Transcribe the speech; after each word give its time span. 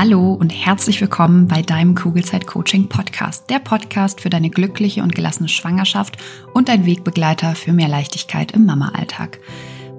Hallo 0.00 0.32
und 0.32 0.50
herzlich 0.50 1.00
willkommen 1.00 1.48
bei 1.48 1.60
deinem 1.60 1.96
Kugelzeit 1.96 2.46
Coaching 2.46 2.88
Podcast, 2.88 3.50
der 3.50 3.58
Podcast 3.58 4.20
für 4.20 4.30
deine 4.30 4.48
glückliche 4.48 5.02
und 5.02 5.12
gelassene 5.12 5.48
Schwangerschaft 5.48 6.18
und 6.54 6.68
dein 6.68 6.86
Wegbegleiter 6.86 7.56
für 7.56 7.72
mehr 7.72 7.88
Leichtigkeit 7.88 8.52
im 8.52 8.64
Mama-Alltag. 8.64 9.40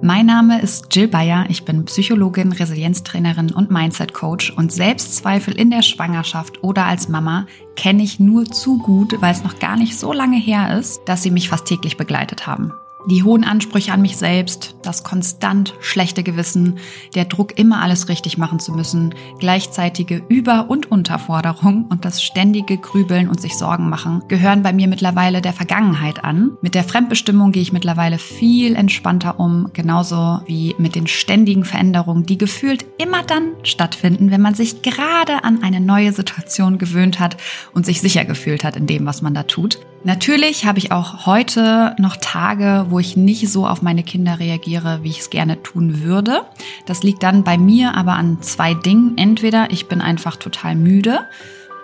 Mein 0.00 0.24
Name 0.24 0.62
ist 0.62 0.86
Jill 0.96 1.06
Bayer, 1.06 1.44
ich 1.50 1.66
bin 1.66 1.84
Psychologin, 1.84 2.52
Resilienztrainerin 2.52 3.50
und 3.50 3.70
Mindset 3.70 4.14
Coach 4.14 4.50
und 4.56 4.72
Selbstzweifel 4.72 5.54
in 5.54 5.70
der 5.70 5.82
Schwangerschaft 5.82 6.64
oder 6.64 6.86
als 6.86 7.10
Mama 7.10 7.44
kenne 7.76 8.02
ich 8.02 8.18
nur 8.18 8.46
zu 8.46 8.78
gut, 8.78 9.20
weil 9.20 9.32
es 9.32 9.44
noch 9.44 9.58
gar 9.58 9.76
nicht 9.76 9.98
so 9.98 10.14
lange 10.14 10.38
her 10.38 10.78
ist, 10.78 11.02
dass 11.04 11.22
sie 11.22 11.30
mich 11.30 11.50
fast 11.50 11.66
täglich 11.66 11.98
begleitet 11.98 12.46
haben. 12.46 12.72
Die 13.06 13.22
hohen 13.22 13.44
Ansprüche 13.44 13.92
an 13.92 14.02
mich 14.02 14.18
selbst, 14.18 14.76
das 14.82 15.04
konstant 15.04 15.74
schlechte 15.80 16.22
Gewissen, 16.22 16.78
der 17.14 17.24
Druck, 17.24 17.58
immer 17.58 17.80
alles 17.80 18.08
richtig 18.08 18.36
machen 18.36 18.60
zu 18.60 18.72
müssen, 18.72 19.14
gleichzeitige 19.38 20.22
Über- 20.28 20.68
und 20.68 20.90
Unterforderung 20.90 21.86
und 21.86 22.04
das 22.04 22.22
ständige 22.22 22.76
Grübeln 22.76 23.28
und 23.28 23.40
sich 23.40 23.56
Sorgen 23.56 23.88
machen 23.88 24.22
gehören 24.28 24.62
bei 24.62 24.72
mir 24.72 24.86
mittlerweile 24.86 25.40
der 25.40 25.54
Vergangenheit 25.54 26.24
an. 26.24 26.52
Mit 26.60 26.74
der 26.74 26.84
Fremdbestimmung 26.84 27.52
gehe 27.52 27.62
ich 27.62 27.72
mittlerweile 27.72 28.18
viel 28.18 28.76
entspannter 28.76 29.40
um, 29.40 29.70
genauso 29.72 30.40
wie 30.46 30.74
mit 30.78 30.94
den 30.94 31.06
ständigen 31.06 31.64
Veränderungen, 31.64 32.26
die 32.26 32.38
gefühlt 32.38 32.84
immer 32.98 33.22
dann 33.22 33.52
stattfinden, 33.62 34.30
wenn 34.30 34.42
man 34.42 34.54
sich 34.54 34.82
gerade 34.82 35.42
an 35.44 35.62
eine 35.62 35.80
neue 35.80 36.12
Situation 36.12 36.78
gewöhnt 36.78 37.18
hat 37.18 37.38
und 37.72 37.86
sich 37.86 38.00
sicher 38.00 38.24
gefühlt 38.24 38.62
hat 38.62 38.76
in 38.76 38.86
dem, 38.86 39.06
was 39.06 39.22
man 39.22 39.34
da 39.34 39.44
tut. 39.44 39.78
Natürlich 40.02 40.64
habe 40.64 40.78
ich 40.78 40.92
auch 40.92 41.26
heute 41.26 41.94
noch 41.98 42.16
Tage, 42.16 42.86
wo 42.88 42.98
ich 42.98 43.18
nicht 43.18 43.50
so 43.50 43.66
auf 43.66 43.82
meine 43.82 44.02
Kinder 44.02 44.38
reagiere, 44.38 45.00
wie 45.02 45.10
ich 45.10 45.20
es 45.20 45.30
gerne 45.30 45.62
tun 45.62 46.02
würde. 46.02 46.46
Das 46.86 47.02
liegt 47.02 47.22
dann 47.22 47.44
bei 47.44 47.58
mir 47.58 47.94
aber 47.94 48.14
an 48.14 48.40
zwei 48.40 48.72
Dingen. 48.72 49.18
Entweder 49.18 49.70
ich 49.70 49.88
bin 49.88 50.00
einfach 50.00 50.36
total 50.36 50.74
müde 50.74 51.20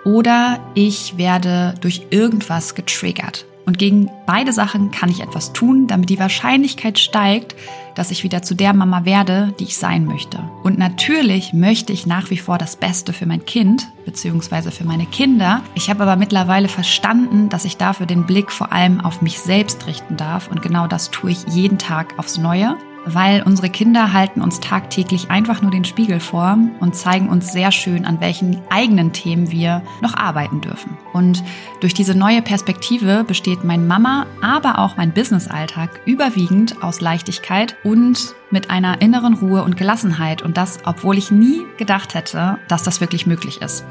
oder 0.03 0.59
ich 0.73 1.17
werde 1.17 1.75
durch 1.79 2.07
irgendwas 2.09 2.73
getriggert. 2.73 3.45
Und 3.67 3.77
gegen 3.77 4.09
beide 4.25 4.53
Sachen 4.53 4.89
kann 4.91 5.09
ich 5.09 5.19
etwas 5.19 5.53
tun, 5.53 5.87
damit 5.87 6.09
die 6.09 6.19
Wahrscheinlichkeit 6.19 6.97
steigt, 6.97 7.55
dass 7.97 8.11
ich 8.11 8.23
wieder 8.23 8.43
zu 8.43 8.53
der 8.53 8.73
Mama 8.73 9.05
werde, 9.05 9.53
die 9.59 9.63
ich 9.63 9.77
sein 9.77 10.05
möchte. 10.05 10.39
Und 10.63 10.77
natürlich 10.77 11.53
möchte 11.53 11.91
ich 11.93 12.05
nach 12.05 12.29
wie 12.29 12.37
vor 12.37 12.57
das 12.57 12.75
Beste 12.75 13.11
für 13.11 13.25
mein 13.25 13.45
Kind 13.45 13.87
bzw. 14.05 14.69
für 14.69 14.85
meine 14.85 15.07
Kinder. 15.07 15.61
Ich 15.73 15.89
habe 15.89 16.03
aber 16.03 16.15
mittlerweile 16.15 16.67
verstanden, 16.67 17.49
dass 17.49 17.65
ich 17.65 17.77
dafür 17.77 18.05
den 18.05 18.25
Blick 18.25 18.51
vor 18.51 18.71
allem 18.71 19.01
auf 19.01 19.21
mich 19.21 19.39
selbst 19.39 19.87
richten 19.87 20.15
darf. 20.15 20.49
Und 20.49 20.61
genau 20.61 20.87
das 20.87 21.09
tue 21.09 21.31
ich 21.31 21.43
jeden 21.49 21.79
Tag 21.79 22.13
aufs 22.19 22.37
Neue 22.37 22.77
weil 23.13 23.43
unsere 23.43 23.69
Kinder 23.69 24.13
halten 24.13 24.41
uns 24.41 24.59
tagtäglich 24.59 25.29
einfach 25.29 25.61
nur 25.61 25.71
den 25.71 25.85
Spiegel 25.85 26.19
vor 26.19 26.57
und 26.79 26.95
zeigen 26.95 27.29
uns 27.29 27.51
sehr 27.51 27.71
schön, 27.71 28.05
an 28.05 28.19
welchen 28.21 28.61
eigenen 28.69 29.13
Themen 29.13 29.51
wir 29.51 29.81
noch 30.01 30.15
arbeiten 30.15 30.61
dürfen. 30.61 30.97
Und 31.13 31.43
durch 31.79 31.93
diese 31.93 32.15
neue 32.15 32.41
Perspektive 32.41 33.23
besteht 33.23 33.63
mein 33.63 33.87
Mama, 33.87 34.25
aber 34.41 34.79
auch 34.79 34.97
mein 34.97 35.13
Businessalltag 35.13 36.01
überwiegend 36.05 36.83
aus 36.83 37.01
Leichtigkeit 37.01 37.75
und 37.83 38.35
mit 38.49 38.69
einer 38.69 39.01
inneren 39.01 39.33
Ruhe 39.33 39.63
und 39.63 39.77
Gelassenheit 39.77 40.41
und 40.41 40.57
das, 40.57 40.79
obwohl 40.85 41.17
ich 41.17 41.31
nie 41.31 41.65
gedacht 41.77 42.13
hätte, 42.13 42.57
dass 42.67 42.83
das 42.83 43.01
wirklich 43.01 43.27
möglich 43.27 43.61
ist. 43.61 43.85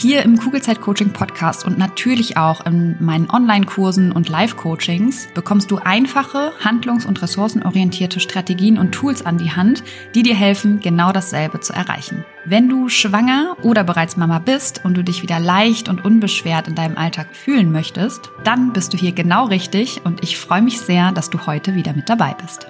Hier 0.00 0.22
im 0.22 0.38
Kugelzeit 0.38 0.80
Coaching 0.80 1.12
Podcast 1.12 1.64
und 1.64 1.76
natürlich 1.76 2.36
auch 2.36 2.64
in 2.64 2.94
meinen 3.00 3.28
Online-Kursen 3.28 4.12
und 4.12 4.28
Live-Coachings 4.28 5.26
bekommst 5.34 5.72
du 5.72 5.78
einfache, 5.78 6.52
handlungs- 6.62 7.04
und 7.04 7.20
ressourcenorientierte 7.20 8.20
Strategien 8.20 8.78
und 8.78 8.92
Tools 8.92 9.26
an 9.26 9.38
die 9.38 9.50
Hand, 9.50 9.82
die 10.14 10.22
dir 10.22 10.36
helfen, 10.36 10.78
genau 10.78 11.10
dasselbe 11.10 11.58
zu 11.58 11.72
erreichen. 11.72 12.24
Wenn 12.44 12.68
du 12.68 12.88
schwanger 12.88 13.56
oder 13.62 13.82
bereits 13.82 14.16
Mama 14.16 14.38
bist 14.38 14.84
und 14.84 14.96
du 14.96 15.02
dich 15.02 15.24
wieder 15.24 15.40
leicht 15.40 15.88
und 15.88 16.04
unbeschwert 16.04 16.68
in 16.68 16.76
deinem 16.76 16.96
Alltag 16.96 17.34
fühlen 17.34 17.72
möchtest, 17.72 18.30
dann 18.44 18.72
bist 18.72 18.92
du 18.92 18.96
hier 18.96 19.10
genau 19.10 19.46
richtig 19.46 20.02
und 20.04 20.22
ich 20.22 20.38
freue 20.38 20.62
mich 20.62 20.80
sehr, 20.80 21.10
dass 21.10 21.28
du 21.28 21.44
heute 21.44 21.74
wieder 21.74 21.92
mit 21.92 22.08
dabei 22.08 22.36
bist. 22.40 22.68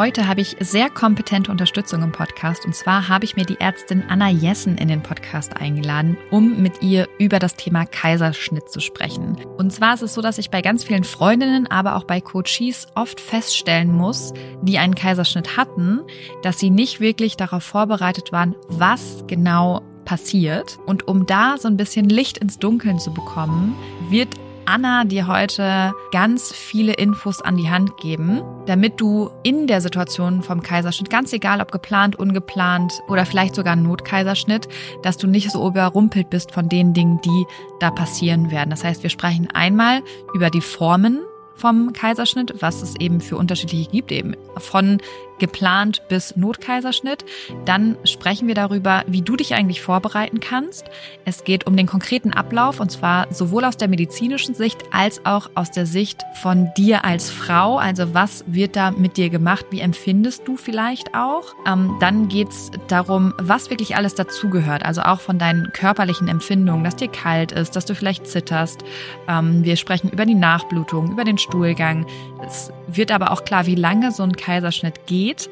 Heute 0.00 0.26
habe 0.26 0.40
ich 0.40 0.56
sehr 0.60 0.88
kompetente 0.88 1.50
Unterstützung 1.50 2.02
im 2.02 2.10
Podcast 2.10 2.64
und 2.64 2.74
zwar 2.74 3.08
habe 3.08 3.26
ich 3.26 3.36
mir 3.36 3.44
die 3.44 3.60
Ärztin 3.60 4.02
Anna 4.08 4.30
Jessen 4.30 4.78
in 4.78 4.88
den 4.88 5.02
Podcast 5.02 5.58
eingeladen, 5.58 6.16
um 6.30 6.62
mit 6.62 6.82
ihr 6.82 7.06
über 7.18 7.38
das 7.38 7.54
Thema 7.54 7.84
Kaiserschnitt 7.84 8.70
zu 8.70 8.80
sprechen. 8.80 9.36
Und 9.58 9.74
zwar 9.74 9.92
ist 9.92 10.00
es 10.00 10.14
so, 10.14 10.22
dass 10.22 10.38
ich 10.38 10.48
bei 10.48 10.62
ganz 10.62 10.84
vielen 10.84 11.04
Freundinnen, 11.04 11.66
aber 11.66 11.96
auch 11.96 12.04
bei 12.04 12.22
Coaches 12.22 12.86
oft 12.94 13.20
feststellen 13.20 13.92
muss, 13.92 14.32
die 14.62 14.78
einen 14.78 14.94
Kaiserschnitt 14.94 15.58
hatten, 15.58 16.00
dass 16.42 16.58
sie 16.58 16.70
nicht 16.70 17.00
wirklich 17.00 17.36
darauf 17.36 17.62
vorbereitet 17.62 18.32
waren, 18.32 18.56
was 18.68 19.24
genau 19.26 19.82
passiert. 20.06 20.78
Und 20.86 21.08
um 21.08 21.26
da 21.26 21.56
so 21.58 21.68
ein 21.68 21.76
bisschen 21.76 22.08
Licht 22.08 22.38
ins 22.38 22.58
Dunkeln 22.58 22.98
zu 23.00 23.12
bekommen, 23.12 23.76
wird 24.08 24.34
Anna 24.70 25.02
dir 25.02 25.26
heute 25.26 25.92
ganz 26.12 26.52
viele 26.52 26.92
Infos 26.92 27.42
an 27.42 27.56
die 27.56 27.68
Hand 27.68 27.96
geben, 27.96 28.40
damit 28.66 29.00
du 29.00 29.28
in 29.42 29.66
der 29.66 29.80
Situation 29.80 30.44
vom 30.44 30.62
Kaiserschnitt, 30.62 31.10
ganz 31.10 31.32
egal 31.32 31.60
ob 31.60 31.72
geplant, 31.72 32.14
ungeplant 32.16 33.02
oder 33.08 33.26
vielleicht 33.26 33.56
sogar 33.56 33.74
Notkaiserschnitt, 33.74 34.68
dass 35.02 35.16
du 35.16 35.26
nicht 35.26 35.50
so 35.50 35.66
überrumpelt 35.66 36.30
bist 36.30 36.52
von 36.52 36.68
den 36.68 36.94
Dingen, 36.94 37.20
die 37.20 37.46
da 37.80 37.90
passieren 37.90 38.52
werden. 38.52 38.70
Das 38.70 38.84
heißt, 38.84 39.02
wir 39.02 39.10
sprechen 39.10 39.48
einmal 39.52 40.02
über 40.34 40.50
die 40.50 40.60
Formen 40.60 41.18
vom 41.56 41.92
Kaiserschnitt, 41.92 42.54
was 42.60 42.80
es 42.80 42.94
eben 42.94 43.20
für 43.20 43.36
unterschiedliche 43.36 43.90
gibt, 43.90 44.12
eben 44.12 44.36
von 44.56 44.98
geplant 45.40 46.02
bis 46.08 46.36
Notkaiserschnitt. 46.36 47.24
Dann 47.64 47.96
sprechen 48.04 48.46
wir 48.46 48.54
darüber, 48.54 49.02
wie 49.08 49.22
du 49.22 49.34
dich 49.34 49.54
eigentlich 49.54 49.82
vorbereiten 49.82 50.38
kannst. 50.38 50.84
Es 51.24 51.42
geht 51.42 51.66
um 51.66 51.76
den 51.76 51.86
konkreten 51.86 52.32
Ablauf 52.32 52.78
und 52.78 52.92
zwar 52.92 53.32
sowohl 53.32 53.64
aus 53.64 53.76
der 53.76 53.88
medizinischen 53.88 54.54
Sicht 54.54 54.78
als 54.92 55.24
auch 55.26 55.50
aus 55.54 55.72
der 55.72 55.86
Sicht 55.86 56.22
von 56.40 56.70
dir 56.76 57.04
als 57.04 57.30
Frau. 57.30 57.78
Also 57.78 58.14
was 58.14 58.44
wird 58.46 58.76
da 58.76 58.92
mit 58.92 59.16
dir 59.16 59.30
gemacht? 59.30 59.66
Wie 59.70 59.80
empfindest 59.80 60.46
du 60.46 60.56
vielleicht 60.56 61.14
auch? 61.14 61.54
Ähm, 61.66 61.96
dann 61.98 62.28
geht's 62.28 62.70
darum, 62.88 63.34
was 63.38 63.70
wirklich 63.70 63.96
alles 63.96 64.14
dazugehört. 64.14 64.84
Also 64.84 65.02
auch 65.02 65.20
von 65.20 65.38
deinen 65.38 65.72
körperlichen 65.72 66.28
Empfindungen, 66.28 66.84
dass 66.84 66.96
dir 66.96 67.08
kalt 67.08 67.52
ist, 67.52 67.74
dass 67.74 67.86
du 67.86 67.94
vielleicht 67.94 68.26
zitterst. 68.26 68.84
Ähm, 69.26 69.64
wir 69.64 69.76
sprechen 69.76 70.10
über 70.10 70.26
die 70.26 70.34
Nachblutung, 70.34 71.10
über 71.12 71.24
den 71.24 71.38
Stuhlgang. 71.38 72.06
Es 72.46 72.70
wird 72.96 73.12
aber 73.12 73.30
auch 73.30 73.44
klar, 73.44 73.66
wie 73.66 73.74
lange 73.74 74.12
so 74.12 74.22
ein 74.22 74.36
Kaiserschnitt 74.36 75.06
geht 75.06 75.48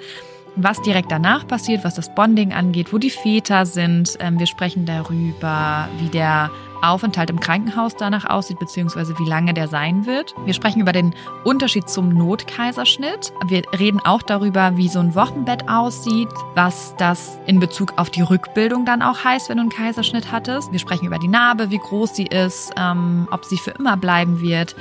was 0.61 0.83
direkt 0.83 1.13
danach 1.13 1.47
passiert, 1.47 1.85
was 1.85 1.95
das 1.95 2.13
Bonding 2.15 2.53
angeht, 2.53 2.93
wo 2.93 2.99
die 2.99 3.11
Väter 3.11 3.65
sind. 3.65 4.17
Ähm, 4.21 4.39
wir 4.39 4.47
sprechen 4.47 4.87
darüber, 4.87 5.89
wie 5.99 6.09
der 6.09 6.51
Aufenthalt 6.83 7.31
im 7.31 7.41
Krankenhaus 7.41 7.97
danach 7.97 8.25
aussieht, 8.25 8.59
beziehungsweise 8.59 9.19
wie 9.19 9.29
lange 9.29 9.53
der 9.53 9.67
sein 9.67 10.07
wird. 10.07 10.35
Wir 10.45 10.55
sprechen 10.55 10.81
über 10.81 10.93
den 10.93 11.15
Unterschied 11.45 11.89
zum 11.89 12.09
Notkaiserschnitt. 12.11 13.33
Wir 13.49 13.63
reden 13.79 14.01
auch 14.05 14.23
darüber, 14.23 14.77
wie 14.77 14.89
so 14.89 15.01
ein 15.01 15.15
Wochenbett 15.15 15.69
aussieht, 15.69 16.29
was 16.55 16.95
das 16.97 17.39
in 17.47 17.59
Bezug 17.59 17.95
auf 17.97 18.11
die 18.11 18.23
Rückbildung 18.23 18.85
dann 18.85 19.03
auch 19.03 19.25
heißt, 19.25 19.49
wenn 19.49 19.57
du 19.57 19.63
einen 19.63 19.71
Kaiserschnitt 19.71 20.31
hattest. 20.31 20.71
Wir 20.71 20.79
sprechen 20.79 21.07
über 21.07 21.19
die 21.19 21.29
Narbe, 21.29 21.71
wie 21.71 21.79
groß 21.79 22.15
sie 22.15 22.27
ist, 22.27 22.73
ähm, 22.77 23.27
ob 23.31 23.45
sie 23.45 23.59
für 23.59 23.73
immer 23.73 23.97
bleiben 23.97 24.41
wird. 24.41 24.77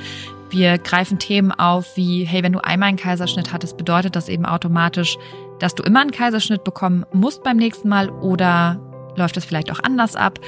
Wir 0.50 0.78
greifen 0.78 1.18
Themen 1.18 1.52
auf 1.52 1.96
wie, 1.96 2.24
hey, 2.24 2.42
wenn 2.42 2.52
du 2.52 2.64
einmal 2.64 2.88
einen 2.88 2.98
Kaiserschnitt 2.98 3.52
hattest, 3.52 3.76
bedeutet 3.76 4.16
das 4.16 4.28
eben 4.28 4.46
automatisch, 4.46 5.18
dass 5.58 5.74
du 5.74 5.82
immer 5.82 6.00
einen 6.00 6.10
Kaiserschnitt 6.10 6.64
bekommen 6.64 7.04
musst 7.12 7.42
beim 7.42 7.56
nächsten 7.56 7.88
Mal 7.88 8.08
oder 8.08 8.80
läuft 9.16 9.36
das 9.36 9.44
vielleicht 9.44 9.70
auch 9.70 9.80
anders 9.82 10.16
ab? 10.16 10.38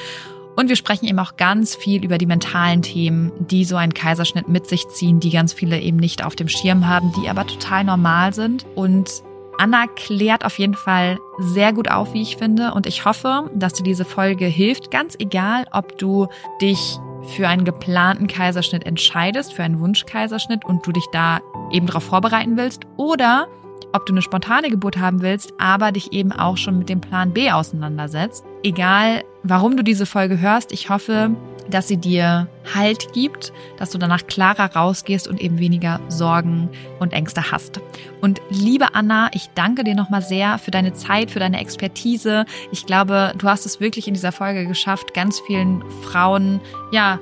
Und 0.57 0.69
wir 0.69 0.77
sprechen 0.77 1.07
eben 1.07 1.19
auch 1.19 1.37
ganz 1.37 1.75
viel 1.75 2.05
über 2.05 2.19
die 2.19 2.27
mentalen 2.27 2.83
Themen, 2.83 3.33
die 3.39 3.65
so 3.65 3.77
einen 3.77 3.95
Kaiserschnitt 3.95 4.49
mit 4.49 4.69
sich 4.69 4.89
ziehen, 4.89 5.21
die 5.21 5.31
ganz 5.31 5.53
viele 5.53 5.81
eben 5.81 5.97
nicht 5.97 6.25
auf 6.25 6.37
dem 6.37 6.49
Schirm 6.49 6.87
haben, 6.87 7.13
die 7.13 7.29
aber 7.29 7.47
total 7.47 7.85
normal 7.85 8.35
sind. 8.35 8.67
Und 8.75 9.23
Anna 9.59 9.87
klärt 9.87 10.45
auf 10.45 10.59
jeden 10.59 10.75
Fall 10.75 11.19
sehr 11.39 11.73
gut 11.73 11.91
auf, 11.91 12.15
wie 12.15 12.23
ich 12.23 12.37
finde. 12.37 12.73
Und 12.75 12.87
ich 12.87 13.05
hoffe, 13.05 13.51
dass 13.55 13.75
dir 13.75 13.85
diese 13.85 14.05
Folge 14.05 14.47
hilft, 14.47 14.91
ganz 14.91 15.17
egal, 15.19 15.67
ob 15.71 15.99
du 15.99 16.29
dich 16.61 16.99
für 17.23 17.49
einen 17.49 17.65
geplanten 17.65 18.27
Kaiserschnitt 18.27 18.87
entscheidest, 18.87 19.53
für 19.53 19.63
einen 19.63 19.81
Wunschkaiserschnitt 19.81 20.65
und 20.65 20.87
du 20.87 20.93
dich 20.93 21.07
da 21.13 21.41
eben 21.71 21.87
darauf 21.87 22.05
vorbereiten 22.05 22.57
willst 22.57 22.83
oder 22.97 23.47
ob 23.93 24.07
du 24.07 24.13
eine 24.13 24.23
spontane 24.23 24.71
Geburt 24.71 24.99
haben 24.99 25.21
willst, 25.21 25.53
aber 25.59 25.93
dich 25.93 26.13
eben 26.13 26.33
auch 26.33 26.57
schon 26.57 26.79
mit 26.79 26.89
dem 26.89 27.01
Plan 27.01 27.33
B 27.33 27.51
auseinandersetzt. 27.51 28.45
Egal, 28.63 29.25
warum 29.43 29.77
du 29.77 29.85
diese 29.85 30.07
Folge 30.07 30.41
hörst, 30.41 30.73
ich 30.73 30.91
hoffe, 30.91 31.31
dass 31.69 31.89
sie 31.89 31.97
dir 31.97 32.49
Halt 32.75 33.13
gibt, 33.13 33.53
dass 33.79 33.91
du 33.91 33.99
danach 33.99 34.27
klarer 34.27 34.75
rausgehst 34.75 35.27
und 35.27 35.41
eben 35.41 35.59
weniger 35.59 36.01
Sorgen 36.09 36.69
und 36.99 37.13
Ängste 37.13 37.51
hast. 37.51 37.81
Und 38.21 38.41
liebe 38.51 38.95
Anna, 38.95 39.31
ich 39.33 39.49
danke 39.55 39.85
dir 39.85 39.95
nochmal 39.95 40.23
sehr 40.23 40.59
für 40.59 40.71
deine 40.71 40.93
Zeit, 40.93 41.31
für 41.31 41.41
deine 41.41 41.61
Expertise. 41.61 42.45
Ich 42.71 42.87
glaube, 42.87 43.33
du 43.39 43.49
hast 43.49 43.67
es 43.67 43.81
wirklich 43.81 44.09
in 44.09 44.15
dieser 44.15 44.33
Folge 44.33 44.67
geschafft, 44.67 45.15
ganz 45.15 45.41
vielen 45.41 45.83
Frauen, 46.03 46.61
ja, 46.93 47.19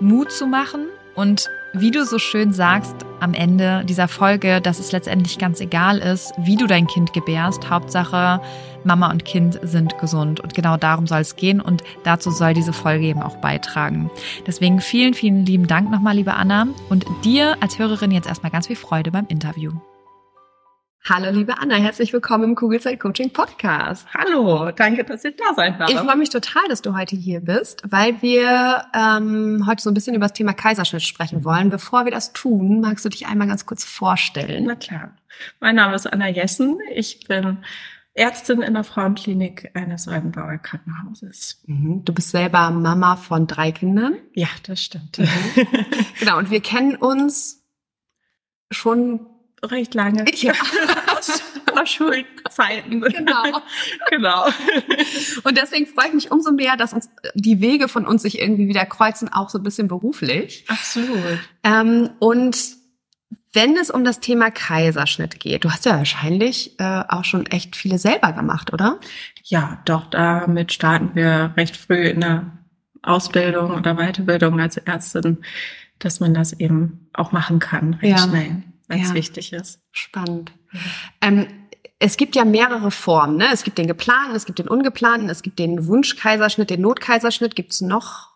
Mut 0.00 0.30
zu 0.32 0.46
machen 0.46 0.86
und 1.14 1.48
Wie 1.74 1.90
du 1.90 2.04
so 2.04 2.18
schön 2.18 2.52
sagst 2.52 2.94
am 3.20 3.32
Ende 3.32 3.82
dieser 3.86 4.06
Folge, 4.06 4.60
dass 4.60 4.78
es 4.78 4.92
letztendlich 4.92 5.38
ganz 5.38 5.58
egal 5.58 5.98
ist, 5.98 6.34
wie 6.36 6.56
du 6.56 6.66
dein 6.66 6.86
Kind 6.86 7.14
gebärst. 7.14 7.70
Hauptsache, 7.70 8.42
Mama 8.84 9.10
und 9.10 9.24
Kind 9.24 9.58
sind 9.62 9.98
gesund. 9.98 10.40
Und 10.40 10.54
genau 10.54 10.76
darum 10.76 11.06
soll 11.06 11.20
es 11.20 11.36
gehen 11.36 11.60
und 11.60 11.82
dazu 12.04 12.30
soll 12.30 12.54
diese 12.54 12.72
Folge 12.72 13.06
eben 13.06 13.22
auch 13.22 13.36
beitragen. 13.36 14.10
Deswegen 14.46 14.80
vielen, 14.80 15.14
vielen 15.14 15.46
lieben 15.46 15.66
Dank 15.66 15.90
nochmal, 15.90 16.16
liebe 16.16 16.34
Anna. 16.34 16.66
Und 16.88 17.06
dir 17.24 17.56
als 17.60 17.78
Hörerin 17.78 18.10
jetzt 18.10 18.28
erstmal 18.28 18.52
ganz 18.52 18.66
viel 18.66 18.76
Freude 18.76 19.10
beim 19.10 19.26
Interview. 19.28 19.72
Hallo 21.04 21.30
liebe 21.32 21.58
Anna, 21.58 21.74
herzlich 21.74 22.12
willkommen 22.12 22.44
im 22.44 22.54
Kugelzeit 22.54 23.00
Coaching 23.00 23.32
Podcast. 23.32 24.06
Hallo, 24.14 24.70
danke, 24.70 25.02
dass 25.02 25.24
ich 25.24 25.34
da 25.34 25.52
sein 25.56 25.76
darf. 25.76 25.90
Ich 25.90 25.98
freue 25.98 26.16
mich 26.16 26.30
total, 26.30 26.62
dass 26.68 26.80
du 26.80 26.96
heute 26.96 27.16
hier 27.16 27.40
bist, 27.40 27.82
weil 27.90 28.22
wir 28.22 28.84
ähm, 28.94 29.64
heute 29.66 29.82
so 29.82 29.90
ein 29.90 29.94
bisschen 29.94 30.14
über 30.14 30.26
das 30.26 30.32
Thema 30.32 30.52
Kaiserschnitt 30.52 31.02
sprechen 31.02 31.44
wollen. 31.44 31.70
Bevor 31.70 32.04
wir 32.04 32.12
das 32.12 32.32
tun, 32.32 32.80
magst 32.80 33.04
du 33.04 33.08
dich 33.08 33.26
einmal 33.26 33.48
ganz 33.48 33.66
kurz 33.66 33.82
vorstellen? 33.82 34.66
Na 34.68 34.76
klar. 34.76 35.10
Mein 35.58 35.74
Name 35.74 35.96
ist 35.96 36.06
Anna 36.06 36.28
Jessen. 36.28 36.78
Ich 36.94 37.26
bin 37.26 37.58
Ärztin 38.14 38.60
in 38.60 38.74
der 38.74 38.84
Frauenklinik 38.84 39.70
eines 39.74 40.06
Oldenburger 40.06 40.58
Krankenhauses. 40.58 41.62
Mhm. 41.66 42.04
Du 42.04 42.12
bist 42.12 42.30
selber 42.30 42.70
Mama 42.70 43.16
von 43.16 43.46
drei 43.46 43.72
Kindern? 43.72 44.16
Ja, 44.34 44.48
das 44.64 44.82
stimmt. 44.82 45.18
Mhm. 45.18 45.26
genau, 46.18 46.38
und 46.38 46.50
wir 46.50 46.60
kennen 46.60 46.96
uns 46.96 47.64
schon 48.70 49.26
recht 49.64 49.94
lange. 49.94 50.24
Ja. 50.34 50.52
Aus 51.16 51.42
Schulzeiten. 51.84 53.00
Genau. 53.00 53.62
genau. 54.10 54.44
Und 55.44 55.56
deswegen 55.56 55.86
freue 55.86 56.08
ich 56.08 56.14
mich 56.14 56.30
umso 56.30 56.52
mehr, 56.52 56.76
dass 56.76 56.92
uns 56.92 57.08
die 57.34 57.60
Wege 57.60 57.88
von 57.88 58.06
uns 58.06 58.22
sich 58.22 58.40
irgendwie 58.40 58.68
wieder 58.68 58.84
kreuzen, 58.84 59.32
auch 59.32 59.48
so 59.48 59.58
ein 59.58 59.64
bisschen 59.64 59.88
beruflich. 59.88 60.64
Absolut. 60.68 61.38
Ähm, 61.64 62.10
und 62.18 62.56
wenn 63.52 63.76
es 63.76 63.90
um 63.90 64.04
das 64.04 64.20
Thema 64.20 64.50
Kaiserschnitt 64.50 65.40
geht, 65.40 65.64
du 65.64 65.70
hast 65.70 65.84
ja 65.84 65.96
wahrscheinlich 65.96 66.78
äh, 66.80 67.02
auch 67.08 67.24
schon 67.24 67.46
echt 67.46 67.76
viele 67.76 67.98
selber 67.98 68.32
gemacht, 68.32 68.72
oder? 68.72 68.98
Ja, 69.44 69.80
doch, 69.84 70.06
damit 70.06 70.72
starten 70.72 71.10
wir 71.14 71.52
recht 71.56 71.76
früh 71.76 72.08
in 72.08 72.20
der 72.20 72.46
Ausbildung 73.02 73.72
oder 73.72 73.96
Weiterbildung 73.96 74.60
als 74.60 74.76
Ärztin, 74.76 75.38
dass 75.98 76.20
man 76.20 76.34
das 76.34 76.52
eben 76.52 77.08
auch 77.12 77.32
machen 77.32 77.58
kann, 77.58 77.94
recht 77.94 78.18
ja. 78.18 78.28
schnell 78.28 78.62
wenn 78.92 79.02
es 79.02 79.08
ja. 79.08 79.14
wichtig 79.14 79.52
ist. 79.52 79.80
Spannend. 79.90 80.52
Ähm, 81.20 81.46
es 81.98 82.16
gibt 82.16 82.36
ja 82.36 82.44
mehrere 82.44 82.90
Formen. 82.90 83.36
Ne? 83.36 83.46
Es 83.52 83.62
gibt 83.62 83.78
den 83.78 83.86
geplanten, 83.86 84.34
es 84.34 84.44
gibt 84.44 84.58
den 84.58 84.68
ungeplanten, 84.68 85.30
es 85.30 85.42
gibt 85.42 85.58
den 85.58 85.86
Wunschkaiserschnitt, 85.86 86.70
den 86.70 86.80
Notkaiserschnitt. 86.80 87.54
Gibt 87.54 87.72
es 87.72 87.80
noch 87.80 88.31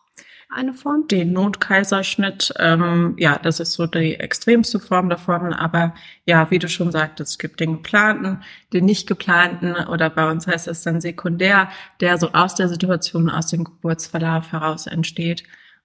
eine 0.49 0.75
Form? 0.75 1.09
Den 1.09 1.33
Notkaiserschnitt, 1.33 2.55
ähm, 2.59 3.15
ja, 3.19 3.39
das 3.39 3.61
ist 3.61 3.73
so 3.73 3.87
die 3.87 4.15
extremste 4.15 4.79
Form 4.79 5.09
davon. 5.09 5.53
Aber 5.53 5.95
ja, 6.25 6.51
wie 6.51 6.59
du 6.59 6.69
schon 6.69 6.93
sagtest, 6.93 7.33
es 7.33 7.39
gibt 7.39 7.61
den 7.61 7.75
geplanten, 7.77 8.41
den 8.73 8.85
nicht 8.85 9.07
geplanten 9.07 9.75
oder 9.75 10.11
bei 10.11 10.31
uns 10.31 10.47
heißt 10.47 10.69
es 10.69 10.83
dann 10.83 11.01
sekundär, 11.01 11.69
der 12.01 12.19
so 12.19 12.33
aus 12.33 12.55
der 12.55 12.69
Situation, 12.69 13.29
aus 13.29 13.49
dem 13.49 13.65
Geburtsverlauf 13.65 14.53
heraus 14.53 14.87
entsteht. 14.87 15.43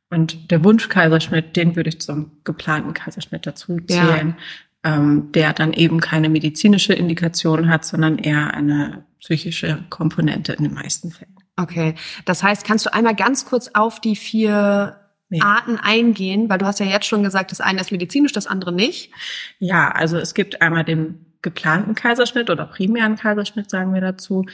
Und 0.10 0.52
der 0.52 0.64
Wunschkaiserschnitt, 0.64 1.56
den 1.56 1.76
würde 1.76 1.90
ich 1.90 2.02
zum 2.02 2.32
geplanten 2.44 2.94
Kaiserschnitt 2.94 3.48
dazu 3.48 3.78
zählen, 3.88 4.36
ja. 4.84 4.96
ähm, 4.96 5.32
der 5.32 5.54
dann 5.54 5.74
eben 5.74 6.02
keine 6.02 6.28
medizinische 6.30 6.94
Indikation 6.94 7.70
hat, 7.70 7.86
sondern 7.86 8.18
eher 8.18 8.54
eine 8.54 9.06
psychische 9.22 9.86
Komponente 9.90 10.54
in 10.54 10.66
den 10.66 10.74
meisten 10.74 11.12
Fällen. 11.12 11.41
Okay, 11.62 11.96
das 12.26 12.44
heißt, 12.44 12.66
kannst 12.66 12.86
du 12.86 12.94
einmal 12.94 13.16
ganz 13.16 13.46
kurz 13.46 13.70
auf 13.74 14.00
die 14.00 14.16
vier 14.16 14.98
ja. 15.30 15.44
Arten 15.44 15.78
eingehen, 15.78 16.50
weil 16.50 16.58
du 16.58 16.66
hast 16.66 16.80
ja 16.80 16.86
jetzt 16.86 17.06
schon 17.06 17.24
gesagt, 17.24 17.52
das 17.52 17.62
eine 17.62 17.82
ist 17.82 17.92
medizinisch, 17.92 18.32
das 18.32 18.48
andere 18.48 18.72
nicht. 18.72 19.12
Ja, 19.60 19.90
also 19.92 20.18
es 20.18 20.34
gibt 20.34 20.62
einmal 20.62 20.84
den 20.84 21.26
geplanten 21.42 21.96
Kaiserschnitt 21.96 22.50
oder 22.50 22.66
primären 22.66 23.16
Kaiserschnitt, 23.16 23.70
sagen 23.70 23.94
wir 23.94 24.02
dazu, 24.02 24.46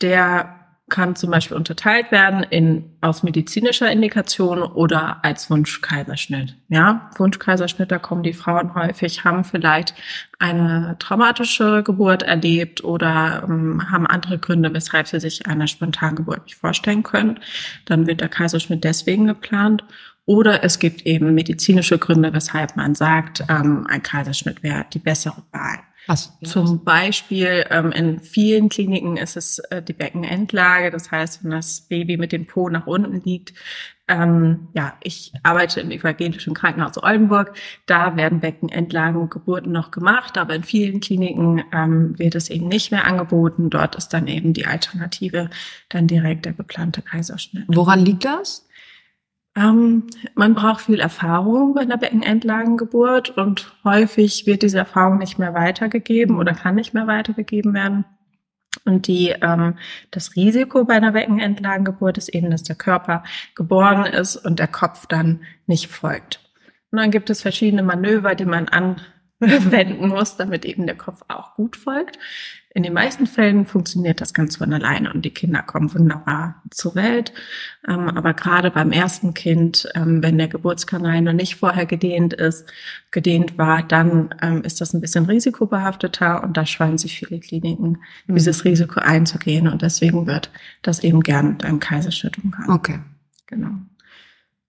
der 0.00 0.65
kann 0.88 1.16
zum 1.16 1.32
Beispiel 1.32 1.56
unterteilt 1.56 2.12
werden 2.12 2.44
in 2.44 2.96
aus 3.00 3.24
medizinischer 3.24 3.90
Indikation 3.90 4.62
oder 4.62 5.24
als 5.24 5.50
Wunschkaiserschnitt. 5.50 6.54
Ja, 6.68 7.10
Wunschkaiserschnitt, 7.16 7.90
da 7.90 7.98
kommen 7.98 8.22
die 8.22 8.32
Frauen 8.32 8.74
häufig, 8.74 9.24
haben 9.24 9.42
vielleicht 9.42 9.94
eine 10.38 10.94
traumatische 11.00 11.82
Geburt 11.82 12.22
erlebt 12.22 12.84
oder 12.84 13.44
ähm, 13.48 13.90
haben 13.90 14.06
andere 14.06 14.38
Gründe, 14.38 14.72
weshalb 14.72 15.08
sie 15.08 15.18
sich 15.18 15.46
eine 15.48 15.66
Spontangeburt 15.66 16.44
nicht 16.44 16.56
vorstellen 16.56 17.02
können. 17.02 17.40
Dann 17.86 18.06
wird 18.06 18.20
der 18.20 18.28
Kaiserschnitt 18.28 18.84
deswegen 18.84 19.26
geplant. 19.26 19.82
Oder 20.24 20.64
es 20.64 20.80
gibt 20.80 21.02
eben 21.06 21.34
medizinische 21.34 21.98
Gründe, 21.98 22.32
weshalb 22.32 22.76
man 22.76 22.96
sagt, 22.96 23.44
ähm, 23.48 23.86
ein 23.88 24.02
Kaiserschnitt 24.02 24.62
wäre 24.62 24.84
die 24.92 24.98
bessere 24.98 25.42
Wahl. 25.52 25.78
Was? 26.06 26.32
Zum 26.44 26.84
Beispiel 26.84 27.66
ähm, 27.70 27.90
in 27.90 28.20
vielen 28.20 28.68
Kliniken 28.68 29.16
ist 29.16 29.36
es 29.36 29.58
äh, 29.70 29.82
die 29.82 29.92
Beckenendlage. 29.92 30.90
Das 30.90 31.10
heißt, 31.10 31.42
wenn 31.42 31.50
das 31.50 31.82
Baby 31.82 32.16
mit 32.16 32.32
dem 32.32 32.46
Po 32.46 32.68
nach 32.68 32.86
unten 32.86 33.20
liegt, 33.22 33.54
ähm, 34.08 34.68
ja, 34.72 34.94
ich 35.02 35.32
arbeite 35.42 35.80
im 35.80 35.90
evangelischen 35.90 36.54
Krankenhaus 36.54 37.02
Oldenburg. 37.02 37.56
Da 37.86 38.16
werden 38.16 38.40
Beckenendlagen 38.40 39.20
und 39.20 39.30
Geburten 39.30 39.72
noch 39.72 39.90
gemacht, 39.90 40.38
aber 40.38 40.54
in 40.54 40.62
vielen 40.62 41.00
Kliniken 41.00 41.64
ähm, 41.72 42.16
wird 42.18 42.36
es 42.36 42.48
eben 42.48 42.68
nicht 42.68 42.92
mehr 42.92 43.04
angeboten. 43.04 43.68
Dort 43.68 43.96
ist 43.96 44.10
dann 44.10 44.28
eben 44.28 44.52
die 44.52 44.66
Alternative 44.66 45.50
dann 45.88 46.06
direkt 46.06 46.44
der 46.44 46.52
geplante 46.52 47.02
Kaiserschnitt. 47.02 47.64
Woran 47.66 48.04
liegt 48.04 48.24
das? 48.24 48.65
Ähm, 49.56 50.04
man 50.34 50.54
braucht 50.54 50.82
viel 50.82 51.00
Erfahrung 51.00 51.74
bei 51.74 51.80
einer 51.80 51.96
Beckenendlagengeburt 51.96 53.30
und 53.30 53.72
häufig 53.84 54.46
wird 54.46 54.62
diese 54.62 54.78
Erfahrung 54.78 55.18
nicht 55.18 55.38
mehr 55.38 55.54
weitergegeben 55.54 56.38
oder 56.38 56.52
kann 56.52 56.74
nicht 56.74 56.92
mehr 56.92 57.06
weitergegeben 57.06 57.72
werden. 57.72 58.04
Und 58.84 59.06
die, 59.06 59.30
ähm, 59.40 59.78
das 60.10 60.36
Risiko 60.36 60.84
bei 60.84 60.94
einer 60.94 61.12
Beckenendlagengeburt 61.12 62.18
ist 62.18 62.28
eben, 62.28 62.50
dass 62.50 62.62
der 62.62 62.76
Körper 62.76 63.24
geboren 63.54 64.04
ist 64.04 64.36
und 64.36 64.58
der 64.58 64.68
Kopf 64.68 65.06
dann 65.06 65.40
nicht 65.66 65.88
folgt. 65.88 66.40
Und 66.90 66.98
dann 66.98 67.10
gibt 67.10 67.30
es 67.30 67.40
verschiedene 67.40 67.82
Manöver, 67.82 68.34
die 68.34 68.44
man 68.44 68.68
anwenden 69.40 70.08
muss, 70.08 70.36
damit 70.36 70.64
eben 70.64 70.86
der 70.86 70.96
Kopf 70.96 71.22
auch 71.28 71.54
gut 71.54 71.76
folgt. 71.76 72.18
In 72.76 72.82
den 72.82 72.92
meisten 72.92 73.26
Fällen 73.26 73.64
funktioniert 73.64 74.20
das 74.20 74.34
ganz 74.34 74.56
von 74.56 74.70
alleine 74.70 75.10
und 75.10 75.24
die 75.24 75.30
Kinder 75.30 75.62
kommen 75.62 75.94
wunderbar 75.94 76.62
zur 76.70 76.94
Welt. 76.94 77.32
Ähm, 77.88 78.10
aber 78.10 78.34
gerade 78.34 78.70
beim 78.70 78.92
ersten 78.92 79.32
Kind, 79.32 79.88
ähm, 79.94 80.22
wenn 80.22 80.36
der 80.36 80.48
Geburtskanal 80.48 81.22
noch 81.22 81.32
nicht 81.32 81.56
vorher 81.56 81.86
gedehnt 81.86 82.34
ist, 82.34 82.70
gedehnt 83.12 83.56
war, 83.56 83.82
dann 83.82 84.34
ähm, 84.42 84.62
ist 84.62 84.82
das 84.82 84.92
ein 84.92 85.00
bisschen 85.00 85.24
risikobehafteter 85.24 86.44
und 86.44 86.58
da 86.58 86.66
scheuen 86.66 86.98
sich 86.98 87.18
viele 87.18 87.40
Kliniken, 87.40 87.98
mhm. 88.26 88.34
dieses 88.34 88.66
Risiko 88.66 89.00
einzugehen 89.00 89.68
und 89.68 89.80
deswegen 89.80 90.26
wird 90.26 90.50
das 90.82 91.02
eben 91.02 91.22
gern 91.22 91.52
mit 91.52 91.64
einem 91.64 91.80
Kaiserschnitt 91.80 92.36
umgangen. 92.44 92.70
Okay. 92.70 92.98
Genau. 93.46 93.68
Und 93.68 93.88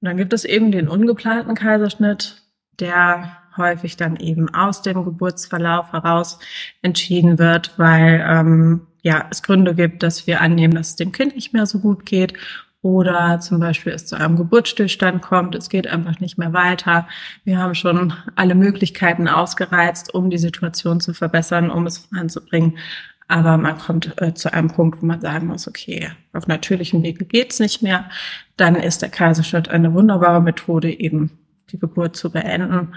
dann 0.01 0.15
gibt 0.15 0.31
es 0.31 0.45
eben 0.45 0.71
den 0.71 0.87
ungeplanten 0.87 1.55
Kaiserschnitt, 1.55 2.41
der 2.79 3.37
häufig 3.57 3.97
dann 3.97 4.15
eben 4.17 4.53
aus 4.53 4.81
dem 4.81 5.03
Geburtsverlauf 5.03 5.91
heraus 5.91 6.39
entschieden 6.81 7.39
wird, 7.39 7.73
weil 7.77 8.25
ähm, 8.27 8.87
ja 9.01 9.25
es 9.29 9.43
Gründe 9.43 9.75
gibt, 9.75 10.03
dass 10.03 10.27
wir 10.27 10.41
annehmen, 10.41 10.75
dass 10.75 10.89
es 10.89 10.95
dem 10.95 11.11
Kind 11.11 11.35
nicht 11.35 11.53
mehr 11.53 11.65
so 11.65 11.79
gut 11.79 12.05
geht 12.05 12.33
oder 12.81 13.39
zum 13.39 13.59
Beispiel 13.59 13.91
es 13.91 14.05
zu 14.05 14.15
einem 14.15 14.37
Geburtsstillstand 14.37 15.21
kommt, 15.21 15.55
es 15.55 15.69
geht 15.69 15.87
einfach 15.87 16.19
nicht 16.19 16.37
mehr 16.37 16.53
weiter. 16.53 17.07
Wir 17.43 17.57
haben 17.57 17.75
schon 17.75 18.13
alle 18.35 18.55
Möglichkeiten 18.55 19.27
ausgereizt, 19.27 20.13
um 20.13 20.29
die 20.29 20.37
Situation 20.37 21.01
zu 21.01 21.13
verbessern, 21.13 21.71
um 21.71 21.85
es 21.87 21.97
voranzubringen. 21.97 22.77
Aber 23.27 23.57
man 23.57 23.77
kommt 23.77 24.13
äh, 24.21 24.33
zu 24.33 24.53
einem 24.53 24.69
Punkt, 24.69 25.01
wo 25.01 25.05
man 25.05 25.19
sagen 25.19 25.47
muss, 25.47 25.67
okay, 25.67 26.11
auf 26.31 26.47
natürlichem 26.47 27.03
Wege 27.03 27.25
geht's 27.25 27.59
nicht 27.59 27.81
mehr. 27.81 28.09
Dann 28.55 28.75
ist 28.75 29.01
der 29.01 29.09
Kaiserschnitt 29.09 29.67
eine 29.67 29.93
wunderbare 29.93 30.41
Methode, 30.41 30.89
eben 30.89 31.31
die 31.71 31.79
Geburt 31.79 32.15
zu 32.15 32.31
beenden. 32.31 32.93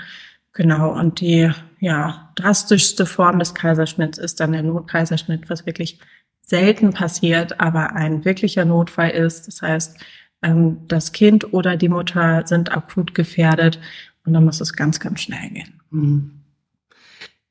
Genau, 0.53 0.93
und 0.99 1.21
die 1.21 1.51
ja, 1.79 2.33
drastischste 2.35 3.07
Form 3.07 3.39
des 3.39 3.55
Kaiserschnitts 3.55 4.19
ist 4.19 4.41
dann 4.41 4.53
der 4.53 4.63
Notkaiserschnitt, 4.63 5.49
was 5.49 5.65
wirklich 5.65 5.99
selten 6.43 6.93
passiert, 6.93 7.61
aber 7.61 7.95
ein 7.95 8.25
wirklicher 8.25 8.65
Notfall 8.65 9.11
ist. 9.11 9.47
Das 9.47 9.63
heißt, 9.63 9.99
ähm, 10.43 10.87
das 10.89 11.13
Kind 11.13 11.53
oder 11.53 11.77
die 11.77 11.89
Mutter 11.89 12.47
sind 12.47 12.73
akut 12.73 13.15
gefährdet 13.15 13.79
und 14.25 14.33
dann 14.33 14.45
muss 14.45 14.61
es 14.61 14.73
ganz, 14.73 15.01
ganz 15.01 15.21
schnell 15.21 15.51
gehen. 15.51 15.81
Mhm. 15.91 16.41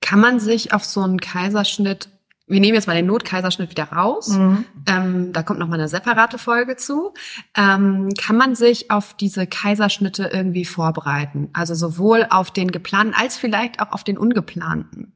Kann 0.01 0.19
man 0.19 0.39
sich 0.39 0.73
auf 0.73 0.83
so 0.83 1.01
einen 1.01 1.19
Kaiserschnitt 1.19 2.09
wir 2.49 2.59
nehmen 2.59 2.73
jetzt 2.73 2.87
mal 2.87 2.95
den 2.95 3.05
Notkaiserschnitt 3.05 3.69
wieder 3.69 3.85
raus. 3.85 4.29
Mhm. 4.29 4.65
Ähm, 4.87 5.33
da 5.33 5.43
kommt 5.43 5.59
noch 5.59 5.67
mal 5.67 5.75
eine 5.75 5.87
separate 5.87 6.37
Folge 6.37 6.75
zu. 6.75 7.13
Ähm, 7.55 8.09
kann 8.17 8.35
man 8.35 8.55
sich 8.55 8.89
auf 8.91 9.13
diese 9.13 9.45
Kaiserschnitte 9.45 10.31
irgendwie 10.33 10.65
vorbereiten? 10.65 11.49
Also 11.53 11.75
sowohl 11.75 12.25
auf 12.29 12.51
den 12.51 12.71
geplanten 12.71 13.13
als 13.15 13.37
vielleicht 13.37 13.79
auch 13.79 13.91
auf 13.91 14.03
den 14.03 14.17
ungeplanten? 14.17 15.13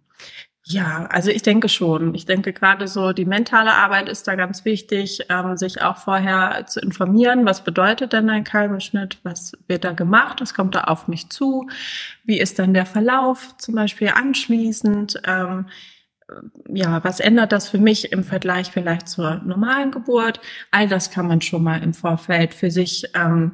Ja, 0.66 1.08
also 1.08 1.30
ich 1.30 1.42
denke 1.42 1.68
schon. 1.68 2.16
Ich 2.16 2.25
denke 2.25 2.54
gerade 2.54 2.88
so, 2.88 3.12
die 3.12 3.25
mentale 3.25 3.74
Arbeit 3.74 4.08
ist 4.08 4.28
da 4.28 4.36
ganz 4.36 4.63
wichtig, 4.63 5.25
ähm, 5.30 5.58
sich 5.58 5.82
auch 5.82 5.98
vorher 5.98 6.66
zu 6.68 6.80
informieren, 6.80 7.46
was 7.46 7.66
bedeutet 7.66 8.13
denn 8.13 8.30
ein 8.30 8.46
Kaiserschnitt, 8.46 9.18
was 9.24 9.52
wird 9.68 9.84
da 9.84 9.92
gemacht, 9.92 10.40
was 10.40 10.54
kommt 10.54 10.75
da 10.75 10.86
auf 10.86 11.10
mich 11.10 11.30
zu, 11.30 11.68
wie 12.24 12.40
ist 12.40 12.60
dann 12.60 12.74
der 12.74 12.86
Verlauf 12.86 13.58
zum 13.58 13.75
Beispiel 13.75 14.10
anschließend, 14.16 15.22
ähm, 15.25 15.66
ja, 16.68 17.04
was 17.04 17.20
ändert 17.20 17.52
das 17.52 17.70
für 17.70 17.78
mich 17.78 18.12
im 18.12 18.24
Vergleich 18.24 18.72
vielleicht 18.72 19.08
zur 19.08 19.42
normalen 19.46 19.92
Geburt? 19.92 20.40
All 20.72 20.88
das 20.88 21.12
kann 21.12 21.28
man 21.28 21.42
schon 21.42 21.63
mal 21.63 21.82
im 21.84 21.94
Vorfeld 21.94 22.54
für 22.54 22.72
sich 22.72 23.06
ähm, 23.16 23.54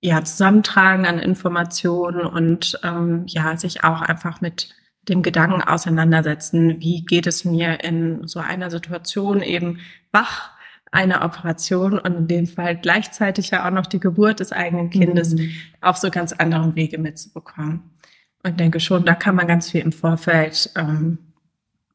ja 0.00 0.22
zusammentragen 0.24 1.06
an 1.06 1.18
Informationen 1.18 2.26
und 2.26 2.78
ähm, 2.82 3.24
ja 3.26 3.56
sich 3.56 3.84
auch 3.84 4.00
einfach 4.00 4.40
mit 4.40 4.74
dem 5.08 5.22
Gedanken 5.22 5.62
auseinandersetzen, 5.62 6.80
wie 6.80 7.04
geht 7.04 7.26
es 7.26 7.44
mir 7.44 7.84
in 7.84 8.26
so 8.26 8.40
einer 8.40 8.70
Situation 8.70 9.42
eben 9.42 9.80
wach 10.12 10.50
einer 10.94 11.24
Operation 11.24 11.98
und 11.98 12.14
in 12.14 12.28
dem 12.28 12.46
Fall 12.46 12.76
gleichzeitig 12.76 13.50
ja 13.50 13.66
auch 13.66 13.72
noch 13.72 13.86
die 13.86 13.98
Geburt 13.98 14.40
des 14.40 14.52
eigenen 14.52 14.90
Kindes 14.90 15.34
mhm. 15.34 15.50
auf 15.80 15.96
so 15.96 16.10
ganz 16.10 16.32
anderen 16.32 16.76
Wege 16.76 16.98
mitzubekommen. 16.98 17.90
Und 18.44 18.60
denke 18.60 18.78
schon, 18.78 19.04
da 19.04 19.14
kann 19.14 19.34
man 19.34 19.48
ganz 19.48 19.70
viel 19.70 19.80
im 19.80 19.92
Vorfeld 19.92 20.70
ähm, 20.76 21.18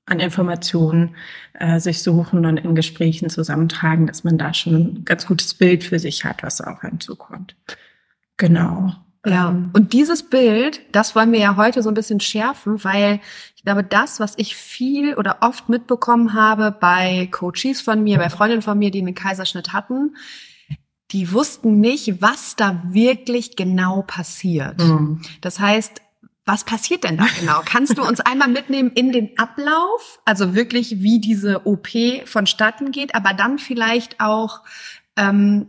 an 0.10 0.20
Informationen 0.20 1.16
äh, 1.54 1.80
sich 1.80 2.02
suchen 2.02 2.46
und 2.46 2.58
in 2.58 2.76
Gesprächen 2.76 3.30
zusammentragen, 3.30 4.08
dass 4.08 4.24
man 4.24 4.38
da 4.38 4.54
schon 4.54 4.76
ein 4.76 5.06
ganz 5.06 5.26
gutes 5.26 5.54
Bild 5.54 5.84
für 5.84 6.00
sich 6.00 6.26
hat, 6.26 6.44
was 6.44 6.62
auf 6.62 6.84
einen 6.84 7.00
zukommt. 7.00 7.56
Genau. 8.38 8.94
Ja, 9.26 9.50
ähm, 9.50 9.70
und 9.74 9.94
dieses 9.94 10.30
Bild, 10.30 10.82
das 10.92 11.16
wollen 11.16 11.32
wir 11.32 11.40
ja 11.40 11.56
heute 11.58 11.84
so 11.84 11.90
ein 11.90 11.96
bisschen 11.96 12.20
schärfen, 12.20 12.84
weil 12.84 13.20
ich 13.56 13.64
glaube, 13.64 13.84
das, 13.84 14.20
was 14.20 14.34
ich 14.38 14.56
viel 14.56 15.16
oder 15.16 15.38
oft 15.42 15.68
mitbekommen 15.68 16.34
habe 16.34 16.72
bei 16.72 17.28
Coaches 17.32 17.82
von 17.82 18.04
mir, 18.04 18.18
bei 18.18 18.30
Freundinnen 18.30 18.62
von 18.62 18.80
mir, 18.80 18.92
die 18.92 19.00
einen 19.00 19.16
Kaiserschnitt 19.16 19.74
hatten, 19.74 20.16
die 21.12 21.34
wussten 21.34 21.80
nicht, 21.80 22.22
was 22.22 22.56
da 22.56 22.82
wirklich 22.86 23.56
genau 23.56 24.04
passiert. 24.04 24.80
Mhm. 24.80 25.22
Das 25.42 25.60
heißt, 25.60 26.02
was 26.50 26.64
passiert 26.64 27.04
denn 27.04 27.18
da 27.18 27.28
genau? 27.40 27.62
Kannst 27.64 27.98
du 27.98 28.02
uns 28.02 28.20
einmal 28.20 28.48
mitnehmen 28.48 28.92
in 28.92 29.12
den 29.12 29.38
Ablauf, 29.38 30.20
also 30.26 30.56
wirklich, 30.56 31.02
wie 31.02 31.20
diese 31.20 31.68
OP 31.68 31.90
vonstatten 32.26 32.92
geht, 32.92 33.14
aber 33.14 33.34
dann 33.34 33.60
vielleicht 33.60 34.20
auch, 34.20 34.62
ähm, 35.16 35.68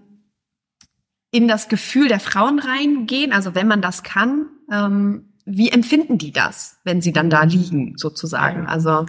in 1.33 1.49
das 1.49 1.69
Gefühl 1.69 2.09
der 2.09 2.19
Frauen 2.19 2.59
reingehen, 2.59 3.33
also 3.33 3.55
wenn 3.55 3.69
man 3.69 3.83
das 3.83 4.03
kann, 4.03 4.47
ähm, 4.73 5.35
wie 5.45 5.71
empfinden 5.71 6.17
die 6.17 6.33
das, 6.33 6.79
wenn 6.85 7.03
sie 7.03 7.13
dann 7.13 7.29
da 7.29 7.43
liegen, 7.45 7.97
sozusagen? 7.97 8.67
Also 8.67 9.07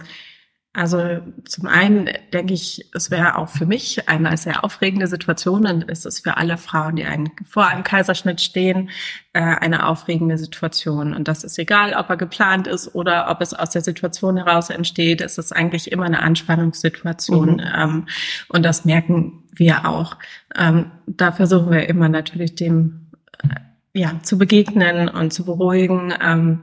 also 0.74 1.20
zum 1.44 1.66
einen 1.66 2.08
denke 2.32 2.54
ich, 2.54 2.86
es 2.94 3.10
wäre 3.10 3.36
auch 3.36 3.50
für 3.50 3.66
mich 3.66 4.08
eine 4.08 4.34
sehr 4.38 4.64
aufregende 4.64 5.06
Situation 5.06 5.66
und 5.66 5.84
es 5.90 6.06
ist 6.06 6.20
für 6.20 6.38
alle 6.38 6.56
Frauen, 6.56 6.96
die 6.96 7.04
einen, 7.04 7.30
vor 7.46 7.66
einem 7.66 7.82
Kaiserschnitt 7.82 8.40
stehen, 8.40 8.88
äh, 9.34 9.40
eine 9.40 9.86
aufregende 9.86 10.38
Situation. 10.38 11.12
Und 11.12 11.28
das 11.28 11.44
ist 11.44 11.58
egal, 11.58 11.92
ob 11.92 12.08
er 12.08 12.16
geplant 12.16 12.66
ist 12.66 12.94
oder 12.94 13.30
ob 13.30 13.42
es 13.42 13.52
aus 13.52 13.68
der 13.68 13.82
Situation 13.82 14.38
heraus 14.38 14.70
entsteht. 14.70 15.20
Es 15.20 15.36
ist 15.36 15.52
eigentlich 15.52 15.92
immer 15.92 16.06
eine 16.06 16.22
Anspannungssituation 16.22 17.56
mhm. 17.56 17.62
Ähm, 17.74 18.06
und 18.48 18.62
das 18.62 18.86
merken 18.86 19.44
wir 19.52 19.86
auch. 19.86 20.16
Ähm, 20.56 20.90
da 21.06 21.32
versuchen 21.32 21.70
wir 21.70 21.86
immer 21.86 22.08
natürlich 22.08 22.54
dem 22.54 23.10
äh, 23.42 24.00
ja 24.00 24.20
zu 24.22 24.38
begegnen 24.38 25.10
und 25.10 25.34
zu 25.34 25.44
beruhigen. 25.44 26.14
Ähm, 26.18 26.62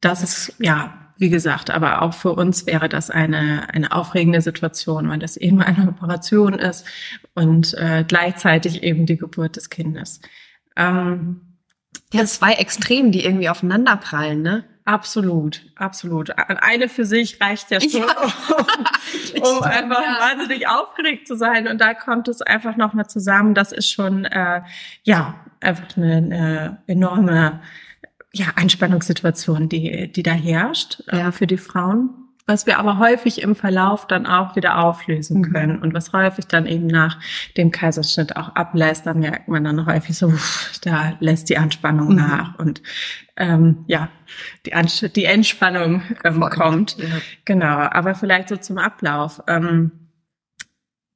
das 0.00 0.24
ist 0.24 0.54
ja 0.58 1.03
wie 1.16 1.30
gesagt, 1.30 1.70
aber 1.70 2.02
auch 2.02 2.14
für 2.14 2.32
uns 2.32 2.66
wäre 2.66 2.88
das 2.88 3.10
eine, 3.10 3.72
eine 3.72 3.92
aufregende 3.92 4.40
Situation, 4.40 5.08
weil 5.08 5.18
das 5.18 5.36
eben 5.36 5.62
eine 5.62 5.88
Operation 5.88 6.54
ist 6.54 6.86
und 7.34 7.74
äh, 7.74 8.04
gleichzeitig 8.06 8.82
eben 8.82 9.06
die 9.06 9.16
Geburt 9.16 9.56
des 9.56 9.70
Kindes. 9.70 10.20
Ähm, 10.76 11.40
ja, 12.12 12.24
zwei 12.24 12.54
Extremen, 12.54 13.12
die 13.12 13.24
irgendwie 13.24 13.48
aufeinander 13.48 13.96
prallen, 13.96 14.42
ne? 14.42 14.64
Absolut, 14.86 15.62
absolut. 15.76 16.30
Eine 16.36 16.90
für 16.90 17.06
sich 17.06 17.40
reicht 17.40 17.70
ja 17.70 17.80
schon, 17.80 18.02
ja. 18.02 18.06
um, 19.40 19.42
um 19.56 19.62
einfach 19.62 20.02
ja. 20.02 20.18
wahnsinnig 20.20 20.68
aufgeregt 20.68 21.26
zu 21.26 21.36
sein. 21.36 21.68
Und 21.68 21.80
da 21.80 21.94
kommt 21.94 22.28
es 22.28 22.42
einfach 22.42 22.76
nochmal 22.76 23.06
zusammen. 23.06 23.54
Das 23.54 23.72
ist 23.72 23.90
schon, 23.90 24.26
äh, 24.26 24.60
ja, 25.02 25.36
einfach 25.60 25.96
eine, 25.96 26.16
eine 26.16 26.82
enorme 26.86 27.62
ja, 28.34 28.46
Anspannungssituation, 28.56 29.68
die, 29.68 30.10
die 30.12 30.22
da 30.22 30.32
herrscht 30.32 31.02
äh, 31.08 31.18
ja. 31.18 31.28
äh, 31.28 31.32
für 31.32 31.46
die 31.46 31.56
Frauen. 31.56 32.10
Was 32.46 32.66
wir 32.66 32.78
aber 32.78 32.98
häufig 32.98 33.40
im 33.40 33.56
Verlauf 33.56 34.06
dann 34.06 34.26
auch 34.26 34.54
wieder 34.54 34.78
auflösen 34.78 35.38
mhm. 35.38 35.52
können 35.52 35.78
und 35.78 35.94
was 35.94 36.12
häufig 36.12 36.46
dann 36.46 36.66
eben 36.66 36.86
nach 36.86 37.18
dem 37.56 37.70
Kaiserschnitt 37.70 38.36
auch 38.36 38.54
ablässt, 38.54 39.06
da 39.06 39.14
merkt 39.14 39.48
man 39.48 39.64
dann 39.64 39.86
häufig 39.86 40.18
so, 40.18 40.26
uff, 40.26 40.78
da 40.82 41.16
lässt 41.20 41.48
die 41.48 41.56
Anspannung 41.56 42.10
mhm. 42.10 42.16
nach 42.16 42.58
und 42.58 42.82
ähm, 43.36 43.84
ja, 43.86 44.10
die, 44.66 44.74
Anst 44.74 45.16
die 45.16 45.24
Entspannung 45.24 46.02
ähm, 46.22 46.40
kommt. 46.50 46.98
Ja. 46.98 47.06
Genau, 47.46 47.78
aber 47.78 48.14
vielleicht 48.14 48.50
so 48.50 48.56
zum 48.58 48.76
Ablauf. 48.76 49.42
Ähm, 49.48 50.10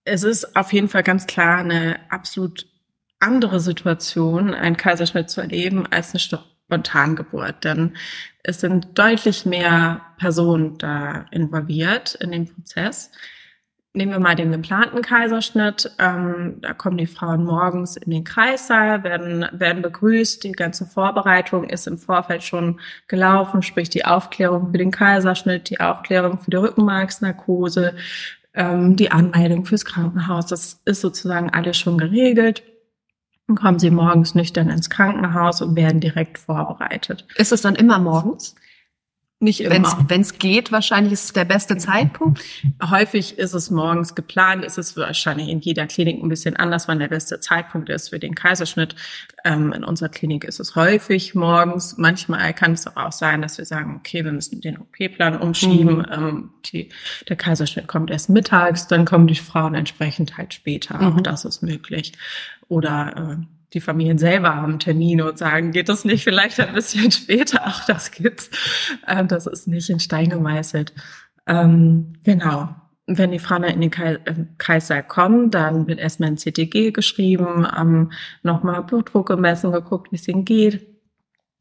es 0.04 0.22
ist 0.22 0.56
auf 0.56 0.72
jeden 0.72 0.88
Fall 0.88 1.02
ganz 1.02 1.26
klar 1.26 1.58
eine 1.58 2.00
absolut 2.08 2.66
andere 3.20 3.60
Situation, 3.60 4.54
einen 4.54 4.78
Kaiserschnitt 4.78 5.28
zu 5.28 5.42
erleben, 5.42 5.86
als 5.90 6.12
eine 6.12 6.20
Spontangeburt, 6.68 7.64
denn 7.64 7.96
es 8.42 8.60
sind 8.60 8.98
deutlich 8.98 9.46
mehr 9.46 10.02
Personen 10.18 10.76
da 10.76 11.24
involviert 11.30 12.14
in 12.16 12.30
den 12.30 12.46
Prozess. 12.46 13.10
Nehmen 13.94 14.12
wir 14.12 14.20
mal 14.20 14.36
den 14.36 14.52
geplanten 14.52 15.00
Kaiserschnitt. 15.00 15.90
Ähm, 15.98 16.58
da 16.60 16.74
kommen 16.74 16.98
die 16.98 17.06
Frauen 17.06 17.44
morgens 17.44 17.96
in 17.96 18.10
den 18.10 18.22
Kreissaal, 18.22 19.02
werden, 19.02 19.46
werden 19.52 19.80
begrüßt. 19.80 20.44
Die 20.44 20.52
ganze 20.52 20.84
Vorbereitung 20.84 21.64
ist 21.64 21.86
im 21.86 21.96
Vorfeld 21.96 22.42
schon 22.42 22.80
gelaufen, 23.08 23.62
sprich 23.62 23.88
die 23.88 24.04
Aufklärung 24.04 24.70
für 24.70 24.78
den 24.78 24.90
Kaiserschnitt, 24.90 25.70
die 25.70 25.80
Aufklärung 25.80 26.38
für 26.38 26.50
die 26.50 26.58
Rückenmarksnarkose, 26.58 27.96
ähm, 28.52 28.94
die 28.94 29.10
Anmeldung 29.10 29.64
fürs 29.64 29.86
Krankenhaus. 29.86 30.46
Das 30.46 30.82
ist 30.84 31.00
sozusagen 31.00 31.50
alles 31.50 31.78
schon 31.78 31.96
geregelt. 31.96 32.62
Dann 33.48 33.56
kommen 33.56 33.78
sie 33.78 33.90
morgens 33.90 34.34
nüchtern 34.34 34.68
ins 34.68 34.90
Krankenhaus 34.90 35.62
und 35.62 35.74
werden 35.74 36.00
direkt 36.00 36.38
vorbereitet. 36.38 37.26
Ist 37.36 37.50
es 37.50 37.62
dann 37.62 37.74
immer 37.74 37.98
morgens? 37.98 38.54
Nicht 39.40 39.60
immer. 39.60 40.04
Wenn 40.08 40.20
es 40.20 40.38
geht, 40.38 40.72
wahrscheinlich 40.72 41.12
ist 41.12 41.24
es 41.26 41.32
der 41.32 41.44
beste 41.44 41.76
Zeitpunkt. 41.76 42.42
Häufig 42.82 43.38
ist 43.38 43.54
es 43.54 43.70
morgens 43.70 44.16
geplant, 44.16 44.64
ist 44.64 44.78
es 44.78 44.96
wahrscheinlich 44.96 45.48
in 45.48 45.60
jeder 45.60 45.86
Klinik 45.86 46.20
ein 46.20 46.28
bisschen 46.28 46.56
anders, 46.56 46.88
wann 46.88 46.98
der 46.98 47.06
beste 47.06 47.38
Zeitpunkt 47.38 47.88
ist 47.88 48.08
für 48.08 48.18
den 48.18 48.34
Kaiserschnitt. 48.34 48.96
Ähm, 49.44 49.72
in 49.72 49.84
unserer 49.84 50.08
Klinik 50.08 50.42
ist 50.42 50.58
es 50.58 50.74
häufig 50.74 51.36
morgens. 51.36 51.96
Manchmal 51.98 52.52
kann 52.52 52.72
es 52.72 52.88
aber 52.88 53.06
auch 53.06 53.12
sein, 53.12 53.40
dass 53.40 53.58
wir 53.58 53.64
sagen, 53.64 53.94
okay, 54.00 54.24
wir 54.24 54.32
müssen 54.32 54.60
den 54.60 54.76
OP-Plan 54.76 55.40
umschieben. 55.40 55.98
Mhm. 55.98 56.06
Ähm, 56.10 56.50
die, 56.64 56.88
der 57.28 57.36
Kaiserschnitt 57.36 57.86
kommt 57.86 58.10
erst 58.10 58.30
mittags, 58.30 58.88
dann 58.88 59.04
kommen 59.04 59.28
die 59.28 59.36
Frauen 59.36 59.76
entsprechend 59.76 60.36
halt 60.36 60.52
später. 60.52 60.98
Mhm. 60.98 61.06
Auch 61.06 61.20
das 61.20 61.44
ist 61.44 61.62
möglich. 61.62 62.12
Oder 62.68 63.38
äh, 63.40 63.44
die 63.72 63.80
Familien 63.80 64.18
selber 64.18 64.54
haben 64.54 64.78
Termine 64.78 65.28
und 65.28 65.38
sagen, 65.38 65.72
geht 65.72 65.88
das 65.88 66.04
nicht 66.04 66.24
vielleicht 66.24 66.58
ein 66.60 66.74
bisschen 66.74 67.10
später? 67.10 67.66
Auch 67.66 67.84
das 67.86 68.10
gibt's. 68.10 68.50
Äh, 69.06 69.24
das 69.26 69.46
ist 69.46 69.68
nicht 69.68 69.90
in 69.90 70.00
Stein 70.00 70.30
gemeißelt. 70.30 70.92
Ähm, 71.46 72.14
genau. 72.24 72.74
Wenn 73.06 73.30
die 73.30 73.38
Frauen 73.38 73.64
in 73.64 73.80
den 73.80 73.90
Kaisersaal 74.58 75.02
kommen, 75.02 75.50
dann 75.50 75.86
wird 75.86 75.98
erstmal 75.98 76.28
ein 76.28 76.36
CTG 76.36 76.90
geschrieben, 76.90 77.66
ähm, 77.78 78.12
nochmal 78.42 78.82
Blutdruck 78.82 79.28
gemessen, 79.28 79.72
geguckt, 79.72 80.12
wie 80.12 80.16
es 80.16 80.28
ihnen 80.28 80.44
geht. 80.44 80.86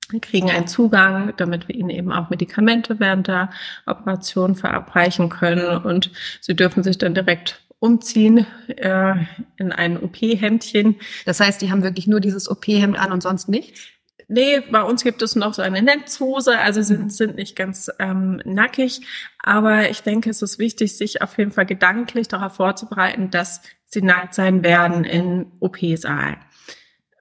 Wir 0.10 0.20
kriegen 0.20 0.50
einen 0.50 0.68
Zugang, 0.68 1.34
damit 1.38 1.68
wir 1.70 1.76
ihnen 1.76 1.90
eben 1.90 2.12
auch 2.12 2.30
Medikamente 2.30 3.00
während 3.00 3.28
der 3.28 3.50
Operation 3.86 4.56
verabreichen 4.56 5.30
können 5.30 5.84
und 5.84 6.12
sie 6.42 6.56
dürfen 6.56 6.84
sich 6.84 6.98
dann 6.98 7.14
direkt 7.14 7.62
umziehen 7.80 8.46
äh, 8.68 9.16
in 9.58 9.72
ein 9.72 10.02
OP-Hemdchen. 10.02 10.96
Das 11.26 11.40
heißt, 11.40 11.62
die 11.62 11.72
haben 11.72 11.84
wirklich 11.84 12.08
nur 12.08 12.20
dieses 12.20 12.50
OP-Hemd 12.50 12.98
an 12.98 13.12
und 13.12 13.22
sonst 13.22 13.50
nichts? 13.50 13.82
Nee, 14.30 14.60
bei 14.72 14.82
uns 14.82 15.04
gibt 15.04 15.22
es 15.22 15.38
noch 15.38 15.54
so 15.54 15.62
eine 15.62 15.82
Netzhose, 15.82 16.60
also 16.60 16.82
sind, 16.82 17.04
mhm. 17.04 17.10
sind 17.10 17.36
nicht 17.36 17.56
ganz 17.56 17.90
ähm, 18.00 18.42
nackig. 18.44 19.02
Aber 19.42 19.90
ich 19.90 20.02
denke, 20.02 20.30
es 20.30 20.42
ist 20.42 20.60
wichtig, 20.60 20.98
sich 20.98 21.22
auf 21.22 21.38
jeden 21.38 21.52
Fall 21.52 21.66
gedanklich 21.66 22.28
darauf 22.28 22.56
vorzubereiten, 22.56 23.30
dass 23.30 23.62
sie 23.86 24.02
nackt 24.02 24.34
sein 24.34 24.64
werden 24.64 25.06
im 25.06 25.54
OP-Saal. 25.62 26.38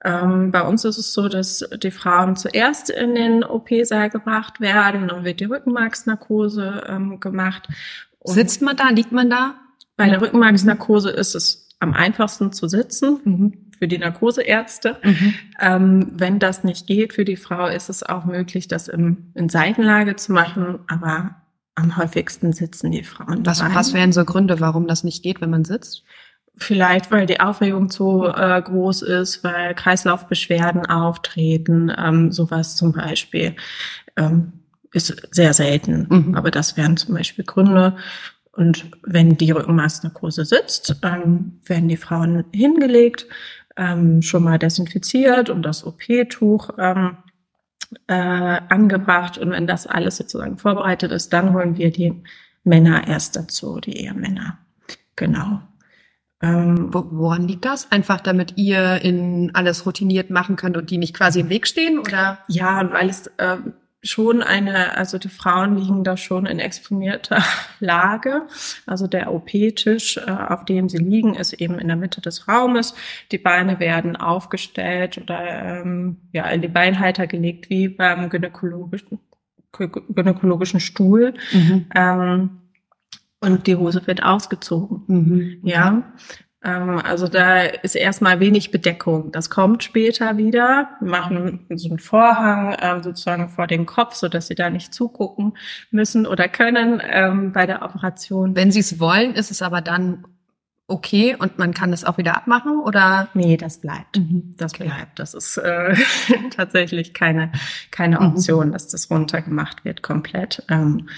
Ähm, 0.03 0.51
bei 0.51 0.61
uns 0.61 0.83
ist 0.83 0.97
es 0.97 1.13
so, 1.13 1.29
dass 1.29 1.65
die 1.81 1.91
Frauen 1.91 2.35
zuerst 2.35 2.89
in 2.89 3.15
den 3.15 3.43
OP-Saal 3.43 4.09
gebracht 4.09 4.59
werden, 4.59 5.07
dann 5.07 5.23
wird 5.23 5.39
die 5.39 5.45
Rückenmarksnarkose 5.45 6.83
ähm, 6.89 7.19
gemacht. 7.21 7.69
Sitzt 8.25 8.61
man 8.61 8.75
da, 8.75 8.89
liegt 8.89 9.13
man 9.13 9.29
da? 9.29 9.55
Bei 9.97 10.09
der 10.09 10.21
Rückenmarksnarkose 10.21 11.09
ist 11.09 11.35
es 11.35 11.67
am 11.79 11.93
einfachsten 11.93 12.51
zu 12.51 12.67
sitzen 12.67 13.19
mhm. 13.23 13.53
für 13.77 13.87
die 13.87 13.97
Narkoseärzte. 13.97 14.97
Mhm. 15.03 15.33
Ähm, 15.59 16.11
wenn 16.13 16.39
das 16.39 16.63
nicht 16.63 16.87
geht 16.87 17.13
für 17.13 17.25
die 17.25 17.35
Frau, 17.35 17.67
ist 17.67 17.89
es 17.89 18.03
auch 18.03 18.25
möglich, 18.25 18.67
das 18.67 18.87
im, 18.87 19.31
in 19.33 19.49
Seitenlage 19.49 20.15
zu 20.15 20.31
machen. 20.31 20.79
Aber 20.87 21.35
am 21.75 21.97
häufigsten 21.97 22.53
sitzen 22.53 22.91
die 22.91 23.03
Frauen. 23.03 23.45
Was, 23.45 23.61
was 23.61 23.93
wären 23.93 24.11
so 24.11 24.23
Gründe, 24.25 24.59
warum 24.59 24.87
das 24.87 25.03
nicht 25.03 25.23
geht, 25.23 25.41
wenn 25.41 25.49
man 25.49 25.65
sitzt? 25.65 26.03
Vielleicht, 26.59 27.11
weil 27.11 27.27
die 27.27 27.39
Aufregung 27.39 27.89
zu 27.91 28.25
äh, 28.25 28.61
groß 28.61 29.03
ist, 29.03 29.43
weil 29.43 29.75
Kreislaufbeschwerden 29.75 30.87
auftreten, 30.87 31.91
ähm, 31.95 32.31
sowas 32.31 32.75
zum 32.75 32.93
Beispiel. 32.93 33.55
Ähm, 34.15 34.53
ist 34.93 35.27
sehr 35.31 35.53
selten, 35.53 36.07
mhm. 36.09 36.35
aber 36.35 36.49
das 36.49 36.77
wären 36.77 36.97
zum 36.97 37.13
Beispiel 37.13 37.45
Gründe. 37.45 37.97
Und 38.57 38.89
wenn 39.03 39.37
die 39.37 39.51
Rückenmarksnarkose 39.51 40.43
sitzt, 40.43 40.95
ähm, 41.03 41.59
werden 41.63 41.87
die 41.89 41.95
Frauen 41.95 42.43
hingelegt, 42.51 43.27
ähm, 43.77 44.23
schon 44.23 44.43
mal 44.43 44.57
desinfiziert 44.57 45.51
und 45.51 45.61
das 45.61 45.85
OP-Tuch 45.85 46.71
ähm, 46.79 47.17
äh, 48.07 48.13
angebracht. 48.15 49.37
Und 49.37 49.51
wenn 49.51 49.67
das 49.67 49.85
alles 49.85 50.17
sozusagen 50.17 50.57
vorbereitet 50.57 51.11
ist, 51.11 51.33
dann 51.33 51.53
holen 51.53 51.77
wir 51.77 51.91
die 51.91 52.23
Männer 52.63 53.07
erst 53.07 53.35
dazu, 53.35 53.79
die 53.79 53.95
Ehemänner. 53.97 54.57
Genau. 55.15 55.61
Ähm, 56.41 56.89
woran 56.91 57.47
liegt 57.47 57.65
das? 57.65 57.91
Einfach 57.91 58.21
damit 58.21 58.57
ihr 58.57 59.03
in 59.03 59.51
alles 59.53 59.85
routiniert 59.85 60.31
machen 60.31 60.55
könnt 60.55 60.77
und 60.77 60.89
die 60.89 60.97
nicht 60.97 61.15
quasi 61.15 61.41
im 61.41 61.49
Weg 61.49 61.67
stehen, 61.67 61.99
oder? 61.99 62.39
Ja, 62.47 62.91
weil 62.91 63.07
es 63.07 63.27
äh, 63.37 63.57
schon 64.03 64.43
eine, 64.43 64.95
also 64.97 65.17
die 65.17 65.29
Frauen 65.29 65.77
liegen 65.77 66.03
da 66.03 66.17
schon 66.17 66.45
in 66.45 66.59
exponierter 66.59 67.43
Lage. 67.79 68.43
Also 68.85 69.07
der 69.07 69.33
OP-Tisch, 69.33 70.17
äh, 70.17 70.29
auf 70.29 70.65
dem 70.65 70.89
sie 70.89 70.97
liegen, 70.97 71.35
ist 71.35 71.53
eben 71.53 71.79
in 71.79 71.87
der 71.87 71.97
Mitte 71.97 72.21
des 72.21 72.47
Raumes. 72.47 72.93
Die 73.31 73.37
Beine 73.37 73.79
werden 73.79 74.15
aufgestellt 74.15 75.17
oder 75.17 75.81
ähm, 75.81 76.17
ja 76.31 76.45
in 76.47 76.61
die 76.61 76.67
Beinhalter 76.67 77.27
gelegt 77.27 77.69
wie 77.69 77.89
beim 77.89 78.29
gynäkologischen 78.29 79.19
gynäkologischen 79.71 80.79
Stuhl. 80.79 81.33
Mhm. 81.51 81.85
Ähm, 81.93 82.49
und 83.39 83.67
die 83.67 83.75
Hose 83.75 84.05
wird 84.07 84.23
ausgezogen. 84.23 85.03
Mhm. 85.07 85.59
Ja. 85.63 86.13
Ähm, 86.63 86.99
also 87.03 87.27
da 87.27 87.61
ist 87.61 87.95
erstmal 87.95 88.39
wenig 88.39 88.71
Bedeckung. 88.71 89.31
Das 89.31 89.49
kommt 89.49 89.83
später 89.83 90.37
wieder. 90.37 90.89
Wir 90.99 91.09
machen 91.09 91.65
so 91.75 91.89
einen 91.89 91.99
Vorhang 91.99 92.73
äh, 92.73 93.03
sozusagen 93.03 93.49
vor 93.49 93.67
den 93.67 93.85
Kopf, 93.85 94.15
so 94.15 94.27
dass 94.27 94.47
sie 94.47 94.55
da 94.55 94.69
nicht 94.69 94.93
zugucken 94.93 95.57
müssen 95.91 96.25
oder 96.25 96.47
können 96.47 97.01
ähm, 97.03 97.51
bei 97.53 97.65
der 97.65 97.83
Operation. 97.83 98.55
Wenn 98.55 98.71
sie 98.71 98.79
es 98.79 98.99
wollen, 98.99 99.35
ist 99.35 99.51
es 99.51 99.61
aber 99.61 99.81
dann 99.81 100.25
okay 100.87 101.35
und 101.37 101.59
man 101.59 101.73
kann 101.73 101.91
das 101.91 102.05
auch 102.05 102.17
wieder 102.17 102.37
abmachen 102.37 102.79
oder? 102.79 103.27
Nee, 103.33 103.57
das 103.57 103.81
bleibt. 103.81 104.17
Mhm. 104.17 104.55
Das 104.57 104.73
okay. 104.73 104.85
bleibt. 104.85 105.19
Das 105.19 105.33
ist 105.33 105.57
äh, 105.57 105.95
tatsächlich 106.55 107.13
keine, 107.13 107.51
keine 107.91 108.19
mhm. 108.19 108.27
Option, 108.27 108.67
mhm. 108.69 108.71
dass 108.71 108.87
das 108.87 109.11
runtergemacht 109.11 109.85
wird 109.85 110.01
komplett. 110.01 110.63
Ähm, 110.69 111.09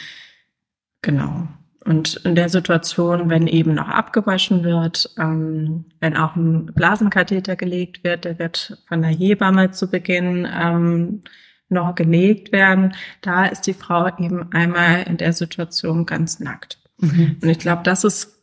genau. 1.01 1.48
Und 1.86 2.18
in 2.26 2.36
der 2.36 2.50
Situation, 2.50 3.30
wenn 3.30 3.48
eben 3.48 3.74
noch 3.74 3.88
abgewaschen 3.88 4.64
wird, 4.64 5.10
ähm, 5.18 5.86
wenn 6.00 6.18
auch 6.18 6.36
ein 6.36 6.68
Blasenkatheter 6.68 7.56
gelegt 7.56 8.04
wird, 8.04 8.26
der 8.26 8.38
wird 8.38 8.78
von 8.88 9.02
der 9.02 9.12
Hebamme 9.12 9.72
zu 9.72 9.90
Beginn 9.90 10.48
ähm, 10.52 11.24
noch 11.70 11.96
gelegt 11.96 12.52
werden, 12.52 12.94
da 13.22 13.46
ist 13.46 13.62
die 13.62 13.74
Frau 13.74 14.08
eben 14.18 14.52
einmal 14.52 15.04
in 15.04 15.18
der 15.18 15.34
Situation 15.34 16.06
ganz 16.06 16.40
nackt. 16.40 16.80
Mhm. 16.98 17.38
Und 17.42 17.50
ich 17.50 17.60
glaube, 17.60 17.84
das 17.84 18.04
ist 18.04 18.40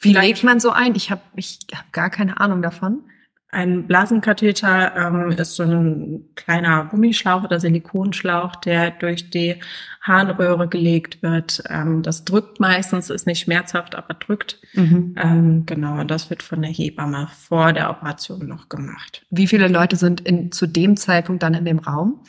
wie 0.00 0.12
legt 0.12 0.44
man 0.44 0.60
so 0.60 0.70
ein? 0.70 0.94
Ich 0.94 1.10
habe 1.10 1.22
ich 1.36 1.58
hab 1.74 1.92
gar 1.92 2.10
keine 2.10 2.40
Ahnung 2.40 2.62
davon. 2.62 3.04
Ein 3.48 3.86
Blasenkatheter 3.86 4.96
ähm, 4.96 5.30
ist 5.30 5.54
so 5.54 5.62
ein 5.62 6.24
kleiner 6.34 6.86
Gummischlauch 6.86 7.44
oder 7.44 7.60
Silikonschlauch, 7.60 8.56
der 8.56 8.90
durch 8.90 9.30
die 9.30 9.60
Harnröhre 10.00 10.68
gelegt 10.68 11.22
wird. 11.22 11.62
Ähm, 11.68 12.02
das 12.02 12.24
drückt 12.24 12.58
meistens, 12.58 13.08
ist 13.08 13.26
nicht 13.26 13.40
schmerzhaft, 13.40 13.94
aber 13.94 14.14
drückt. 14.14 14.60
Mhm. 14.74 15.14
Ähm, 15.16 15.62
genau, 15.64 16.00
und 16.00 16.10
das 16.10 16.28
wird 16.28 16.42
von 16.42 16.60
der 16.60 16.72
Hebamme 16.72 17.28
vor 17.48 17.72
der 17.72 17.88
Operation 17.90 18.48
noch 18.48 18.68
gemacht. 18.68 19.24
Wie 19.30 19.46
viele 19.46 19.68
Leute 19.68 19.94
sind 19.96 20.22
in, 20.22 20.50
zu 20.50 20.66
dem 20.66 20.96
Zeitpunkt 20.96 21.42
dann 21.44 21.54
in 21.54 21.64
dem 21.64 21.78
Raum? 21.78 22.24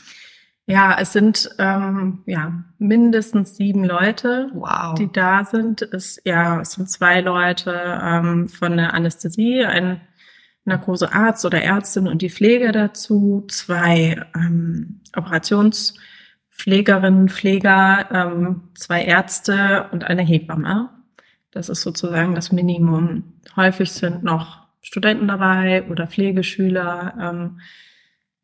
Ja, 0.68 0.98
es 1.00 1.14
sind 1.14 1.50
ähm, 1.60 2.24
ja 2.26 2.64
mindestens 2.78 3.56
sieben 3.56 3.86
Leute, 3.86 4.52
wow. 4.54 4.94
die 4.96 5.12
da 5.12 5.46
sind. 5.46 5.82
Es, 5.82 6.22
ja, 6.26 6.62
es 6.62 6.74
sind 6.74 6.90
zwei 6.90 7.22
Leute 7.22 8.00
ähm, 8.04 8.50
von 8.50 8.76
der 8.78 8.94
Anästhesie, 8.94 9.64
ein 9.64 10.02
Narkosearzt 10.68 11.46
oder 11.46 11.64
Ärztin 11.64 12.08
und 12.08 12.22
die 12.22 12.30
Pflege 12.30 12.72
dazu, 12.72 13.46
zwei 13.48 14.24
ähm, 14.36 15.02
Operationspflegerinnen, 15.16 17.30
Pfleger, 17.30 18.08
ähm, 18.12 18.70
zwei 18.76 19.04
Ärzte 19.04 19.88
und 19.92 20.04
eine 20.04 20.22
Hebamme. 20.24 20.90
Das 21.52 21.70
ist 21.70 21.82
sozusagen 21.82 22.36
das 22.36 22.52
Minimum. 22.52 23.24
Häufig 23.56 23.92
sind 23.92 24.24
noch 24.24 24.68
Studenten 24.82 25.28
dabei 25.28 25.88
oder 25.90 26.06
Pflegeschüler 26.08 27.14
ähm, 27.20 27.60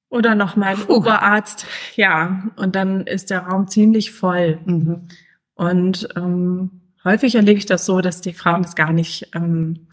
oder 0.10 0.34
noch 0.36 0.56
mein 0.56 0.78
Puh. 0.78 0.96
Oberarzt. 0.96 1.66
Ja, 1.96 2.44
und 2.56 2.76
dann 2.76 3.08
ist 3.08 3.32
der 3.32 3.42
Raum 3.42 3.68
ziemlich 3.68 4.12
voll. 4.12 4.60
Mhm. 4.66 5.08
Und 5.56 6.08
ähm, 6.16 6.82
häufig 7.04 7.36
erlebe 7.36 7.58
ich 7.58 7.66
das 7.66 7.86
so, 7.86 8.00
dass 8.02 8.22
die 8.22 8.34
Frauen 8.34 8.62
das 8.62 8.76
gar 8.76 8.94
nicht 8.94 9.30
ähm, 9.36 9.88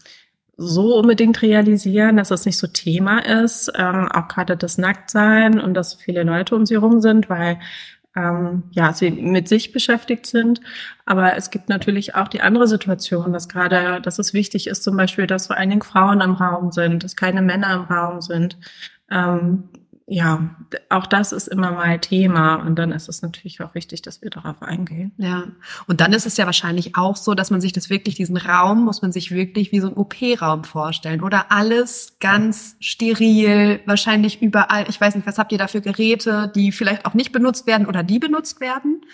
so 0.61 0.95
unbedingt 0.95 1.41
realisieren, 1.41 2.17
dass 2.17 2.29
das 2.29 2.45
nicht 2.45 2.57
so 2.57 2.67
Thema 2.67 3.19
ist, 3.19 3.71
ähm, 3.75 4.07
auch 4.11 4.27
gerade 4.27 4.55
das 4.55 4.77
Nacktsein 4.77 5.59
und 5.59 5.73
dass 5.73 5.95
viele 5.95 6.23
Leute 6.23 6.55
um 6.55 6.65
sie 6.65 6.75
herum 6.75 7.01
sind, 7.01 7.29
weil 7.29 7.59
ähm, 8.15 8.63
ja 8.71 8.93
sie 8.93 9.09
mit 9.09 9.47
sich 9.47 9.71
beschäftigt 9.71 10.25
sind. 10.27 10.61
Aber 11.05 11.35
es 11.35 11.49
gibt 11.49 11.69
natürlich 11.69 12.15
auch 12.15 12.27
die 12.27 12.41
andere 12.41 12.67
Situation, 12.67 13.33
dass 13.33 13.49
gerade, 13.49 14.01
dass 14.01 14.19
es 14.19 14.33
wichtig 14.33 14.67
ist, 14.67 14.83
zum 14.83 14.97
Beispiel, 14.97 15.27
dass 15.27 15.47
vor 15.47 15.57
allen 15.57 15.69
Dingen 15.69 15.81
Frauen 15.81 16.21
im 16.21 16.33
Raum 16.33 16.71
sind, 16.71 17.03
dass 17.03 17.15
keine 17.15 17.41
Männer 17.41 17.73
im 17.73 17.81
Raum 17.95 18.21
sind. 18.21 18.57
Ähm, 19.09 19.69
ja, 20.13 20.49
auch 20.89 21.07
das 21.07 21.31
ist 21.31 21.47
immer 21.47 21.71
mal 21.71 21.97
Thema 21.97 22.55
und 22.55 22.75
dann 22.75 22.91
ist 22.91 23.07
es 23.07 23.21
natürlich 23.21 23.61
auch 23.61 23.73
wichtig, 23.75 24.01
dass 24.01 24.21
wir 24.21 24.29
darauf 24.29 24.61
eingehen. 24.61 25.13
Ja, 25.15 25.45
und 25.87 26.01
dann 26.01 26.11
ist 26.11 26.25
es 26.25 26.35
ja 26.35 26.45
wahrscheinlich 26.45 26.97
auch 26.97 27.15
so, 27.15 27.33
dass 27.33 27.49
man 27.49 27.61
sich 27.61 27.71
das 27.71 27.89
wirklich, 27.89 28.15
diesen 28.15 28.35
Raum, 28.35 28.83
muss 28.83 29.01
man 29.01 29.13
sich 29.13 29.31
wirklich 29.31 29.71
wie 29.71 29.79
so 29.79 29.87
ein 29.87 29.93
OP-Raum 29.93 30.65
vorstellen 30.65 31.21
oder 31.21 31.49
alles 31.49 32.17
ganz 32.19 32.75
steril, 32.81 33.79
wahrscheinlich 33.85 34.41
überall. 34.41 34.83
Ich 34.89 34.99
weiß 34.99 35.15
nicht, 35.15 35.25
was 35.25 35.37
habt 35.37 35.53
ihr 35.53 35.57
da 35.57 35.67
für 35.67 35.79
Geräte, 35.79 36.51
die 36.53 36.73
vielleicht 36.73 37.05
auch 37.05 37.13
nicht 37.13 37.31
benutzt 37.31 37.65
werden 37.65 37.87
oder 37.87 38.03
die 38.03 38.19
benutzt 38.19 38.59
werden? 38.59 39.05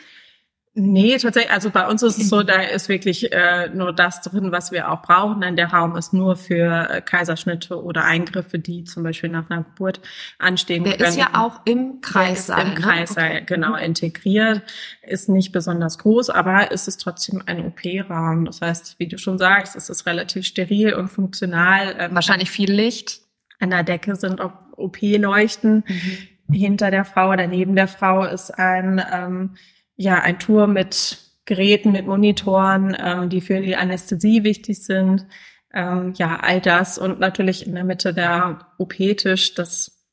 Nee, 0.80 1.18
tatsächlich, 1.18 1.52
also 1.52 1.72
bei 1.72 1.88
uns 1.88 2.04
ist 2.04 2.20
es 2.20 2.30
so, 2.30 2.44
da 2.44 2.62
ist 2.62 2.88
wirklich 2.88 3.34
äh, 3.34 3.68
nur 3.70 3.94
das 3.94 4.22
drin, 4.22 4.52
was 4.52 4.72
wir 4.72 4.92
auch 4.92 5.02
brauchen, 5.02 5.42
denn 5.42 5.56
der 5.56 5.74
Raum 5.74 5.96
ist 5.96 6.14
nur 6.14 6.36
für 6.36 6.88
äh, 6.92 7.02
Kaiserschnitte 7.02 7.84
oder 7.84 8.04
Eingriffe, 8.04 8.60
die 8.60 8.84
zum 8.84 9.02
Beispiel 9.02 9.32
nach 9.32 9.50
einer 9.50 9.64
Geburt 9.64 10.02
anstehen. 10.38 10.84
Der 10.84 10.98
können. 10.98 11.10
ist 11.10 11.18
ja 11.18 11.30
auch 11.34 11.62
im 11.66 12.00
Kreissaal. 12.02 12.62
Im 12.62 12.74
ne? 12.76 12.76
Kreissaal, 12.76 13.32
okay. 13.32 13.44
genau, 13.48 13.76
integriert, 13.76 14.62
ist 15.02 15.30
nicht 15.30 15.52
besonders 15.52 15.98
groß, 15.98 16.30
aber 16.30 16.72
es 16.72 16.88
ist 16.88 16.98
trotzdem 16.98 17.42
ein 17.48 17.66
OP-Raum. 17.66 18.46
Das 18.46 18.62
heißt, 18.62 19.00
wie 19.00 19.08
du 19.08 19.18
schon 19.18 19.40
sagst, 19.40 19.76
es 19.76 19.90
ist 19.90 20.06
relativ 20.06 20.46
steril 20.46 20.94
und 20.94 21.08
funktional. 21.08 21.96
Ähm, 21.98 22.14
Wahrscheinlich 22.14 22.52
viel 22.52 22.72
Licht. 22.72 23.22
An 23.60 23.72
der 23.72 23.82
Decke 23.82 24.16
sind 24.16 24.42
auch 24.42 24.54
OP-Leuchten. 24.76 25.84
Mhm. 25.88 26.54
Hinter 26.54 26.92
der 26.92 27.04
Frau 27.04 27.32
oder 27.32 27.48
neben 27.48 27.76
der 27.76 27.88
Frau 27.88 28.24
ist 28.26 28.52
ein 28.52 29.04
ähm, 29.12 29.56
ja, 29.98 30.22
ein 30.22 30.40
Tour 30.40 30.68
mit 30.68 31.18
Geräten, 31.46 31.92
mit 31.92 32.06
Monitoren, 32.06 32.96
ähm, 33.00 33.30
die 33.30 33.42
für 33.42 33.60
die 33.60 33.76
Anästhesie 33.76 34.44
wichtig 34.44 34.84
sind. 34.84 35.26
Ähm, 35.74 36.14
ja, 36.16 36.40
all 36.42 36.62
das 36.62 36.98
und 36.98 37.20
natürlich 37.20 37.68
in 37.68 37.76
der 37.76 37.84
Mitte 37.84 38.14
der 38.14 38.60
OP-Tisch. 38.78 39.56
Das 39.56 40.06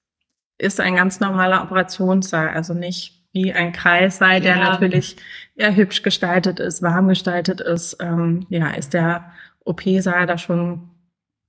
ist 0.59 0.81
ein 0.81 0.97
ganz 0.97 1.21
normaler 1.21 1.63
Operationssaal, 1.63 2.49
also 2.49 2.75
nicht 2.75 3.25
wie 3.33 3.53
ein 3.53 3.73
Kreissaal, 3.73 4.41
der 4.41 4.57
ja. 4.57 4.71
natürlich 4.71 5.17
eher 5.57 5.75
hübsch 5.75 6.03
gestaltet 6.03 6.61
ist, 6.61 6.83
warm 6.83 7.09
gestaltet 7.09 7.61
ist. 7.61 7.97
Ähm, 8.01 8.47
ja, 8.49 8.71
ist 8.71 8.95
der 8.95 9.33
OP-Saal 9.65 10.27
da 10.27 10.39
schon 10.39 10.91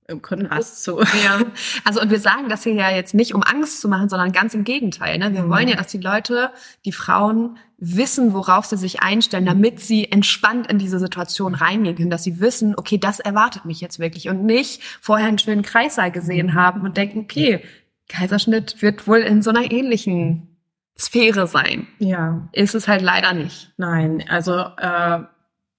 im 0.08 0.22
Kontrast 0.22 0.82
zu. 0.82 1.00
Ja. 1.00 1.40
Also 1.84 2.00
und 2.00 2.10
wir 2.10 2.20
sagen 2.20 2.48
das 2.48 2.64
hier 2.64 2.74
ja 2.74 2.90
jetzt 2.90 3.14
nicht, 3.14 3.34
um 3.34 3.42
Angst 3.42 3.80
zu 3.80 3.88
machen, 3.88 4.08
sondern 4.08 4.32
ganz 4.32 4.54
im 4.54 4.64
Gegenteil. 4.64 5.18
Ne? 5.18 5.32
Wir 5.32 5.42
mhm. 5.42 5.50
wollen 5.50 5.68
ja, 5.68 5.76
dass 5.76 5.88
die 5.88 5.98
Leute, 5.98 6.50
die 6.84 6.92
Frauen 6.92 7.58
wissen, 7.78 8.32
worauf 8.32 8.64
sie 8.64 8.76
sich 8.76 9.02
einstellen, 9.02 9.46
damit 9.46 9.80
sie 9.80 10.10
entspannt 10.10 10.66
in 10.68 10.78
diese 10.78 10.98
Situation 10.98 11.54
reingehen 11.54 11.96
können, 11.96 12.10
dass 12.10 12.24
sie 12.24 12.40
wissen, 12.40 12.74
okay, 12.76 12.98
das 12.98 13.20
erwartet 13.20 13.64
mich 13.64 13.80
jetzt 13.80 13.98
wirklich 13.98 14.28
und 14.28 14.44
nicht 14.44 14.82
vorher 15.00 15.28
einen 15.28 15.38
schönen 15.38 15.62
Kreissaal 15.62 16.10
gesehen 16.10 16.54
haben 16.54 16.82
und 16.82 16.96
denken, 16.96 17.20
okay, 17.20 17.62
Kaiserschnitt 18.08 18.82
wird 18.82 19.06
wohl 19.06 19.18
in 19.18 19.42
so 19.42 19.50
einer 19.50 19.70
ähnlichen 19.70 20.56
Sphäre 20.98 21.46
sein. 21.46 21.86
Ja. 21.98 22.48
Ist 22.52 22.74
es 22.74 22.88
halt 22.88 23.02
leider 23.02 23.34
nicht. 23.34 23.72
Nein, 23.76 24.24
also 24.28 24.54
äh, 24.78 25.20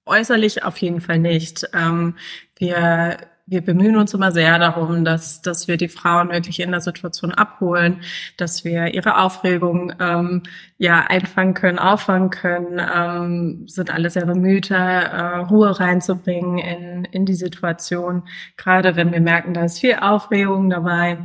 äußerlich 0.06 0.63
auf 0.63 0.78
jeden 0.78 1.02
Fall 1.02 1.20
nicht. 1.20 1.68
Ähm, 1.74 2.16
wir 2.58 3.18
wir 3.48 3.62
bemühen 3.62 3.96
uns 3.96 4.14
immer 4.14 4.32
sehr 4.34 4.60
darum, 4.60 5.06
dass, 5.06 5.42
dass 5.42 5.70
wir 5.70 5.78
die 5.78 5.88
Frauen 5.88 6.30
wirklich 6.30 6.60
in 6.60 6.72
der 6.72 6.82
Situation 6.82 7.32
abholen, 7.32 8.02
dass 8.36 8.66
wir 8.66 8.94
ihre 8.94 9.18
Aufregung 9.20 9.94
ähm, 10.00 10.44
ja 10.78 11.06
einfangen 11.08 11.54
können, 11.54 11.80
auffangen 11.80 12.30
können, 12.30 12.80
ähm, 12.94 13.68
sind 13.68 13.94
alle 13.94 14.10
sehr 14.10 14.26
bemüht, 14.26 14.70
äh, 14.70 14.76
Ruhe 14.76 15.80
reinzubringen 15.80 16.58
in, 16.58 17.06
in 17.06 17.26
die 17.26 17.36
Situation. 17.36 18.24
Gerade 18.58 18.98
wenn 18.98 19.14
wir 19.14 19.22
merken, 19.22 19.54
da 19.54 19.64
ist 19.64 19.80
viel 19.80 19.96
Aufregung 19.96 20.70
dabei, 20.70 21.18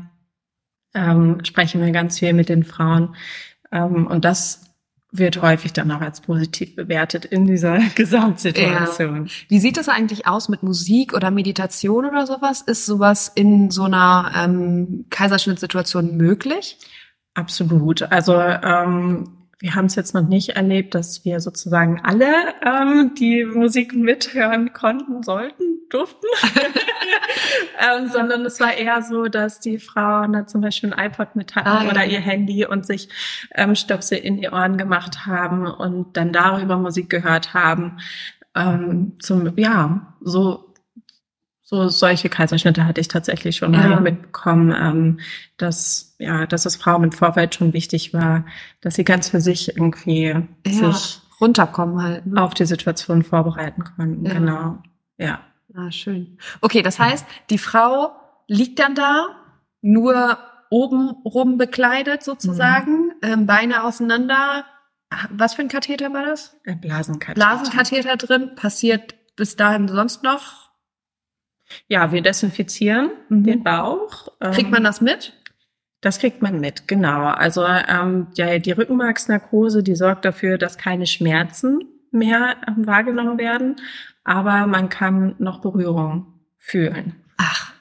ähm, 0.94 1.44
sprechen 1.44 1.84
wir 1.84 1.90
ganz 1.90 2.20
viel 2.20 2.34
mit 2.34 2.48
den 2.48 2.62
Frauen. 2.62 3.16
Ähm, 3.72 4.06
und 4.06 4.24
das 4.24 4.71
wird 5.12 5.42
häufig 5.42 5.74
dann 5.74 5.90
auch 5.92 6.00
als 6.00 6.22
positiv 6.22 6.74
bewertet 6.74 7.26
in 7.26 7.46
dieser 7.46 7.78
Gesamtsituation. 7.94 9.26
Ja. 9.26 9.32
Wie 9.48 9.60
sieht 9.60 9.76
das 9.76 9.88
eigentlich 9.88 10.26
aus 10.26 10.48
mit 10.48 10.62
Musik 10.62 11.12
oder 11.12 11.30
Meditation 11.30 12.06
oder 12.06 12.26
sowas? 12.26 12.62
Ist 12.62 12.86
sowas 12.86 13.30
in 13.32 13.70
so 13.70 13.84
einer 13.84 14.32
ähm, 14.34 15.04
Kaiserschnittsituation 15.10 16.16
möglich? 16.16 16.78
Absolut. 17.34 18.02
Also 18.02 18.34
ähm, 18.38 19.41
wir 19.62 19.76
haben 19.76 19.86
es 19.86 19.94
jetzt 19.94 20.12
noch 20.12 20.26
nicht 20.26 20.50
erlebt, 20.50 20.92
dass 20.96 21.24
wir 21.24 21.38
sozusagen 21.38 22.00
alle 22.02 22.26
ähm, 22.66 23.14
die 23.16 23.44
Musik 23.44 23.94
mithören 23.94 24.72
konnten, 24.72 25.22
sollten, 25.22 25.78
durften, 25.88 26.26
ähm, 27.78 28.08
sondern 28.08 28.44
es 28.44 28.58
war 28.58 28.74
eher 28.74 29.02
so, 29.02 29.26
dass 29.26 29.60
die 29.60 29.78
Frauen 29.78 30.32
da 30.32 30.48
zum 30.48 30.62
Beispiel 30.62 30.92
ein 30.92 31.06
iPod 31.06 31.36
mit 31.36 31.54
hatten 31.54 31.68
ah, 31.68 31.88
oder 31.88 32.02
ja. 32.02 32.14
ihr 32.14 32.20
Handy 32.20 32.66
und 32.66 32.84
sich 32.84 33.08
ähm, 33.54 33.76
Stöpsel 33.76 34.18
in 34.18 34.38
die 34.38 34.48
Ohren 34.48 34.78
gemacht 34.78 35.26
haben 35.26 35.68
und 35.68 36.16
dann 36.16 36.32
darüber 36.32 36.76
Musik 36.76 37.08
gehört 37.08 37.54
haben. 37.54 37.98
Ähm, 38.56 39.12
zum 39.20 39.56
ja 39.56 40.12
so 40.20 40.71
so 41.72 41.88
solche 41.88 42.28
Kaiserschnitte 42.28 42.84
hatte 42.84 43.00
ich 43.00 43.08
tatsächlich 43.08 43.56
schon 43.56 43.72
ja. 43.72 43.98
mitbekommen, 43.98 44.74
ähm, 44.78 45.20
dass 45.56 46.14
ja, 46.18 46.46
dass 46.46 46.66
es 46.66 46.76
Frauen 46.76 47.04
im 47.04 47.12
Vorfeld 47.12 47.54
schon 47.54 47.72
wichtig 47.72 48.12
war, 48.12 48.44
dass 48.82 48.96
sie 48.96 49.04
ganz 49.04 49.30
für 49.30 49.40
sich 49.40 49.74
irgendwie 49.74 50.36
ja, 50.66 50.92
sich 50.92 51.22
runterkommen 51.40 52.02
halt 52.02 52.26
ne? 52.26 52.42
auf 52.42 52.52
die 52.52 52.66
Situation 52.66 53.24
vorbereiten 53.24 53.84
konnten. 53.84 54.26
Ja. 54.26 54.34
Genau, 54.34 54.82
ja. 55.16 55.40
Ah, 55.74 55.90
schön. 55.90 56.36
Okay, 56.60 56.82
das 56.82 56.98
heißt, 56.98 57.24
die 57.48 57.56
Frau 57.56 58.12
liegt 58.48 58.78
dann 58.78 58.94
da, 58.94 59.28
nur 59.80 60.36
oben 60.68 61.08
rum 61.24 61.56
bekleidet 61.56 62.22
sozusagen, 62.22 63.06
mhm. 63.06 63.12
ähm, 63.22 63.46
Beine 63.46 63.84
auseinander. 63.84 64.66
Was 65.30 65.54
für 65.54 65.62
ein 65.62 65.68
Katheter 65.68 66.12
war 66.12 66.26
das? 66.26 66.54
Blasenkatheter. 66.82 67.34
Blasenkatheter 67.34 68.16
drin. 68.18 68.54
Passiert 68.56 69.14
bis 69.36 69.56
dahin 69.56 69.88
sonst 69.88 70.22
noch 70.22 70.61
ja, 71.88 72.12
wir 72.12 72.22
desinfizieren 72.22 73.10
mhm. 73.28 73.44
den 73.44 73.62
Bauch. 73.62 74.28
Kriegt 74.40 74.70
man 74.70 74.80
ähm, 74.80 74.84
das 74.84 75.00
mit? 75.00 75.32
Das 76.02 76.18
kriegt 76.18 76.42
man 76.42 76.60
mit, 76.60 76.88
genau. 76.88 77.26
Also 77.26 77.64
ähm, 77.64 78.26
ja, 78.34 78.58
die 78.58 78.72
Rückenmarksnarkose, 78.72 79.84
die 79.84 79.94
sorgt 79.94 80.24
dafür, 80.24 80.58
dass 80.58 80.76
keine 80.76 81.06
Schmerzen 81.06 81.84
mehr 82.10 82.56
ähm, 82.66 82.86
wahrgenommen 82.86 83.38
werden, 83.38 83.76
aber 84.24 84.66
man 84.66 84.88
kann 84.88 85.36
noch 85.38 85.60
Berührung 85.60 86.26
fühlen. 86.58 87.14
Ach. 87.38 87.72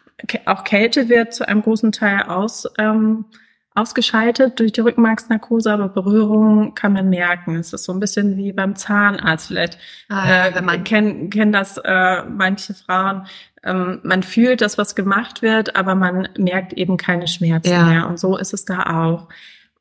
Auch 0.45 0.63
Kälte 0.63 1.09
wird 1.09 1.33
zu 1.33 1.47
einem 1.47 1.63
großen 1.63 1.91
Teil 1.91 2.21
aus, 2.21 2.67
ähm, 2.77 3.25
ausgeschaltet 3.73 4.59
durch 4.59 4.71
die 4.71 4.81
Rückenmarksnarkose, 4.81 5.71
aber 5.71 5.89
Berührung 5.89 6.75
kann 6.75 6.93
man 6.93 7.09
merken. 7.09 7.55
Es 7.55 7.73
ist 7.73 7.85
so 7.85 7.93
ein 7.93 7.99
bisschen 7.99 8.37
wie 8.37 8.51
beim 8.53 8.75
Zahnarzt 8.75 9.47
vielleicht. 9.47 9.79
Ah, 10.09 10.47
äh, 10.47 10.55
wenn 10.55 10.65
man 10.65 10.83
kennt, 10.83 11.33
kennen 11.33 11.51
das 11.51 11.77
äh, 11.77 12.23
manche 12.25 12.73
Frauen, 12.73 13.25
ähm, 13.63 13.99
man 14.03 14.23
fühlt, 14.23 14.61
dass 14.61 14.77
was 14.77 14.95
gemacht 14.95 15.41
wird, 15.41 15.75
aber 15.75 15.95
man 15.95 16.29
merkt 16.37 16.73
eben 16.73 16.97
keine 16.97 17.27
Schmerzen 17.27 17.71
ja. 17.71 17.83
mehr. 17.85 18.07
Und 18.07 18.19
so 18.19 18.37
ist 18.37 18.53
es 18.53 18.65
da 18.65 19.05
auch. 19.05 19.29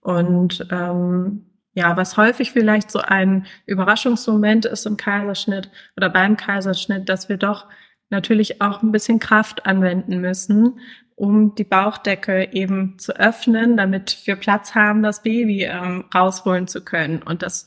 Und 0.00 0.66
ähm, 0.70 1.46
ja, 1.72 1.96
was 1.96 2.16
häufig 2.16 2.52
vielleicht 2.52 2.90
so 2.90 2.98
ein 2.98 3.46
Überraschungsmoment 3.66 4.66
ist 4.66 4.86
im 4.86 4.96
Kaiserschnitt 4.96 5.70
oder 5.96 6.10
beim 6.10 6.36
Kaiserschnitt, 6.36 7.08
dass 7.08 7.28
wir 7.28 7.36
doch 7.36 7.66
natürlich 8.10 8.60
auch 8.60 8.82
ein 8.82 8.92
bisschen 8.92 9.20
Kraft 9.20 9.66
anwenden 9.66 10.20
müssen, 10.20 10.80
um 11.14 11.54
die 11.54 11.64
Bauchdecke 11.64 12.52
eben 12.52 12.98
zu 12.98 13.14
öffnen, 13.16 13.76
damit 13.76 14.26
wir 14.26 14.36
Platz 14.36 14.74
haben, 14.74 15.02
das 15.02 15.22
Baby 15.22 15.64
ähm, 15.64 16.06
rausholen 16.14 16.66
zu 16.66 16.82
können. 16.82 17.22
Und 17.22 17.42
das 17.42 17.66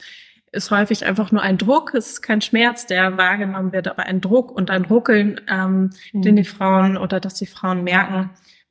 ist 0.54 0.72
häufig 0.72 1.06
einfach 1.06 1.32
nur 1.32 1.42
ein 1.42 1.58
Druck. 1.58 1.94
Es 1.94 2.12
ist 2.12 2.22
kein 2.22 2.42
Schmerz, 2.42 2.86
der 2.86 3.18
wahrgenommen 3.18 3.74
wird, 3.74 3.88
aber 3.88 4.04
ein 4.04 4.22
Druck 4.22 4.52
und 4.52 4.70
ein 4.70 4.86
Ruckeln, 4.86 5.42
ähm, 5.50 5.90
mhm. 6.14 6.22
den 6.22 6.36
die 6.36 6.44
Frauen 6.46 6.96
oder 6.96 7.20
dass 7.20 7.34
die 7.34 7.48
Frauen 7.48 7.84
merken 7.84 8.30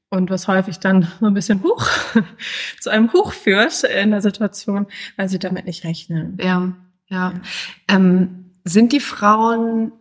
und 0.09 0.31
was 0.31 0.47
häufig 0.47 0.79
dann 0.79 1.09
so 1.21 1.27
ein 1.27 1.35
bisschen 1.35 1.63
hoch 1.63 1.87
zu 2.81 2.91
einem 2.91 3.13
Hoch 3.13 3.33
führt 3.33 3.83
in 3.85 4.13
der 4.13 4.23
Situation, 4.23 4.87
weil 5.17 5.29
sie 5.29 5.39
damit 5.39 5.67
nicht 5.67 5.85
rechnen. 5.85 6.39
Ja, 6.41 6.73
ja. 7.09 7.35
Ähm, 7.89 8.53
sind 8.65 8.93
die 8.93 9.01
Frauen 9.01 9.93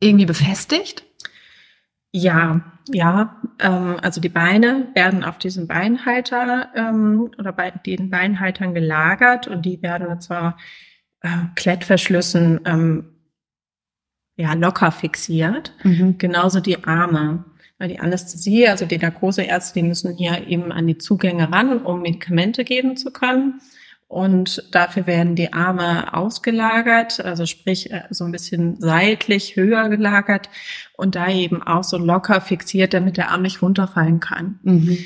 irgendwie 0.00 0.26
befestigt? 0.26 1.04
Ja, 2.12 2.60
ja. 2.88 3.36
Ähm, 3.58 3.96
also 4.00 4.20
die 4.20 4.28
Beine 4.28 4.88
werden 4.94 5.24
auf 5.24 5.38
diesen 5.38 5.66
Beinhalter 5.66 6.68
ähm, 6.76 7.30
oder 7.38 7.52
bei 7.52 7.70
den 7.70 8.10
Beinhaltern 8.10 8.72
gelagert 8.72 9.48
und 9.48 9.62
die 9.62 9.82
werden 9.82 10.20
zwar 10.20 10.56
äh, 11.20 11.28
Klettverschlüssen 11.54 12.60
ähm, 12.64 13.04
ja, 14.36 14.54
locker 14.54 14.92
fixiert. 14.92 15.72
Mhm. 15.82 16.16
Genauso 16.18 16.60
die 16.60 16.84
Arme. 16.84 17.44
Weil 17.78 17.88
die 17.88 18.00
Anästhesie, 18.00 18.66
also 18.66 18.86
die 18.86 18.98
Narkoseärzte, 18.98 19.74
die 19.80 19.86
müssen 19.86 20.16
hier 20.16 20.48
eben 20.48 20.72
an 20.72 20.86
die 20.88 20.98
Zugänge 20.98 21.52
ran, 21.52 21.82
um 21.82 22.02
Medikamente 22.02 22.64
geben 22.64 22.96
zu 22.96 23.12
können. 23.12 23.60
Und 24.08 24.64
dafür 24.72 25.06
werden 25.06 25.36
die 25.36 25.52
Arme 25.52 26.14
ausgelagert, 26.14 27.20
also 27.20 27.44
sprich 27.44 27.92
äh, 27.92 28.04
so 28.10 28.24
ein 28.24 28.32
bisschen 28.32 28.80
seitlich 28.80 29.54
höher 29.54 29.90
gelagert 29.90 30.48
und 30.96 31.14
da 31.14 31.28
eben 31.28 31.62
auch 31.62 31.84
so 31.84 31.98
locker 31.98 32.40
fixiert, 32.40 32.94
damit 32.94 33.18
der 33.18 33.30
Arm 33.30 33.42
nicht 33.42 33.60
runterfallen 33.60 34.18
kann. 34.18 34.60
Mhm. 34.62 34.98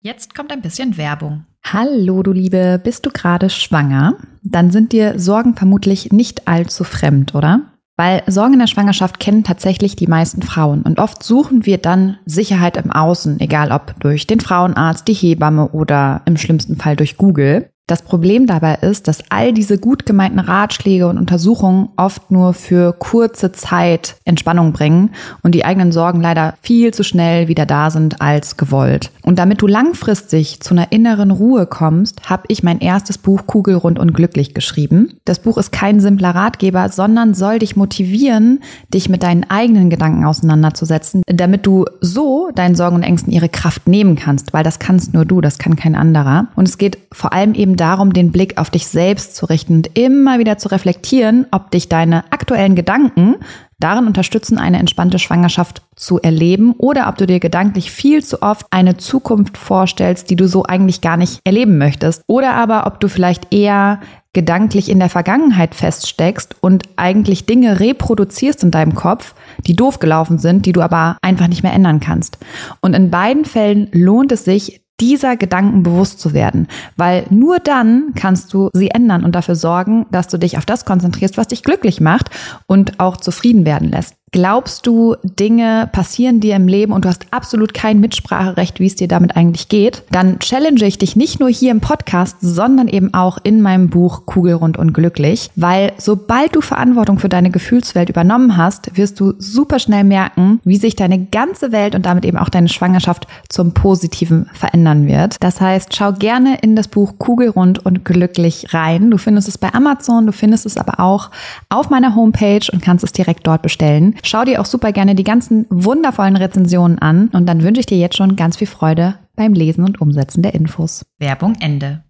Jetzt 0.00 0.34
kommt 0.34 0.50
ein 0.50 0.62
bisschen 0.62 0.96
Werbung. 0.96 1.44
Hallo, 1.64 2.22
du 2.22 2.32
Liebe, 2.32 2.80
bist 2.82 3.04
du 3.04 3.10
gerade 3.10 3.50
schwanger? 3.50 4.16
Dann 4.42 4.70
sind 4.70 4.92
dir 4.92 5.18
Sorgen 5.18 5.54
vermutlich 5.54 6.12
nicht 6.12 6.48
allzu 6.48 6.84
fremd, 6.84 7.34
oder? 7.34 7.72
Weil 7.96 8.22
Sorgen 8.26 8.54
in 8.54 8.60
der 8.60 8.68
Schwangerschaft 8.68 9.18
kennen 9.18 9.44
tatsächlich 9.44 9.96
die 9.96 10.06
meisten 10.06 10.42
Frauen 10.42 10.82
und 10.82 11.00
oft 11.00 11.22
suchen 11.22 11.66
wir 11.66 11.78
dann 11.78 12.16
Sicherheit 12.24 12.76
im 12.76 12.92
Außen, 12.92 13.40
egal 13.40 13.72
ob 13.72 13.98
durch 14.00 14.26
den 14.26 14.40
Frauenarzt, 14.40 15.08
die 15.08 15.14
Hebamme 15.14 15.68
oder 15.70 16.22
im 16.24 16.36
schlimmsten 16.36 16.76
Fall 16.76 16.94
durch 16.94 17.16
Google. 17.16 17.70
Das 17.88 18.02
Problem 18.02 18.46
dabei 18.46 18.74
ist, 18.74 19.08
dass 19.08 19.24
all 19.30 19.54
diese 19.54 19.78
gut 19.78 20.04
gemeinten 20.04 20.40
Ratschläge 20.40 21.08
und 21.08 21.16
Untersuchungen 21.16 21.88
oft 21.96 22.30
nur 22.30 22.52
für 22.52 22.92
kurze 22.92 23.50
Zeit 23.50 24.16
Entspannung 24.26 24.74
bringen 24.74 25.12
und 25.42 25.54
die 25.54 25.64
eigenen 25.64 25.90
Sorgen 25.90 26.20
leider 26.20 26.52
viel 26.60 26.92
zu 26.92 27.02
schnell 27.02 27.48
wieder 27.48 27.64
da 27.64 27.90
sind 27.90 28.20
als 28.20 28.58
gewollt. 28.58 29.10
Und 29.22 29.38
damit 29.38 29.62
du 29.62 29.66
langfristig 29.66 30.60
zu 30.60 30.74
einer 30.74 30.92
inneren 30.92 31.30
Ruhe 31.30 31.64
kommst, 31.64 32.28
habe 32.28 32.42
ich 32.48 32.62
mein 32.62 32.80
erstes 32.80 33.16
Buch 33.16 33.46
Kugelrund 33.46 33.98
und 33.98 34.12
glücklich 34.12 34.52
geschrieben. 34.52 35.14
Das 35.24 35.38
Buch 35.38 35.56
ist 35.56 35.72
kein 35.72 36.00
simpler 36.00 36.34
Ratgeber, 36.34 36.90
sondern 36.90 37.32
soll 37.32 37.58
dich 37.58 37.74
motivieren, 37.74 38.60
dich 38.92 39.08
mit 39.08 39.22
deinen 39.22 39.44
eigenen 39.48 39.88
Gedanken 39.88 40.26
auseinanderzusetzen, 40.26 41.22
damit 41.26 41.64
du 41.64 41.86
so 42.02 42.50
deinen 42.54 42.74
Sorgen 42.74 42.96
und 42.96 43.02
Ängsten 43.02 43.32
ihre 43.32 43.48
Kraft 43.48 43.88
nehmen 43.88 44.14
kannst, 44.14 44.52
weil 44.52 44.62
das 44.62 44.78
kannst 44.78 45.14
nur 45.14 45.24
du, 45.24 45.40
das 45.40 45.56
kann 45.56 45.74
kein 45.74 45.94
anderer. 45.94 46.48
Und 46.54 46.68
es 46.68 46.76
geht 46.76 46.98
vor 47.12 47.32
allem 47.32 47.54
eben 47.54 47.77
darum, 47.78 48.12
den 48.12 48.32
Blick 48.32 48.58
auf 48.58 48.68
dich 48.68 48.86
selbst 48.86 49.34
zu 49.34 49.46
richten 49.46 49.76
und 49.76 49.98
immer 49.98 50.38
wieder 50.38 50.58
zu 50.58 50.68
reflektieren, 50.68 51.46
ob 51.50 51.70
dich 51.70 51.88
deine 51.88 52.30
aktuellen 52.30 52.74
Gedanken 52.74 53.36
darin 53.80 54.06
unterstützen, 54.06 54.58
eine 54.58 54.78
entspannte 54.78 55.18
Schwangerschaft 55.18 55.82
zu 55.94 56.20
erleben 56.20 56.72
oder 56.78 57.08
ob 57.08 57.16
du 57.16 57.26
dir 57.26 57.40
gedanklich 57.40 57.90
viel 57.90 58.24
zu 58.24 58.42
oft 58.42 58.66
eine 58.70 58.96
Zukunft 58.96 59.56
vorstellst, 59.56 60.30
die 60.30 60.36
du 60.36 60.48
so 60.48 60.64
eigentlich 60.64 61.00
gar 61.00 61.16
nicht 61.16 61.40
erleben 61.44 61.78
möchtest. 61.78 62.22
Oder 62.26 62.54
aber 62.54 62.86
ob 62.86 63.00
du 63.00 63.08
vielleicht 63.08 63.54
eher 63.54 64.00
gedanklich 64.32 64.90
in 64.90 64.98
der 64.98 65.08
Vergangenheit 65.08 65.74
feststeckst 65.74 66.56
und 66.60 66.84
eigentlich 66.96 67.46
Dinge 67.46 67.80
reproduzierst 67.80 68.62
in 68.62 68.70
deinem 68.70 68.94
Kopf, 68.94 69.34
die 69.66 69.74
doof 69.74 70.00
gelaufen 70.00 70.38
sind, 70.38 70.66
die 70.66 70.72
du 70.72 70.82
aber 70.82 71.16
einfach 71.22 71.48
nicht 71.48 71.62
mehr 71.62 71.72
ändern 71.72 72.00
kannst. 72.00 72.38
Und 72.80 72.94
in 72.94 73.10
beiden 73.10 73.44
Fällen 73.44 73.88
lohnt 73.92 74.32
es 74.32 74.44
sich, 74.44 74.80
dieser 75.00 75.36
Gedanken 75.36 75.82
bewusst 75.82 76.20
zu 76.20 76.32
werden, 76.34 76.66
weil 76.96 77.26
nur 77.30 77.58
dann 77.58 78.12
kannst 78.14 78.52
du 78.52 78.70
sie 78.72 78.90
ändern 78.90 79.24
und 79.24 79.34
dafür 79.34 79.54
sorgen, 79.54 80.06
dass 80.10 80.28
du 80.28 80.38
dich 80.38 80.58
auf 80.58 80.66
das 80.66 80.84
konzentrierst, 80.84 81.36
was 81.36 81.48
dich 81.48 81.62
glücklich 81.62 82.00
macht 82.00 82.30
und 82.66 82.98
auch 83.00 83.16
zufrieden 83.16 83.64
werden 83.64 83.90
lässt. 83.90 84.17
Glaubst 84.30 84.86
du, 84.86 85.16
Dinge 85.22 85.88
passieren 85.90 86.40
dir 86.40 86.56
im 86.56 86.68
Leben 86.68 86.92
und 86.92 87.04
du 87.04 87.08
hast 87.08 87.26
absolut 87.30 87.72
kein 87.72 88.00
Mitspracherecht, 88.00 88.78
wie 88.78 88.86
es 88.86 88.94
dir 88.94 89.08
damit 89.08 89.36
eigentlich 89.36 89.68
geht? 89.68 90.02
Dann 90.10 90.38
challenge 90.38 90.84
ich 90.84 90.98
dich 90.98 91.16
nicht 91.16 91.40
nur 91.40 91.48
hier 91.48 91.70
im 91.70 91.80
Podcast, 91.80 92.36
sondern 92.40 92.88
eben 92.88 93.14
auch 93.14 93.38
in 93.42 93.62
meinem 93.62 93.88
Buch 93.88 94.26
Kugelrund 94.26 94.76
und 94.76 94.92
glücklich, 94.92 95.50
weil 95.56 95.92
sobald 95.98 96.54
du 96.54 96.60
Verantwortung 96.60 97.18
für 97.18 97.28
deine 97.28 97.50
Gefühlswelt 97.50 98.10
übernommen 98.10 98.56
hast, 98.56 98.96
wirst 98.96 99.18
du 99.20 99.34
super 99.38 99.78
schnell 99.78 100.04
merken, 100.04 100.60
wie 100.64 100.76
sich 100.76 100.94
deine 100.94 101.24
ganze 101.24 101.72
Welt 101.72 101.94
und 101.94 102.04
damit 102.04 102.24
eben 102.24 102.38
auch 102.38 102.50
deine 102.50 102.68
Schwangerschaft 102.68 103.26
zum 103.48 103.72
Positiven 103.72 104.50
verändern 104.52 105.06
wird. 105.06 105.36
Das 105.40 105.60
heißt, 105.60 105.96
schau 105.96 106.12
gerne 106.12 106.58
in 106.60 106.76
das 106.76 106.88
Buch 106.88 107.14
Kugelrund 107.18 107.84
und 107.84 108.04
glücklich 108.04 108.74
rein. 108.74 109.10
Du 109.10 109.18
findest 109.18 109.48
es 109.48 109.58
bei 109.58 109.72
Amazon, 109.72 110.26
du 110.26 110.32
findest 110.32 110.66
es 110.66 110.76
aber 110.76 111.00
auch 111.00 111.30
auf 111.70 111.90
meiner 111.90 112.14
Homepage 112.14 112.66
und 112.72 112.82
kannst 112.82 113.04
es 113.04 113.12
direkt 113.12 113.46
dort 113.46 113.62
bestellen. 113.62 114.16
Schau 114.22 114.44
dir 114.44 114.60
auch 114.60 114.66
super 114.66 114.92
gerne 114.92 115.14
die 115.14 115.24
ganzen 115.24 115.66
wundervollen 115.70 116.36
Rezensionen 116.36 116.98
an 116.98 117.28
und 117.28 117.46
dann 117.46 117.62
wünsche 117.62 117.80
ich 117.80 117.86
dir 117.86 117.98
jetzt 117.98 118.16
schon 118.16 118.36
ganz 118.36 118.56
viel 118.56 118.66
Freude 118.66 119.18
beim 119.36 119.52
Lesen 119.52 119.84
und 119.84 120.00
Umsetzen 120.00 120.42
der 120.42 120.54
Infos. 120.54 121.06
Werbung 121.18 121.54
Ende. 121.60 122.04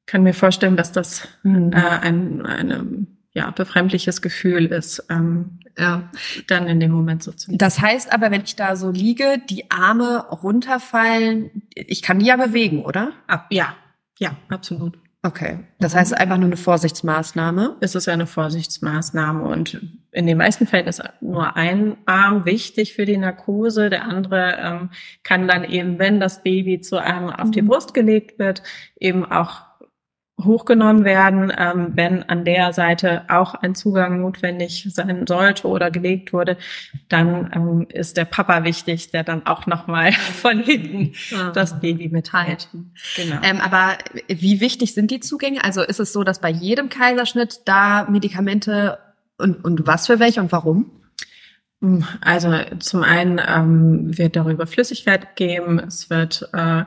Ich 0.00 0.06
kann 0.06 0.22
mir 0.22 0.34
vorstellen, 0.34 0.76
dass 0.76 0.90
das 0.90 1.28
mhm. 1.42 1.72
äh, 1.72 1.76
ein 1.76 2.46
eine, 2.46 3.06
ja, 3.32 3.50
befremdliches 3.50 4.22
Gefühl 4.22 4.66
ist, 4.66 5.04
ähm, 5.10 5.60
ja. 5.78 6.10
dann 6.46 6.66
in 6.66 6.80
dem 6.80 6.90
Moment 6.90 7.22
so 7.22 7.32
zu. 7.32 7.56
Das 7.56 7.80
heißt 7.80 8.12
aber, 8.12 8.30
wenn 8.30 8.42
ich 8.42 8.56
da 8.56 8.74
so 8.74 8.90
liege, 8.90 9.40
die 9.48 9.70
Arme 9.70 10.24
runterfallen, 10.28 11.68
ich 11.74 12.02
kann 12.02 12.18
die 12.18 12.26
ja 12.26 12.36
bewegen, 12.36 12.84
oder? 12.84 13.12
Ab, 13.26 13.46
ja, 13.50 13.74
ja, 14.18 14.36
absolut. 14.48 14.98
Okay. 15.22 15.58
Das 15.80 15.96
heißt 15.96 16.16
einfach 16.16 16.36
nur 16.36 16.46
eine 16.46 16.56
Vorsichtsmaßnahme? 16.56 17.76
Es 17.80 17.96
ist 17.96 18.08
eine 18.08 18.26
Vorsichtsmaßnahme 18.26 19.42
und 19.42 19.80
in 20.12 20.26
den 20.26 20.38
meisten 20.38 20.66
Fällen 20.66 20.86
ist 20.86 21.02
nur 21.20 21.56
ein 21.56 21.96
Arm 22.06 22.44
wichtig 22.44 22.94
für 22.94 23.04
die 23.04 23.16
Narkose. 23.16 23.90
Der 23.90 24.04
andere 24.04 24.56
ähm, 24.60 24.90
kann 25.24 25.48
dann 25.48 25.64
eben, 25.64 25.98
wenn 25.98 26.20
das 26.20 26.42
Baby 26.44 26.80
zu 26.80 26.98
einem 26.98 27.30
auf 27.30 27.50
die 27.50 27.62
mhm. 27.62 27.68
Brust 27.68 27.94
gelegt 27.94 28.38
wird, 28.38 28.62
eben 29.00 29.24
auch 29.24 29.67
hochgenommen 30.42 31.04
werden, 31.04 31.52
ähm, 31.56 31.92
wenn 31.94 32.22
an 32.28 32.44
der 32.44 32.72
Seite 32.72 33.22
auch 33.28 33.54
ein 33.54 33.74
Zugang 33.74 34.20
notwendig 34.20 34.86
sein 34.90 35.26
sollte 35.26 35.66
oder 35.66 35.90
gelegt 35.90 36.32
wurde, 36.32 36.56
dann 37.08 37.50
ähm, 37.54 37.86
ist 37.92 38.16
der 38.16 38.24
Papa 38.24 38.62
wichtig, 38.62 39.10
der 39.10 39.24
dann 39.24 39.46
auch 39.46 39.66
nochmal 39.66 40.12
von 40.12 40.60
hinten 40.60 41.12
ah. 41.34 41.50
das 41.50 41.80
Baby 41.80 42.08
mithält. 42.08 42.68
Genau. 43.16 43.36
Ähm, 43.42 43.60
aber 43.60 43.98
wie 44.28 44.60
wichtig 44.60 44.94
sind 44.94 45.10
die 45.10 45.20
Zugänge? 45.20 45.64
Also 45.64 45.82
ist 45.82 46.00
es 46.00 46.12
so, 46.12 46.22
dass 46.22 46.40
bei 46.40 46.50
jedem 46.50 46.88
Kaiserschnitt 46.88 47.62
da 47.64 48.06
Medikamente 48.08 48.98
und, 49.38 49.64
und 49.64 49.86
was 49.86 50.06
für 50.06 50.20
welche 50.20 50.40
und 50.40 50.52
warum? 50.52 50.90
Also 52.20 52.52
zum 52.80 53.02
einen 53.02 53.40
ähm, 53.44 54.18
wird 54.18 54.34
darüber 54.34 54.66
Flüssigkeit 54.66 55.36
gegeben, 55.36 55.78
es 55.78 56.10
wird 56.10 56.48
äh, 56.52 56.82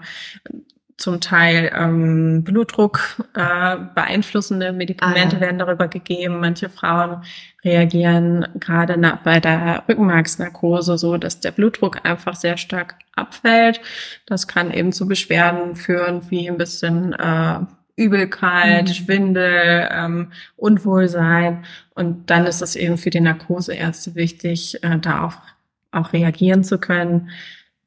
zum 1.01 1.19
Teil 1.19 1.71
ähm, 1.75 2.43
Blutdruck 2.43 3.25
äh, 3.33 3.77
beeinflussende 3.95 4.71
Medikamente 4.71 5.35
ah, 5.35 5.39
ja. 5.39 5.41
werden 5.41 5.59
darüber 5.59 5.87
gegeben. 5.87 6.39
Manche 6.39 6.69
Frauen 6.69 7.23
reagieren 7.63 8.47
gerade 8.59 8.97
bei 9.23 9.39
der 9.39 9.83
Rückenmarksnarkose 9.89 10.97
so, 10.97 11.17
dass 11.17 11.39
der 11.39 11.51
Blutdruck 11.51 12.05
einfach 12.05 12.35
sehr 12.35 12.57
stark 12.57 12.95
abfällt. 13.15 13.81
Das 14.27 14.47
kann 14.47 14.71
eben 14.71 14.91
zu 14.91 15.07
Beschwerden 15.07 15.75
führen, 15.75 16.29
wie 16.29 16.47
ein 16.47 16.57
bisschen 16.57 17.13
äh, 17.13 17.59
Übelkeit, 17.95 18.87
mhm. 18.87 18.93
Schwindel, 18.93 19.89
ähm, 19.91 20.31
Unwohlsein. 20.55 21.65
Und 21.95 22.29
dann 22.29 22.45
ist 22.45 22.61
es 22.61 22.75
eben 22.75 22.97
für 22.97 23.09
die 23.09 23.21
Narkoseärzte 23.21 24.13
wichtig, 24.13 24.83
äh, 24.83 24.99
da 24.99 25.25
auch, 25.25 25.37
auch 25.91 26.13
reagieren 26.13 26.63
zu 26.63 26.77
können 26.77 27.31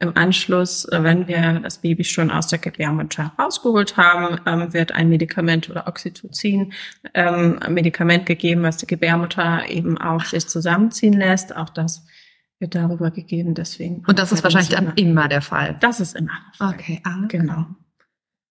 im 0.00 0.16
Anschluss, 0.16 0.85
äh, 0.87 1.02
wenn 1.02 1.28
wir 1.28 1.61
das 1.61 1.78
Baby 1.78 2.04
schon 2.04 2.30
aus 2.30 2.48
der 2.48 2.59
Gebärmutter 2.59 3.33
rausgeholt 3.38 3.96
haben, 3.96 4.40
ähm, 4.46 4.72
wird 4.72 4.92
ein 4.92 5.09
Medikament 5.09 5.70
oder 5.70 5.87
Oxytocin 5.87 6.72
ähm, 7.14 7.59
ein 7.61 7.74
Medikament 7.74 8.26
gegeben, 8.26 8.62
was 8.62 8.76
die 8.78 8.87
Gebärmutter 8.87 9.68
eben 9.68 9.98
auch 9.98 10.24
sich 10.24 10.48
zusammenziehen 10.48 11.14
lässt. 11.14 11.57
Auch 11.57 11.70
das 11.70 12.07
wird 12.59 12.74
darüber 12.74 13.11
gegeben. 13.11 13.54
Deswegen. 13.54 14.04
Und 14.07 14.18
das 14.18 14.33
ist 14.33 14.42
wahrscheinlich 14.42 14.70
dann 14.70 14.92
immer 14.96 15.28
der 15.28 15.42
Fall. 15.42 15.76
Das 15.80 16.00
ist 16.00 16.16
immer. 16.16 16.33
Der 16.33 16.66
Fall. 16.66 16.74
Okay, 16.74 17.00
ah, 17.04 17.26
genau. 17.28 17.66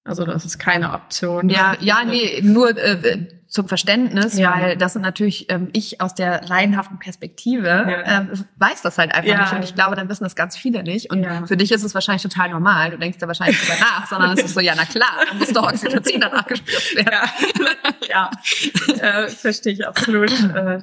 Also 0.05 0.25
das 0.25 0.43
ist 0.43 0.59
keine 0.59 0.93
Option. 0.93 1.49
Ja, 1.49 1.77
ja, 1.79 2.03
nee, 2.03 2.41
nur 2.43 2.77
äh, 2.77 3.27
zum 3.47 3.67
Verständnis, 3.67 4.37
ja. 4.37 4.53
weil 4.53 4.77
das 4.77 4.93
sind 4.93 5.03
natürlich 5.03 5.49
ähm, 5.49 5.69
ich 5.73 6.01
aus 6.01 6.15
der 6.15 6.41
laienhaften 6.43 6.99
Perspektive 6.99 7.67
ja. 7.67 8.21
ähm, 8.21 8.45
weiß 8.57 8.81
das 8.81 8.97
halt 8.97 9.13
einfach 9.13 9.29
ja. 9.29 9.41
nicht 9.41 9.53
und 9.53 9.63
ich 9.63 9.75
glaube, 9.75 9.95
dann 9.95 10.09
wissen 10.09 10.23
das 10.23 10.35
ganz 10.35 10.57
viele 10.57 10.83
nicht 10.83 11.11
und 11.11 11.25
für 11.47 11.55
dich 11.55 11.71
ist 11.71 11.83
es 11.83 11.93
wahrscheinlich 11.93 12.23
total 12.23 12.49
normal. 12.49 12.91
Du 12.91 12.97
denkst 12.97 13.19
da 13.19 13.27
wahrscheinlich 13.27 13.59
drüber 13.61 13.75
nach, 13.79 14.07
sondern 14.07 14.37
es 14.37 14.43
ist 14.43 14.55
so, 14.55 14.59
ja, 14.59 14.73
na 14.75 14.85
klar, 14.85 15.25
dann 15.29 15.37
muss 15.37 15.53
doch 15.53 15.71
Oxytocin 15.71 16.19
danach 16.19 16.47
gespritzt 16.47 16.95
werden. 16.95 17.13
Ja, 18.09 18.09
ja. 18.09 18.31
Äh, 19.03 19.27
verstehe 19.27 19.73
ich 19.73 19.87
absolut. 19.87 20.31
Äh, 20.31 20.81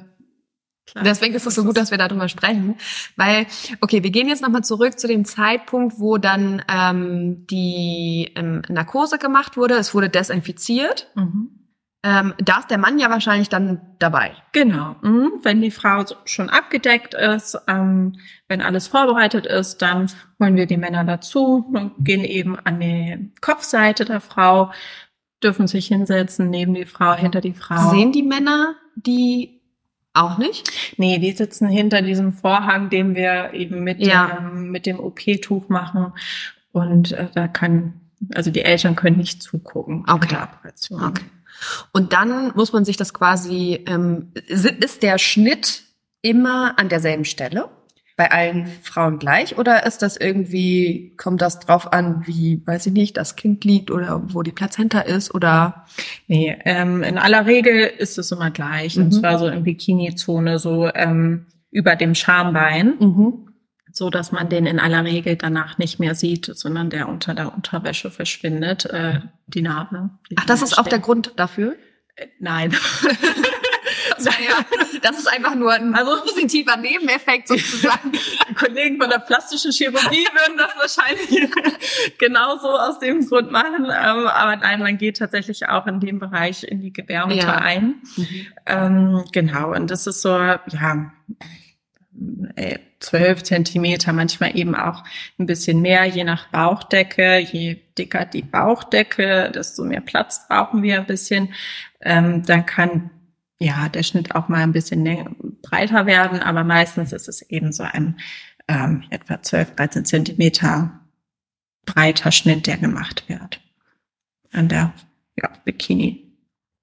Klar. 0.91 1.05
Deswegen 1.05 1.33
ist 1.33 1.45
es 1.45 1.55
so 1.55 1.63
gut, 1.63 1.77
dass 1.77 1.91
wir 1.91 1.97
darüber 1.97 2.27
sprechen, 2.27 2.75
weil 3.15 3.45
okay, 3.79 4.03
wir 4.03 4.11
gehen 4.11 4.27
jetzt 4.27 4.41
nochmal 4.41 4.63
zurück 4.63 4.99
zu 4.99 5.07
dem 5.07 5.23
Zeitpunkt, 5.23 5.99
wo 5.99 6.17
dann 6.17 6.61
ähm, 6.67 7.47
die 7.47 8.31
ähm, 8.35 8.61
Narkose 8.67 9.17
gemacht 9.17 9.55
wurde. 9.55 9.75
Es 9.75 9.93
wurde 9.93 10.09
desinfiziert. 10.09 11.07
Mhm. 11.15 11.61
Ähm, 12.03 12.33
da 12.39 12.59
ist 12.59 12.71
der 12.71 12.79
Mann 12.79 12.97
ja 12.97 13.09
wahrscheinlich 13.09 13.47
dann 13.47 13.79
dabei. 13.99 14.33
Genau. 14.53 14.95
Mhm. 15.01 15.33
Wenn 15.43 15.61
die 15.61 15.71
Frau 15.71 16.03
schon 16.25 16.49
abgedeckt 16.49 17.13
ist, 17.13 17.57
ähm, 17.67 18.17
wenn 18.47 18.61
alles 18.61 18.87
vorbereitet 18.87 19.45
ist, 19.45 19.81
dann 19.81 20.11
holen 20.41 20.55
wir 20.55 20.65
die 20.65 20.77
Männer 20.77 21.03
dazu 21.05 21.63
und 21.71 21.93
gehen 21.99 22.25
eben 22.25 22.57
an 22.59 22.79
die 22.79 23.31
Kopfseite 23.39 24.03
der 24.03 24.19
Frau, 24.19 24.71
dürfen 25.43 25.67
sich 25.67 25.87
hinsetzen 25.87 26.49
neben 26.49 26.73
die 26.73 26.85
Frau, 26.85 27.13
hinter 27.13 27.39
die 27.39 27.53
Frau. 27.53 27.91
Sehen 27.91 28.11
die 28.11 28.23
Männer 28.23 28.75
die 28.95 29.60
auch 30.13 30.37
nicht? 30.37 30.71
Nee, 30.97 31.19
die 31.19 31.31
sitzen 31.31 31.67
hinter 31.67 32.01
diesem 32.01 32.33
Vorhang, 32.33 32.89
den 32.89 33.15
wir 33.15 33.53
eben 33.53 33.83
mit, 33.83 33.99
ja. 33.99 34.27
dem, 34.27 34.71
mit 34.71 34.85
dem 34.85 34.99
OP-Tuch 34.99 35.69
machen. 35.69 36.13
Und 36.71 37.13
äh, 37.13 37.27
da 37.33 37.47
kann, 37.47 38.01
also 38.33 38.51
die 38.51 38.61
Eltern 38.61 38.95
können 38.95 39.17
nicht 39.17 39.41
zugucken 39.41 40.03
okay. 40.07 40.27
der 40.29 40.43
Operation. 40.43 41.03
Okay. 41.03 41.23
Und 41.91 42.13
dann 42.13 42.53
muss 42.55 42.73
man 42.73 42.85
sich 42.85 42.97
das 42.97 43.13
quasi, 43.13 43.83
ähm, 43.87 44.31
ist 44.47 45.03
der 45.03 45.17
Schnitt 45.17 45.83
immer 46.21 46.77
an 46.77 46.89
derselben 46.89 47.25
Stelle? 47.25 47.69
Bei 48.21 48.29
allen 48.29 48.67
Frauen 48.83 49.17
gleich 49.17 49.57
oder 49.57 49.87
ist 49.87 50.03
das 50.03 50.15
irgendwie, 50.15 51.15
kommt 51.17 51.41
das 51.41 51.59
drauf 51.59 51.91
an, 51.91 52.21
wie, 52.27 52.61
weiß 52.67 52.85
ich 52.85 52.93
nicht, 52.93 53.17
das 53.17 53.35
Kind 53.35 53.65
liegt 53.65 53.89
oder 53.89 54.21
wo 54.31 54.43
die 54.43 54.51
Plazenta 54.51 54.99
ist 54.99 55.33
oder? 55.33 55.85
Nee, 56.27 56.55
ähm, 56.65 57.01
in 57.01 57.17
aller 57.17 57.47
Regel 57.47 57.79
ist 57.97 58.19
es 58.19 58.31
immer 58.31 58.51
gleich. 58.51 58.95
Mhm. 58.95 59.05
Und 59.05 59.11
zwar 59.13 59.39
so 59.39 59.47
in 59.47 59.63
Bikini-Zone, 59.63 60.59
so 60.59 60.87
ähm, 60.93 61.47
über 61.71 61.95
dem 61.95 62.13
Schambein. 62.13 62.93
Mhm. 62.99 63.47
So 63.91 64.11
dass 64.11 64.31
man 64.31 64.47
den 64.47 64.67
in 64.67 64.79
aller 64.79 65.03
Regel 65.03 65.35
danach 65.35 65.79
nicht 65.79 65.99
mehr 65.99 66.13
sieht, 66.13 66.45
sondern 66.45 66.91
der 66.91 67.09
unter 67.09 67.33
der 67.33 67.53
Unterwäsche 67.53 68.11
verschwindet, 68.11 68.85
äh, 68.85 69.19
die 69.47 69.63
Narbe. 69.63 70.11
Die 70.29 70.35
Ach, 70.37 70.45
das 70.45 70.61
ist 70.61 70.77
auch 70.77 70.87
der 70.87 70.99
Grund 70.99 71.33
dafür? 71.37 71.75
Äh, 72.15 72.27
naja, 74.23 74.65
das 75.01 75.17
ist 75.17 75.27
einfach 75.27 75.55
nur 75.55 75.73
ein 75.73 75.93
also, 75.93 76.21
positiver 76.21 76.77
Nebeneffekt 76.77 77.47
sozusagen. 77.47 78.11
Die 78.11 78.53
Kollegen 78.53 78.99
von 78.99 79.09
der 79.09 79.19
plastischen 79.19 79.71
Chirurgie 79.71 80.25
würden 80.33 80.57
das 80.57 80.75
wahrscheinlich 80.77 81.51
genauso 82.17 82.69
aus 82.69 82.99
dem 82.99 83.25
Grund 83.25 83.51
machen. 83.51 83.85
Ähm, 83.85 84.27
aber 84.27 84.55
nein, 84.57 84.79
man 84.79 84.97
geht 84.97 85.17
tatsächlich 85.17 85.67
auch 85.67 85.87
in 85.87 85.99
dem 85.99 86.19
Bereich 86.19 86.63
in 86.63 86.81
die 86.81 86.93
Gebärmutter 86.93 87.37
ja. 87.37 87.55
ein. 87.57 88.01
Mhm. 88.15 88.47
Ähm, 88.65 89.23
genau, 89.31 89.73
und 89.73 89.89
das 89.89 90.07
ist 90.07 90.21
so, 90.21 90.37
ja, 90.37 91.11
äh, 92.55 92.79
zwölf 92.99 93.43
Zentimeter, 93.43 94.13
manchmal 94.13 94.55
eben 94.57 94.75
auch 94.75 95.03
ein 95.39 95.45
bisschen 95.45 95.81
mehr, 95.81 96.05
je 96.05 96.23
nach 96.23 96.47
Bauchdecke. 96.49 97.39
Je 97.39 97.77
dicker 97.97 98.25
die 98.25 98.43
Bauchdecke, 98.43 99.51
desto 99.53 99.83
mehr 99.83 100.01
Platz 100.01 100.47
brauchen 100.47 100.83
wir 100.83 100.99
ein 100.99 101.05
bisschen. 101.05 101.53
Ähm, 102.01 102.43
dann 102.45 102.65
kann 102.65 103.09
ja, 103.61 103.89
der 103.89 104.03
Schnitt 104.03 104.35
auch 104.35 104.49
mal 104.49 104.61
ein 104.61 104.71
bisschen 104.71 105.35
breiter 105.61 106.05
werden, 106.07 106.39
aber 106.39 106.63
meistens 106.63 107.13
ist 107.13 107.29
es 107.29 107.43
eben 107.43 107.71
so 107.71 107.83
ein 107.83 108.19
ähm, 108.67 109.03
etwa 109.11 109.41
12, 109.41 109.75
13 109.75 110.05
Zentimeter 110.05 110.99
breiter 111.85 112.31
Schnitt, 112.31 112.65
der 112.65 112.77
gemacht 112.77 113.25
wird 113.27 113.61
an 114.51 114.67
der 114.67 114.93
ja, 115.41 115.49
Bikini. 115.63 116.27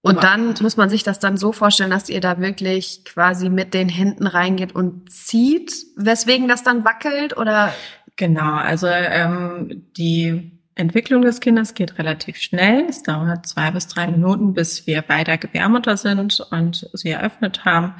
Und 0.02 0.22
dann 0.22 0.54
muss 0.60 0.76
man 0.76 0.88
sich 0.88 1.02
das 1.02 1.18
dann 1.18 1.36
so 1.36 1.52
vorstellen, 1.52 1.90
dass 1.90 2.08
ihr 2.08 2.20
da 2.20 2.38
wirklich 2.38 3.04
quasi 3.04 3.50
mit 3.50 3.74
den 3.74 3.88
Händen 3.88 4.26
reingeht 4.26 4.74
und 4.74 5.10
zieht, 5.10 5.72
weswegen 5.96 6.46
das 6.46 6.62
dann 6.62 6.84
wackelt 6.84 7.36
oder? 7.36 7.74
Genau, 8.16 8.54
also 8.54 8.86
ähm, 8.86 9.86
die 9.96 10.57
Entwicklung 10.78 11.22
des 11.22 11.40
Kindes 11.40 11.74
geht 11.74 11.98
relativ 11.98 12.36
schnell. 12.36 12.86
Es 12.88 13.02
dauert 13.02 13.46
zwei 13.46 13.70
bis 13.70 13.88
drei 13.88 14.06
Minuten, 14.06 14.54
bis 14.54 14.86
wir 14.86 15.02
bei 15.02 15.24
der 15.24 15.36
Gebärmutter 15.36 15.96
sind 15.96 16.40
und 16.50 16.88
sie 16.92 17.10
eröffnet 17.10 17.64
haben. 17.64 17.94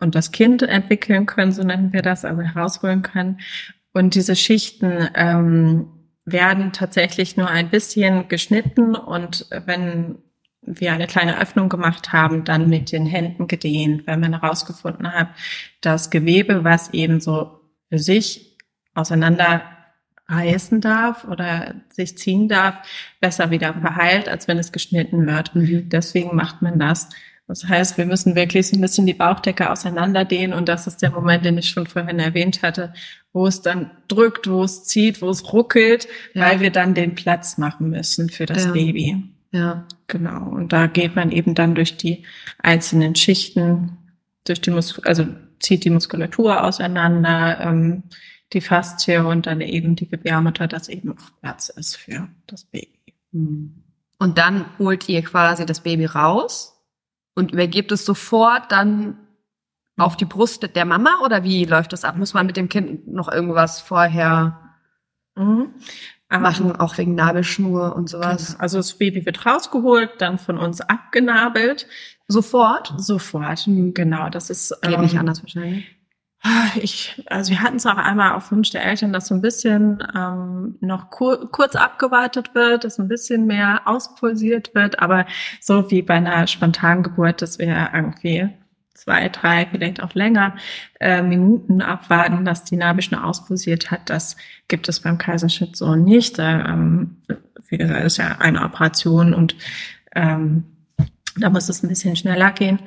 und 0.00 0.14
das 0.14 0.30
Kind 0.30 0.62
entwickeln 0.62 1.26
können, 1.26 1.50
so 1.50 1.64
nennen 1.64 1.92
wir 1.92 2.02
das, 2.02 2.24
also 2.24 2.40
herausholen 2.40 3.02
können. 3.02 3.40
Und 3.92 4.14
diese 4.14 4.36
Schichten 4.36 5.08
ähm, 5.14 5.88
werden 6.24 6.72
tatsächlich 6.72 7.36
nur 7.36 7.48
ein 7.48 7.70
bisschen 7.70 8.28
geschnitten 8.28 8.94
und 8.94 9.46
wenn 9.50 10.18
wir 10.62 10.92
eine 10.92 11.06
kleine 11.06 11.40
Öffnung 11.40 11.68
gemacht 11.68 12.12
haben, 12.12 12.44
dann 12.44 12.68
mit 12.68 12.92
den 12.92 13.06
Händen 13.06 13.48
gedehnt, 13.48 14.06
weil 14.06 14.18
man 14.18 14.38
herausgefunden 14.40 15.10
hat, 15.12 15.28
das 15.80 16.10
Gewebe, 16.10 16.62
was 16.62 16.92
eben 16.92 17.20
so 17.20 17.60
für 17.88 17.98
sich 17.98 18.56
auseinanderreißen 20.28 20.80
darf 20.80 21.24
oder 21.24 21.74
sich 21.88 22.16
ziehen 22.18 22.48
darf, 22.48 22.76
besser 23.20 23.50
wieder 23.50 23.74
verheilt, 23.74 24.28
als 24.28 24.46
wenn 24.48 24.58
es 24.58 24.72
geschnitten 24.72 25.26
wird. 25.26 25.54
Mhm. 25.54 25.88
Deswegen 25.88 26.36
macht 26.36 26.62
man 26.62 26.78
das. 26.78 27.08
Das 27.46 27.66
heißt, 27.66 27.96
wir 27.96 28.04
müssen 28.04 28.34
wirklich 28.34 28.68
so 28.68 28.76
ein 28.76 28.82
bisschen 28.82 29.06
die 29.06 29.14
Bauchdecke 29.14 29.70
auseinanderdehnen 29.70 30.56
und 30.56 30.68
das 30.68 30.86
ist 30.86 31.00
der 31.00 31.10
Moment, 31.10 31.46
den 31.46 31.56
ich 31.56 31.70
schon 31.70 31.86
vorhin 31.86 32.18
erwähnt 32.18 32.62
hatte, 32.62 32.92
wo 33.32 33.46
es 33.46 33.62
dann 33.62 33.90
drückt, 34.06 34.50
wo 34.50 34.64
es 34.64 34.84
zieht, 34.84 35.22
wo 35.22 35.30
es 35.30 35.50
ruckelt, 35.50 36.08
ja. 36.34 36.42
weil 36.42 36.60
wir 36.60 36.70
dann 36.70 36.92
den 36.92 37.14
Platz 37.14 37.56
machen 37.56 37.88
müssen 37.88 38.28
für 38.28 38.44
das 38.44 38.66
ja. 38.66 38.72
Baby. 38.72 39.24
Ja. 39.50 39.86
Genau. 40.08 40.50
Und 40.50 40.74
da 40.74 40.88
geht 40.88 41.16
man 41.16 41.32
eben 41.32 41.54
dann 41.54 41.74
durch 41.74 41.96
die 41.96 42.24
einzelnen 42.58 43.14
Schichten, 43.14 43.96
durch 44.44 44.60
die 44.60 44.70
Mus 44.70 45.00
also 45.04 45.26
zieht 45.58 45.84
die 45.84 45.90
Muskulatur 45.90 46.62
auseinander, 46.62 47.60
ähm, 47.60 48.02
die 48.52 48.60
Faszie 48.60 49.24
und 49.24 49.46
dann 49.46 49.60
eben 49.60 49.96
die 49.96 50.08
Gebärmutter, 50.08 50.66
dass 50.66 50.88
eben 50.88 51.12
auch 51.12 51.40
Platz 51.40 51.68
ist 51.68 51.96
für 51.96 52.28
das 52.46 52.64
Baby. 52.64 53.14
Hm. 53.32 53.84
Und 54.18 54.38
dann 54.38 54.64
holt 54.78 55.08
ihr 55.08 55.22
quasi 55.22 55.64
das 55.66 55.80
Baby 55.80 56.06
raus 56.06 56.82
und 57.34 57.52
übergebt 57.52 57.92
es 57.92 58.04
sofort 58.04 58.72
dann 58.72 59.18
auf 59.96 60.16
die 60.16 60.24
Brust 60.24 60.74
der 60.74 60.84
Mama 60.84 61.10
oder 61.24 61.44
wie 61.44 61.64
läuft 61.64 61.92
das 61.92 62.04
ab? 62.04 62.16
Muss 62.16 62.34
man 62.34 62.46
mit 62.46 62.56
dem 62.56 62.68
Kind 62.68 63.08
noch 63.08 63.30
irgendwas 63.30 63.80
vorher 63.80 64.76
mhm. 65.36 65.74
machen, 66.30 66.74
auch 66.76 66.98
wegen 66.98 67.14
Nabelschnur 67.14 67.94
und 67.96 68.08
sowas? 68.08 68.52
Genau. 68.52 68.58
Also 68.60 68.78
das 68.78 68.94
Baby 68.94 69.26
wird 69.26 69.44
rausgeholt, 69.44 70.12
dann 70.18 70.38
von 70.38 70.58
uns 70.58 70.80
abgenabelt. 70.80 71.86
Sofort? 72.28 72.94
Sofort, 72.96 73.66
mhm. 73.66 73.94
genau. 73.94 74.28
Das 74.30 74.50
ist 74.50 74.76
geht 74.82 74.94
ähm, 74.94 75.00
nicht 75.00 75.18
anders 75.18 75.42
wahrscheinlich. 75.42 75.97
Ich, 76.80 77.20
also 77.26 77.50
wir 77.50 77.62
hatten 77.62 77.76
es 77.76 77.86
auch 77.86 77.96
einmal 77.96 78.32
auf 78.32 78.52
Wunsch 78.52 78.70
der 78.70 78.84
Eltern, 78.84 79.12
dass 79.12 79.26
so 79.26 79.34
ein 79.34 79.42
bisschen 79.42 80.02
ähm, 80.14 80.76
noch 80.80 81.10
kur 81.10 81.50
kurz 81.50 81.74
abgewartet 81.74 82.54
wird, 82.54 82.84
dass 82.84 82.98
ein 82.98 83.08
bisschen 83.08 83.46
mehr 83.46 83.82
auspulsiert 83.86 84.74
wird, 84.74 85.00
aber 85.00 85.26
so 85.60 85.90
wie 85.90 86.02
bei 86.02 86.14
einer 86.14 86.46
spontanen 86.46 87.02
Geburt, 87.02 87.42
dass 87.42 87.58
wir 87.58 87.90
irgendwie 87.92 88.48
zwei, 88.94 89.28
drei, 89.28 89.66
vielleicht 89.70 90.02
auch 90.02 90.14
länger 90.14 90.56
äh, 91.00 91.22
Minuten 91.22 91.82
abwarten, 91.82 92.44
dass 92.44 92.64
die 92.64 92.76
Nabelschnur 92.76 93.24
auspulsiert 93.24 93.90
hat, 93.90 94.10
das 94.10 94.36
gibt 94.68 94.88
es 94.88 95.00
beim 95.00 95.18
Kaiserschnitt 95.18 95.76
so 95.76 95.94
nicht. 95.94 96.38
Äh, 96.38 96.60
ähm, 96.60 97.16
wie 97.68 97.78
gesagt, 97.78 98.04
ist 98.04 98.16
ja 98.16 98.36
eine 98.38 98.62
Operation 98.62 99.34
und 99.34 99.56
ähm, 100.14 100.64
da 101.36 101.50
muss 101.50 101.68
es 101.68 101.82
ein 101.82 101.88
bisschen 101.88 102.16
schneller 102.16 102.50
gehen. 102.50 102.80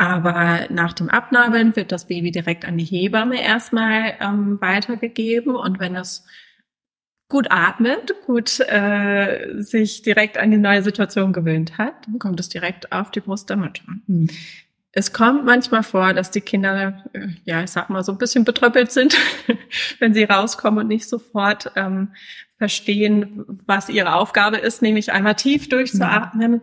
Aber 0.00 0.66
nach 0.70 0.94
dem 0.94 1.10
Abnabeln 1.10 1.76
wird 1.76 1.92
das 1.92 2.06
Baby 2.06 2.30
direkt 2.30 2.64
an 2.64 2.78
die 2.78 2.86
Hebamme 2.86 3.42
erstmal 3.42 4.14
ähm, 4.18 4.58
weitergegeben. 4.58 5.54
Und 5.54 5.78
wenn 5.78 5.94
es 5.94 6.24
gut 7.28 7.48
atmet, 7.50 8.14
gut 8.24 8.60
äh, 8.60 9.60
sich 9.60 10.00
direkt 10.00 10.38
an 10.38 10.52
die 10.52 10.56
neue 10.56 10.82
Situation 10.82 11.34
gewöhnt 11.34 11.76
hat, 11.76 11.92
dann 12.06 12.18
kommt 12.18 12.40
es 12.40 12.48
direkt 12.48 12.92
auf 12.92 13.10
die 13.10 13.20
Brust 13.20 13.50
der 13.50 13.58
Mutter. 13.58 13.82
Mhm. 14.06 14.30
Es 14.92 15.12
kommt 15.12 15.44
manchmal 15.44 15.82
vor, 15.82 16.14
dass 16.14 16.30
die 16.30 16.40
Kinder, 16.40 17.04
äh, 17.12 17.28
ja, 17.44 17.62
ich 17.62 17.70
sag 17.70 17.90
mal, 17.90 18.02
so 18.02 18.12
ein 18.12 18.18
bisschen 18.18 18.46
betröppelt 18.46 18.90
sind, 18.92 19.18
wenn 19.98 20.14
sie 20.14 20.24
rauskommen 20.24 20.80
und 20.80 20.88
nicht 20.88 21.06
sofort 21.10 21.72
ähm, 21.76 22.14
verstehen, 22.60 23.42
was 23.64 23.88
ihre 23.88 24.14
Aufgabe 24.14 24.58
ist, 24.58 24.82
nämlich 24.82 25.12
einmal 25.12 25.34
tief 25.34 25.70
durchzuatmen, 25.70 26.52
mhm. 26.52 26.60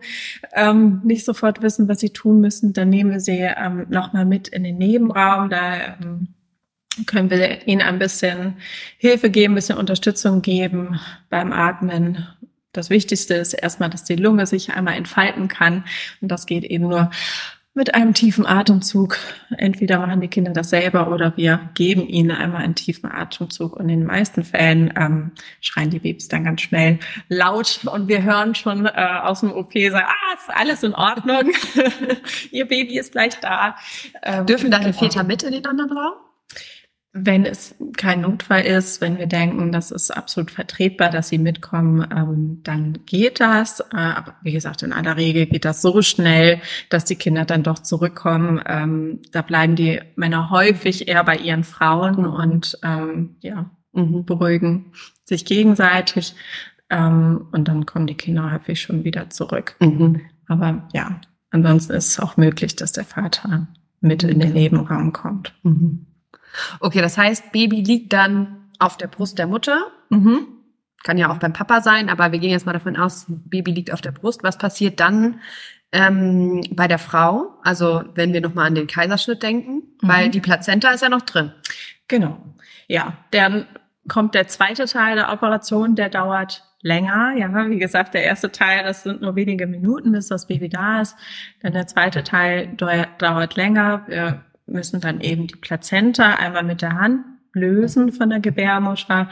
ähm, 0.52 1.00
nicht 1.02 1.24
sofort 1.24 1.60
wissen, 1.60 1.88
was 1.88 1.98
sie 1.98 2.10
tun 2.10 2.40
müssen. 2.40 2.72
Dann 2.72 2.88
nehmen 2.88 3.10
wir 3.10 3.18
sie 3.18 3.40
ähm, 3.40 3.84
nochmal 3.88 4.24
mit 4.24 4.46
in 4.46 4.62
den 4.62 4.78
Nebenraum. 4.78 5.50
Da 5.50 5.96
ähm, 6.00 6.28
können 7.06 7.30
wir 7.30 7.66
ihnen 7.66 7.82
ein 7.82 7.98
bisschen 7.98 8.58
Hilfe 8.96 9.28
geben, 9.28 9.54
ein 9.54 9.56
bisschen 9.56 9.76
Unterstützung 9.76 10.40
geben 10.40 11.00
beim 11.30 11.52
Atmen. 11.52 12.28
Das 12.70 12.90
Wichtigste 12.90 13.34
ist 13.34 13.54
erstmal, 13.54 13.90
dass 13.90 14.04
die 14.04 14.14
Lunge 14.14 14.46
sich 14.46 14.74
einmal 14.74 14.94
entfalten 14.94 15.48
kann. 15.48 15.82
Und 16.20 16.28
das 16.28 16.46
geht 16.46 16.62
eben 16.62 16.86
nur 16.86 17.10
mit 17.78 17.94
einem 17.94 18.12
tiefen 18.12 18.44
Atemzug. 18.44 19.16
Entweder 19.56 20.00
machen 20.00 20.20
die 20.20 20.28
Kinder 20.28 20.52
das 20.52 20.70
selber 20.70 21.10
oder 21.10 21.34
wir 21.36 21.70
geben 21.74 22.06
ihnen 22.06 22.32
einmal 22.32 22.62
einen 22.62 22.74
tiefen 22.74 23.10
Atemzug. 23.10 23.76
Und 23.76 23.88
in 23.88 24.00
den 24.00 24.06
meisten 24.06 24.44
Fällen 24.44 24.92
ähm, 24.96 25.30
schreien 25.60 25.88
die 25.88 26.00
Babys 26.00 26.28
dann 26.28 26.44
ganz 26.44 26.60
schnell 26.60 26.98
laut 27.28 27.80
und 27.86 28.08
wir 28.08 28.22
hören 28.22 28.54
schon 28.54 28.84
äh, 28.84 28.90
aus 29.22 29.40
dem 29.40 29.52
OP 29.52 29.72
sagen, 29.72 30.06
ah, 30.06 30.34
ist 30.34 30.54
alles 30.54 30.82
in 30.82 30.94
Ordnung. 30.94 31.52
Ihr 32.50 32.66
Baby 32.66 32.98
ist 32.98 33.12
gleich 33.12 33.38
da. 33.40 33.76
Ähm, 34.22 34.44
Dürfen 34.44 34.70
da 34.70 34.80
die 34.80 34.92
Väter 34.92 35.22
mit 35.22 35.44
in 35.44 35.52
den 35.52 35.64
anderen 35.64 35.96
Raum? 35.96 36.27
Wenn 37.20 37.44
es 37.44 37.74
kein 37.96 38.22
Notfall 38.22 38.62
ist, 38.62 39.00
wenn 39.00 39.18
wir 39.18 39.26
denken, 39.26 39.72
das 39.72 39.90
ist 39.90 40.10
absolut 40.10 40.50
vertretbar, 40.50 41.10
dass 41.10 41.28
sie 41.28 41.38
mitkommen, 41.38 42.06
ähm, 42.14 42.60
dann 42.62 42.98
geht 43.06 43.40
das. 43.40 43.80
Äh, 43.80 43.96
aber 43.96 44.36
wie 44.42 44.52
gesagt, 44.52 44.82
in 44.82 44.92
aller 44.92 45.16
Regel 45.16 45.46
geht 45.46 45.64
das 45.64 45.82
so 45.82 46.02
schnell, 46.02 46.60
dass 46.90 47.04
die 47.04 47.16
Kinder 47.16 47.44
dann 47.44 47.62
doch 47.62 47.78
zurückkommen. 47.78 48.60
Ähm, 48.66 49.20
da 49.32 49.42
bleiben 49.42 49.76
die 49.76 50.00
Männer 50.16 50.50
häufig 50.50 51.08
eher 51.08 51.24
bei 51.24 51.36
ihren 51.36 51.64
Frauen 51.64 52.22
mhm. 52.22 52.32
und 52.32 52.78
ähm, 52.82 53.36
ja, 53.40 53.70
mhm. 53.92 54.24
beruhigen 54.24 54.92
sich 55.24 55.44
gegenseitig. 55.44 56.34
Ähm, 56.90 57.46
und 57.52 57.68
dann 57.68 57.86
kommen 57.86 58.06
die 58.06 58.14
Kinder 58.14 58.52
häufig 58.52 58.80
schon 58.80 59.04
wieder 59.04 59.30
zurück. 59.30 59.76
Mhm. 59.80 60.22
Aber 60.46 60.88
ja, 60.92 61.20
ansonsten 61.50 61.92
ist 61.92 62.08
es 62.08 62.20
auch 62.20 62.36
möglich, 62.36 62.76
dass 62.76 62.92
der 62.92 63.04
Vater 63.04 63.68
mit 64.00 64.22
in 64.22 64.40
den 64.40 64.52
Nebenraum 64.52 65.12
kommt. 65.12 65.54
Mhm. 65.62 66.06
Okay, 66.80 67.00
das 67.00 67.18
heißt, 67.18 67.52
Baby 67.52 67.82
liegt 67.82 68.12
dann 68.12 68.70
auf 68.78 68.96
der 68.96 69.08
Brust 69.08 69.38
der 69.38 69.46
Mutter. 69.46 69.86
Mhm. 70.10 70.46
Kann 71.04 71.18
ja 71.18 71.30
auch 71.30 71.38
beim 71.38 71.52
Papa 71.52 71.80
sein, 71.80 72.08
aber 72.08 72.32
wir 72.32 72.38
gehen 72.38 72.50
jetzt 72.50 72.66
mal 72.66 72.72
davon 72.72 72.96
aus, 72.96 73.26
Baby 73.28 73.70
liegt 73.72 73.92
auf 73.92 74.00
der 74.00 74.12
Brust. 74.12 74.42
Was 74.42 74.58
passiert 74.58 75.00
dann 75.00 75.40
ähm, 75.92 76.62
bei 76.72 76.88
der 76.88 76.98
Frau? 76.98 77.54
Also 77.62 78.04
wenn 78.14 78.32
wir 78.32 78.40
nochmal 78.40 78.66
an 78.66 78.74
den 78.74 78.86
Kaiserschnitt 78.86 79.42
denken, 79.42 79.74
mhm. 79.74 80.08
weil 80.08 80.28
die 80.30 80.40
Plazenta 80.40 80.90
ist 80.90 81.02
ja 81.02 81.08
noch 81.08 81.22
drin. 81.22 81.52
Genau. 82.08 82.38
Ja, 82.88 83.18
dann 83.30 83.66
kommt 84.08 84.34
der 84.34 84.48
zweite 84.48 84.86
Teil 84.86 85.16
der 85.16 85.32
Operation, 85.32 85.94
der 85.94 86.08
dauert 86.08 86.64
länger. 86.80 87.34
Ja, 87.36 87.52
wie 87.68 87.78
gesagt, 87.78 88.14
der 88.14 88.24
erste 88.24 88.50
Teil, 88.50 88.84
das 88.84 89.02
sind 89.02 89.20
nur 89.20 89.36
wenige 89.36 89.66
Minuten, 89.66 90.12
bis 90.12 90.28
das 90.28 90.46
Baby 90.46 90.68
da 90.68 91.00
ist. 91.00 91.16
Dann 91.62 91.72
der 91.72 91.86
zweite 91.86 92.24
Teil 92.24 92.74
dauert 92.76 93.56
länger. 93.56 94.04
Wir 94.06 94.44
müssen 94.68 95.00
dann 95.00 95.20
eben 95.20 95.46
die 95.46 95.56
Plazenta 95.56 96.34
einmal 96.34 96.64
mit 96.64 96.82
der 96.82 96.94
Hand 96.94 97.24
lösen 97.52 98.12
von 98.12 98.30
der 98.30 98.40
Gebärmutter 98.40 99.28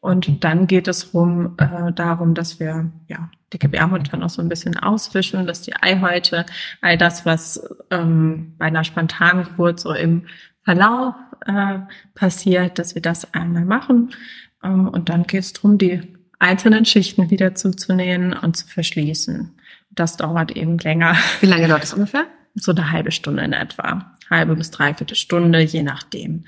und 0.00 0.44
dann 0.44 0.66
geht 0.66 0.88
es 0.88 1.12
rum 1.12 1.56
äh, 1.58 1.92
darum, 1.92 2.34
dass 2.34 2.60
wir 2.60 2.90
ja 3.08 3.30
die 3.52 3.58
Gebärmutter 3.58 4.16
noch 4.16 4.30
so 4.30 4.42
ein 4.42 4.48
bisschen 4.48 4.76
auswischen, 4.76 5.46
dass 5.46 5.62
die 5.62 5.74
Eihäute, 5.74 6.46
all 6.80 6.98
das, 6.98 7.26
was 7.26 7.60
ähm, 7.90 8.54
bei 8.58 8.66
einer 8.66 8.84
spontanen 8.84 9.44
Geburt 9.44 9.80
so 9.80 9.92
im 9.92 10.26
Verlauf 10.62 11.14
äh, 11.46 11.78
passiert, 12.14 12.78
dass 12.78 12.94
wir 12.94 13.02
das 13.02 13.32
einmal 13.34 13.64
machen 13.64 14.12
ähm, 14.62 14.88
und 14.88 15.08
dann 15.08 15.24
geht 15.24 15.40
es 15.40 15.52
darum, 15.52 15.78
die 15.78 16.14
einzelnen 16.38 16.84
Schichten 16.84 17.30
wieder 17.30 17.54
zuzunähen 17.54 18.32
und 18.32 18.56
zu 18.56 18.68
verschließen. 18.68 19.58
Das 19.90 20.16
dauert 20.16 20.52
eben 20.52 20.78
länger. 20.78 21.16
Wie 21.40 21.46
lange 21.46 21.66
dauert 21.66 21.82
das 21.82 21.94
ungefähr? 21.94 22.26
So 22.54 22.72
eine 22.72 22.90
halbe 22.90 23.10
Stunde 23.10 23.42
in 23.44 23.52
etwa 23.52 24.18
halbe 24.30 24.56
bis 24.56 24.70
dreiviertel 24.70 25.16
Stunde, 25.16 25.60
je 25.60 25.82
nachdem. 25.82 26.44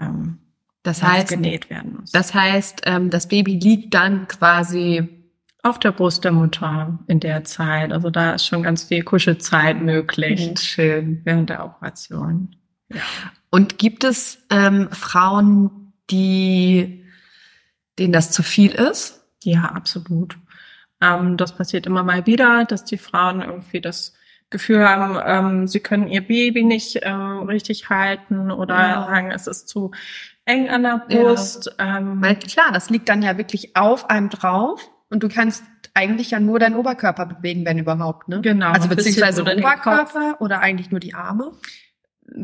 Ähm, 0.00 0.38
das 0.82 1.02
heißt, 1.02 1.28
genäht 1.28 1.70
werden 1.70 1.96
muss. 2.00 2.10
Das 2.12 2.34
heißt, 2.34 2.82
ähm, 2.84 3.10
das 3.10 3.28
Baby 3.28 3.58
liegt 3.58 3.94
dann 3.94 4.28
quasi 4.28 5.08
auf 5.62 5.78
der 5.78 5.92
Brust 5.92 6.24
der 6.24 6.32
Mutter 6.32 6.98
in 7.06 7.20
der 7.20 7.44
Zeit. 7.44 7.90
Also 7.92 8.10
da 8.10 8.32
ist 8.34 8.46
schon 8.46 8.62
ganz 8.62 8.84
viel 8.84 9.02
Kuschelzeit 9.02 9.80
möglich. 9.80 10.50
Mhm. 10.50 10.56
Schön 10.58 11.20
während 11.24 11.48
der 11.48 11.64
Operation. 11.64 12.56
Ja. 12.92 13.00
Und 13.50 13.78
gibt 13.78 14.04
es 14.04 14.44
ähm, 14.50 14.90
Frauen, 14.90 15.92
die 16.10 17.04
denen 17.98 18.12
das 18.12 18.30
zu 18.30 18.42
viel 18.42 18.72
ist? 18.72 19.24
Ja, 19.42 19.66
absolut. 19.66 20.36
Ähm, 21.00 21.38
das 21.38 21.56
passiert 21.56 21.86
immer 21.86 22.02
mal 22.02 22.26
wieder, 22.26 22.66
dass 22.66 22.84
die 22.84 22.98
Frauen 22.98 23.40
irgendwie 23.40 23.80
das 23.80 24.12
Gefühl 24.50 24.88
haben, 24.88 25.18
ähm, 25.24 25.66
sie 25.66 25.80
können 25.80 26.06
ihr 26.08 26.20
Baby 26.20 26.64
nicht 26.64 27.00
ähm, 27.02 27.42
richtig 27.42 27.88
halten 27.88 28.50
oder 28.50 28.74
ja. 28.74 29.06
sagen, 29.06 29.30
es 29.30 29.46
ist 29.46 29.68
zu 29.68 29.90
eng 30.44 30.68
an 30.68 30.82
der 30.82 31.02
Brust. 31.08 31.74
Ja. 31.78 31.98
Ähm, 31.98 32.22
Weil 32.22 32.36
klar, 32.36 32.70
das 32.72 32.90
liegt 32.90 33.08
dann 33.08 33.22
ja 33.22 33.36
wirklich 33.36 33.76
auf 33.76 34.10
einem 34.10 34.28
drauf 34.28 34.80
und 35.10 35.22
du 35.22 35.28
kannst 35.28 35.64
eigentlich 35.94 36.32
ja 36.32 36.40
nur 36.40 36.58
deinen 36.58 36.76
Oberkörper 36.76 37.26
bewegen, 37.26 37.64
wenn 37.64 37.78
überhaupt, 37.78 38.28
ne? 38.28 38.40
Genau. 38.40 38.70
Also 38.70 38.88
beziehungsweise 38.88 39.44
den 39.44 39.58
Oberkörper 39.58 40.40
oder 40.40 40.60
eigentlich 40.60 40.90
nur 40.90 41.00
die 41.00 41.14
Arme? 41.14 41.52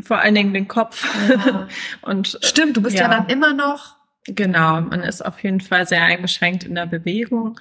vor 0.03 0.19
allen 0.19 0.35
Dingen 0.35 0.55
den 0.55 0.69
Kopf. 0.69 1.07
Ja. 1.29 1.69
und 2.03 2.39
Stimmt, 2.43 2.77
du 2.77 2.83
bist 2.83 2.97
ja. 2.97 3.03
ja 3.03 3.09
dann 3.09 3.29
immer 3.29 3.53
noch. 3.53 3.97
Genau, 4.27 4.81
man 4.81 5.03
ist 5.03 5.25
auf 5.25 5.43
jeden 5.43 5.61
Fall 5.61 5.87
sehr 5.87 6.03
eingeschränkt 6.03 6.65
in 6.65 6.75
der 6.75 6.87
Bewegung. 6.87 7.59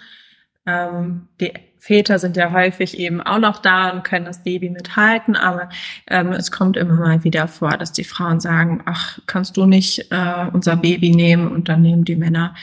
Ähm, 0.65 1.27
die 1.39 1.53
Väter 1.79 2.19
sind 2.19 2.35
ja 2.35 2.51
häufig 2.51 2.99
eben 2.99 3.21
auch 3.21 3.39
noch 3.39 3.59
da 3.59 3.89
und 3.91 4.03
können 4.03 4.25
das 4.25 4.43
Baby 4.43 4.69
mithalten, 4.69 5.37
aber 5.37 5.69
ähm, 6.07 6.33
es 6.33 6.51
kommt 6.51 6.75
immer 6.75 6.95
mal 6.95 7.23
wieder 7.23 7.47
vor, 7.47 7.77
dass 7.77 7.93
die 7.93 8.03
Frauen 8.03 8.41
sagen, 8.41 8.83
ach, 8.85 9.19
kannst 9.27 9.55
du 9.55 9.65
nicht 9.65 10.11
äh, 10.11 10.47
unser 10.51 10.75
Baby 10.75 11.11
nehmen? 11.11 11.47
Und 11.47 11.69
dann 11.69 11.81
nehmen 11.81 12.03
die 12.03 12.17
Männer 12.17 12.53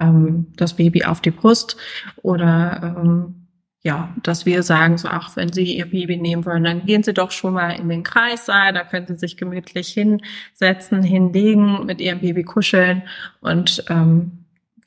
ähm, 0.00 0.46
das 0.56 0.74
Baby 0.74 1.04
auf 1.04 1.20
die 1.20 1.30
Brust. 1.30 1.76
Oder 2.22 2.96
ähm, 2.98 3.42
ja, 3.84 4.14
dass 4.22 4.46
wir 4.46 4.62
sagen, 4.62 4.96
so, 4.96 5.08
ach, 5.08 5.36
wenn 5.36 5.52
Sie 5.52 5.76
Ihr 5.76 5.86
Baby 5.86 6.16
nehmen 6.16 6.46
wollen, 6.46 6.64
dann 6.64 6.86
gehen 6.86 7.02
Sie 7.02 7.12
doch 7.12 7.30
schon 7.30 7.54
mal 7.54 7.70
in 7.70 7.88
den 7.88 8.04
Kreissaal, 8.04 8.72
da 8.72 8.84
können 8.84 9.06
Sie 9.06 9.16
sich 9.16 9.36
gemütlich 9.36 9.88
hinsetzen, 9.88 11.02
hinlegen, 11.02 11.84
mit 11.84 12.00
Ihrem 12.00 12.20
Baby 12.20 12.44
kuscheln. 12.44 13.02
Und 13.40 13.84
ähm, 13.88 14.41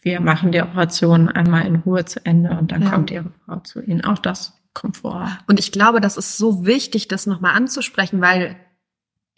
wir 0.06 0.22
machen 0.22 0.52
die 0.52 0.62
Operation 0.62 1.30
einmal 1.30 1.66
in 1.66 1.78
Ruhe 1.78 2.06
zu 2.06 2.24
Ende 2.24 2.52
und 2.52 2.72
dann 2.72 2.84
ja. 2.84 2.92
kommt 2.92 3.10
Ihre 3.10 3.32
Frau 3.44 3.60
zu 3.62 3.82
Ihnen. 3.82 4.06
Auch 4.06 4.20
das 4.20 4.54
kommt 4.76 4.98
vor. 4.98 5.36
Und 5.48 5.60
ich 5.60 5.72
glaube, 5.72 6.00
das 6.00 6.16
ist 6.16 6.38
so 6.38 6.64
wichtig, 6.64 7.08
das 7.08 7.26
nochmal 7.26 7.56
anzusprechen, 7.56 8.22
weil 8.22 8.56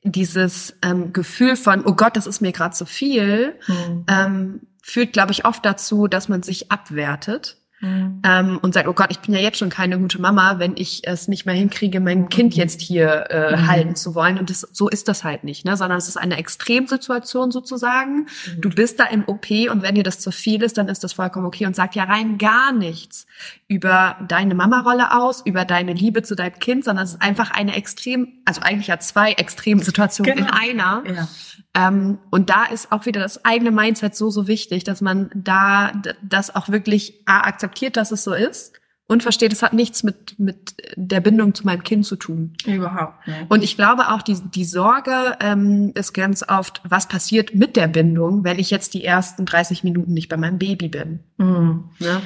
dieses 0.04 0.76
ähm, 0.82 1.14
Gefühl 1.14 1.56
von, 1.56 1.86
oh 1.86 1.94
Gott, 1.94 2.18
das 2.18 2.28
ist 2.28 2.42
mir 2.42 2.52
gerade 2.52 2.76
zu 2.76 2.86
viel, 2.86 3.56
mhm. 3.68 4.06
ähm, 4.10 4.62
führt, 4.84 5.14
glaube 5.14 5.32
ich, 5.32 5.46
oft 5.46 5.66
dazu, 5.66 6.08
dass 6.08 6.28
man 6.28 6.44
sich 6.44 6.70
abwertet 6.70 7.56
Mhm. 7.80 8.22
Ähm, 8.26 8.60
und 8.62 8.74
sagt, 8.74 8.88
oh 8.88 8.94
Gott, 8.94 9.12
ich 9.12 9.20
bin 9.20 9.36
ja 9.36 9.40
jetzt 9.40 9.60
schon 9.60 9.70
keine 9.70 10.00
gute 10.00 10.20
Mama, 10.20 10.58
wenn 10.58 10.76
ich 10.78 11.08
es 11.08 11.28
nicht 11.28 11.46
mehr 11.46 11.54
hinkriege, 11.54 12.00
mein 12.00 12.28
Kind 12.30 12.54
mhm. 12.54 12.60
jetzt 12.60 12.82
hier 12.82 13.26
äh, 13.30 13.56
mhm. 13.56 13.68
halten 13.68 13.96
zu 13.96 14.16
wollen. 14.16 14.40
Und 14.40 14.50
das, 14.50 14.62
so 14.72 14.90
ist 14.90 15.08
das 15.08 15.24
halt 15.24 15.44
nicht, 15.44 15.64
ne? 15.64 15.78
sondern 15.78 16.00
es 16.00 16.08
ist 16.08 16.18
eine 16.18 16.38
Extremsituation 16.38 17.52
sozusagen. 17.52 18.28
Mhm. 18.56 18.62
Du 18.62 18.70
bist 18.70 19.00
da 19.00 19.06
im 19.06 19.26
OP 19.28 19.52
und 19.72 19.84
wenn 19.84 19.94
dir 19.94 20.04
das 20.04 20.20
zu 20.20 20.32
viel 20.32 20.64
ist, 20.64 20.78
dann 20.78 20.88
ist 20.88 21.04
das 21.04 21.14
vollkommen 21.14 21.46
okay 21.46 21.68
und 21.68 21.76
sagt 21.76 21.96
ja 21.96 22.06
rein 22.06 22.40
gar 22.40 22.72
nichts 22.72 23.28
über 23.68 24.18
deine 24.28 24.56
Mama-Rolle 24.56 25.16
aus, 25.16 25.46
über 25.46 25.64
deine 25.64 25.94
Liebe 25.94 26.24
zu 26.24 26.36
deinem 26.36 26.58
Kind, 26.58 26.84
sondern 26.84 27.06
es 27.06 27.12
ist 27.12 27.22
einfach 27.22 27.52
eine 27.52 27.76
extrem, 27.76 28.40
also 28.46 28.62
eigentlich 28.62 28.88
ja 28.88 29.00
zwei 29.00 29.34
Extremsituationen 29.34 30.36
genau. 30.36 30.48
in 30.48 30.54
einer. 30.54 31.04
Ja. 31.06 31.28
Ähm, 31.78 32.18
und 32.32 32.50
da 32.50 32.66
ist 32.66 32.92
auch 32.92 33.06
wieder 33.06 33.22
das 33.22 33.46
eigene 33.46 33.70
Mindset 33.70 34.16
so, 34.16 34.32
so 34.32 34.48
wichtig, 34.48 34.84
dass 34.84 35.02
man 35.02 35.30
da 35.36 35.92
das 36.24 36.56
auch 36.56 36.70
wirklich 36.70 37.22
A, 37.26 37.42
akzeptiert, 37.42 37.98
dass 37.98 38.12
es 38.12 38.24
so 38.24 38.34
ist 38.34 38.74
und 39.08 39.22
versteht, 39.22 39.54
es 39.54 39.62
hat 39.62 39.74
nichts 39.74 40.04
mit, 40.04 40.40
mit 40.40 40.76
der 40.96 41.22
Bindung 41.22 41.54
zu 41.54 41.66
meinem 41.66 41.84
Kind 41.84 42.06
zu 42.06 42.16
tun. 42.16 42.54
Überhaupt 42.66 43.28
nicht. 43.28 43.46
Und 43.50 43.64
ich 43.64 43.76
glaube 43.76 44.10
auch, 44.10 44.24
die, 44.24 44.36
die 44.36 44.66
Sorge 44.66 45.38
ähm, 45.40 45.92
ist 45.94 46.14
ganz 46.14 46.44
oft, 46.48 46.82
was 46.84 47.08
passiert 47.08 47.54
mit 47.54 47.76
der 47.76 47.88
Bindung, 47.88 48.44
wenn 48.44 48.58
ich 48.58 48.72
jetzt 48.72 48.96
die 48.96 49.06
ersten 49.06 49.46
30 49.46 49.84
Minuten 49.84 50.14
nicht 50.14 50.30
bei 50.30 50.38
meinem 50.38 50.58
Baby 50.58 50.90
bin. 50.90 51.20
Mhm. 51.38 51.90
Ja? 52.00 52.22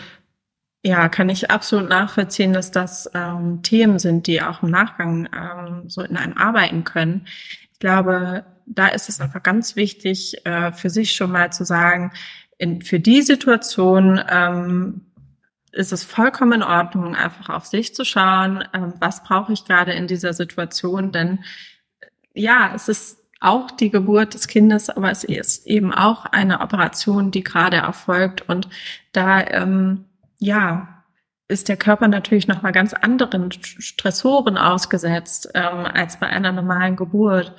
Ja, 0.83 1.09
kann 1.09 1.29
ich 1.29 1.51
absolut 1.51 1.89
nachvollziehen, 1.89 2.53
dass 2.53 2.71
das 2.71 3.09
ähm, 3.13 3.61
Themen 3.63 3.99
sind, 3.99 4.25
die 4.25 4.41
auch 4.41 4.63
im 4.63 4.71
Nachgang 4.71 5.27
ähm, 5.37 5.89
so 5.89 6.01
in 6.01 6.17
einem 6.17 6.37
arbeiten 6.37 6.83
können. 6.85 7.27
Ich 7.73 7.79
glaube, 7.79 8.45
da 8.65 8.87
ist 8.87 9.09
es 9.09 9.21
einfach 9.21 9.43
ganz 9.43 9.75
wichtig, 9.75 10.45
äh, 10.45 10.71
für 10.71 10.89
sich 10.89 11.13
schon 11.15 11.31
mal 11.31 11.51
zu 11.51 11.65
sagen, 11.65 12.11
in, 12.57 12.81
für 12.81 12.99
die 12.99 13.21
Situation 13.21 14.21
ähm, 14.29 15.01
ist 15.71 15.91
es 15.91 16.03
vollkommen 16.03 16.53
in 16.53 16.63
Ordnung, 16.63 17.15
einfach 17.15 17.49
auf 17.49 17.65
sich 17.65 17.95
zu 17.95 18.05
schauen, 18.05 18.63
ähm, 18.73 18.93
was 18.99 19.23
brauche 19.23 19.53
ich 19.53 19.65
gerade 19.65 19.93
in 19.93 20.07
dieser 20.07 20.33
Situation, 20.33 21.11
denn 21.11 21.39
ja, 22.33 22.71
es 22.75 22.87
ist 22.87 23.19
auch 23.39 23.71
die 23.71 23.89
Geburt 23.89 24.35
des 24.35 24.47
Kindes, 24.47 24.89
aber 24.89 25.09
es 25.09 25.23
ist 25.23 25.65
eben 25.65 25.93
auch 25.93 26.25
eine 26.25 26.61
Operation, 26.61 27.31
die 27.31 27.43
gerade 27.43 27.77
erfolgt 27.77 28.47
und 28.47 28.69
da 29.13 29.41
ähm, 29.41 30.05
ja 30.37 31.01
ist 31.51 31.67
der 31.67 31.77
Körper 31.77 32.07
natürlich 32.07 32.47
noch 32.47 32.61
mal 32.61 32.71
ganz 32.71 32.93
anderen 32.93 33.51
Stressoren 33.51 34.57
ausgesetzt 34.57 35.49
ähm, 35.53 35.85
als 35.85 36.17
bei 36.17 36.27
einer 36.27 36.53
normalen 36.53 36.95
Geburt. 36.95 37.53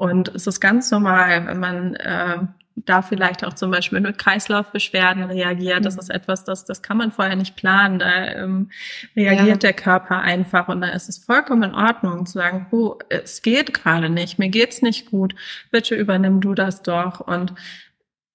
Und 0.00 0.34
es 0.34 0.46
ist 0.46 0.60
ganz 0.60 0.90
normal, 0.90 1.46
wenn 1.46 1.60
man 1.60 1.94
äh, 1.96 2.38
da 2.74 3.02
vielleicht 3.02 3.44
auch 3.44 3.52
zum 3.52 3.70
Beispiel 3.70 4.00
mit 4.00 4.16
Kreislaufbeschwerden 4.16 5.24
reagiert. 5.24 5.84
Das 5.84 5.96
mhm. 5.96 6.00
ist 6.00 6.08
etwas, 6.08 6.42
das, 6.44 6.64
das 6.64 6.80
kann 6.80 6.96
man 6.96 7.12
vorher 7.12 7.36
nicht 7.36 7.54
planen. 7.54 7.98
Da 7.98 8.28
ähm, 8.28 8.70
reagiert 9.14 9.48
ja. 9.48 9.56
der 9.56 9.72
Körper 9.74 10.20
einfach 10.20 10.68
und 10.68 10.80
da 10.80 10.88
ist 10.88 11.10
es 11.10 11.18
vollkommen 11.18 11.64
in 11.64 11.74
Ordnung 11.74 12.24
zu 12.24 12.32
sagen, 12.32 12.66
oh, 12.70 12.96
es 13.10 13.42
geht 13.42 13.74
gerade 13.74 14.08
nicht, 14.08 14.38
mir 14.38 14.48
geht's 14.48 14.80
nicht 14.80 15.10
gut, 15.10 15.34
bitte 15.70 15.96
übernimm 15.96 16.40
du 16.40 16.54
das 16.54 16.80
doch. 16.80 17.20
Und 17.20 17.52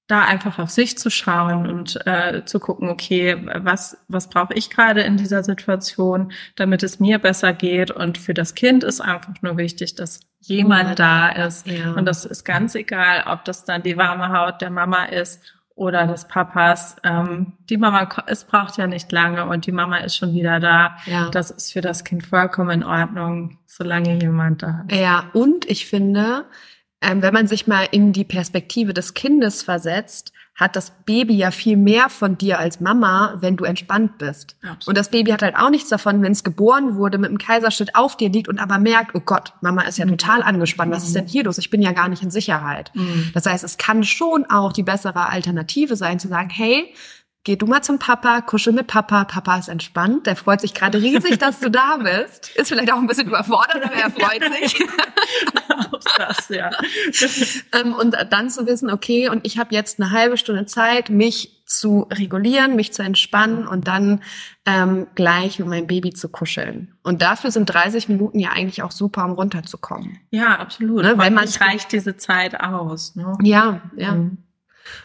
da 0.07 0.21
einfach 0.21 0.59
auf 0.59 0.69
sich 0.69 0.97
zu 0.97 1.09
schauen 1.09 1.67
und 1.67 2.05
äh, 2.05 2.45
zu 2.45 2.59
gucken, 2.59 2.89
okay, 2.89 3.37
was, 3.63 3.97
was 4.07 4.29
brauche 4.29 4.53
ich 4.53 4.69
gerade 4.69 5.01
in 5.01 5.17
dieser 5.17 5.43
Situation, 5.43 6.31
damit 6.55 6.83
es 6.83 6.99
mir 6.99 7.17
besser 7.17 7.53
geht. 7.53 7.89
Und 7.89 8.17
für 8.17 8.35
das 8.35 8.53
Kind 8.53 8.83
ist 8.83 9.01
einfach 9.01 9.33
nur 9.41 9.57
wichtig, 9.57 9.95
dass 9.95 10.19
jemand 10.41 10.89
ja. 10.89 10.95
da 10.95 11.29
ist. 11.47 11.65
Ja. 11.65 11.93
Und 11.93 12.05
das 12.05 12.23
ist 12.25 12.43
ganz 12.43 12.75
egal, 12.75 13.23
ob 13.25 13.45
das 13.45 13.65
dann 13.65 13.81
die 13.81 13.97
warme 13.97 14.29
Haut 14.29 14.61
der 14.61 14.69
Mama 14.69 15.05
ist 15.05 15.41
oder 15.73 16.05
des 16.05 16.27
Papas. 16.27 16.97
Ähm, 17.03 17.53
die 17.69 17.77
Mama, 17.77 18.07
es 18.27 18.45
braucht 18.45 18.77
ja 18.77 18.85
nicht 18.85 19.11
lange 19.11 19.45
und 19.45 19.65
die 19.65 19.71
Mama 19.71 19.97
ist 19.97 20.15
schon 20.15 20.33
wieder 20.33 20.59
da. 20.59 20.97
Ja. 21.05 21.29
Das 21.29 21.49
ist 21.49 21.73
für 21.73 21.81
das 21.81 22.03
Kind 22.03 22.25
vollkommen 22.25 22.81
in 22.81 22.83
Ordnung, 22.83 23.57
solange 23.65 24.19
jemand 24.19 24.61
da 24.61 24.85
ist. 24.87 24.97
Ja, 24.97 25.31
und 25.33 25.65
ich 25.65 25.87
finde, 25.87 26.45
ähm, 27.05 27.21
wenn 27.21 27.33
man 27.33 27.47
sich 27.47 27.67
mal 27.67 27.87
in 27.91 28.13
die 28.13 28.23
Perspektive 28.23 28.93
des 28.93 29.13
Kindes 29.13 29.61
versetzt, 29.61 30.33
hat 30.55 30.77
das 30.77 30.91
Baby 31.05 31.35
ja 31.35 31.51
viel 31.51 31.75
mehr 31.75 32.09
von 32.09 32.37
dir 32.37 32.59
als 32.59 32.79
Mama, 32.79 33.35
wenn 33.41 33.57
du 33.57 33.65
entspannt 33.65 34.17
bist. 34.17 34.55
Absolut. 34.61 34.87
Und 34.87 34.97
das 34.97 35.11
Baby 35.11 35.31
hat 35.31 35.41
halt 35.41 35.57
auch 35.57 35.69
nichts 35.69 35.89
davon, 35.89 36.21
wenn 36.21 36.31
es 36.31 36.45
geboren 36.45 36.95
wurde, 36.95 37.17
mit 37.17 37.29
einem 37.29 37.37
Kaiserschnitt 37.37 37.93
auf 37.93 38.15
dir 38.15 38.29
liegt 38.29 38.47
und 38.47 38.59
aber 38.59 38.79
merkt, 38.79 39.13
oh 39.15 39.19
Gott, 39.19 39.51
Mama 39.59 39.81
ist 39.81 39.97
ja 39.97 40.05
mhm. 40.05 40.11
total 40.11 40.41
angespannt, 40.43 40.93
was 40.93 41.03
ist 41.03 41.15
denn 41.15 41.27
hier 41.27 41.43
los? 41.43 41.57
Ich 41.57 41.69
bin 41.69 41.81
ja 41.81 41.91
gar 41.91 42.07
nicht 42.07 42.23
in 42.23 42.31
Sicherheit. 42.31 42.91
Mhm. 42.95 43.31
Das 43.33 43.45
heißt, 43.45 43.65
es 43.65 43.77
kann 43.77 44.05
schon 44.05 44.45
auch 44.45 44.71
die 44.71 44.83
bessere 44.83 45.27
Alternative 45.29 45.97
sein, 45.97 46.19
zu 46.19 46.29
sagen, 46.29 46.49
hey, 46.49 46.93
Geh 47.45 47.55
du 47.57 47.67
mal 47.67 47.83
zum 47.83 47.99
Papa, 47.99 48.41
kuschel 48.41 48.73
mit 48.73 48.87
Papa. 48.87 49.23
Papa 49.23 49.59
ist 49.59 49.67
entspannt. 49.67 50.25
Der 50.25 50.35
freut 50.35 50.61
sich 50.61 50.73
gerade 50.73 50.99
riesig, 50.99 51.37
dass 51.37 51.59
du 51.59 51.69
da 51.69 51.97
bist. 51.97 52.49
Ist 52.55 52.69
vielleicht 52.69 52.91
auch 52.91 52.97
ein 52.97 53.05
bisschen 53.05 53.27
überfordert, 53.27 53.83
aber 53.85 53.93
er 53.93 54.09
freut 54.09 54.43
sich. 54.61 54.83
auch 55.69 55.99
das, 56.17 56.49
ja. 56.49 56.71
Ähm, 57.79 57.93
und 57.93 58.17
dann 58.31 58.49
zu 58.49 58.65
wissen, 58.65 58.89
okay, 58.89 59.29
und 59.29 59.45
ich 59.45 59.59
habe 59.59 59.75
jetzt 59.75 60.01
eine 60.01 60.09
halbe 60.09 60.37
Stunde 60.37 60.65
Zeit, 60.65 61.11
mich 61.11 61.61
zu 61.67 62.07
regulieren, 62.11 62.75
mich 62.75 62.93
zu 62.93 63.03
entspannen 63.03 63.67
und 63.67 63.87
dann 63.87 64.23
ähm, 64.65 65.05
gleich 65.13 65.59
mit 65.59 65.67
meinem 65.67 65.85
Baby 65.85 66.13
zu 66.13 66.29
kuscheln. 66.29 66.95
Und 67.03 67.21
dafür 67.21 67.51
sind 67.51 67.67
30 67.67 68.09
Minuten 68.09 68.39
ja 68.39 68.53
eigentlich 68.53 68.81
auch 68.81 68.91
super, 68.91 69.23
um 69.23 69.33
runterzukommen. 69.33 70.17
Ja, 70.31 70.57
absolut. 70.57 71.03
Ne? 71.03 71.15
Weil 71.19 71.29
man 71.29 71.47
reicht 71.47 71.91
diese 71.91 72.17
Zeit 72.17 72.59
aus. 72.59 73.15
Ne? 73.15 73.37
Ja, 73.43 73.81
ja. 73.95 74.13
Mhm. 74.13 74.39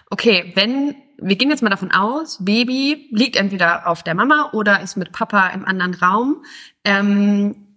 Okay, 0.09 0.53
wenn 0.55 0.95
wir 1.21 1.37
gehen 1.37 1.51
jetzt 1.51 1.63
mal 1.63 1.71
davon 1.71 1.93
aus, 1.93 2.45
Baby 2.45 3.09
liegt 3.11 3.37
entweder 3.37 3.87
auf 3.87 4.03
der 4.03 4.15
Mama 4.15 4.51
oder 4.53 4.81
ist 4.81 4.97
mit 4.97 5.13
Papa 5.13 5.49
im 5.49 5.65
anderen 5.65 5.95
Raum. 5.95 6.45
Ähm, 6.85 7.71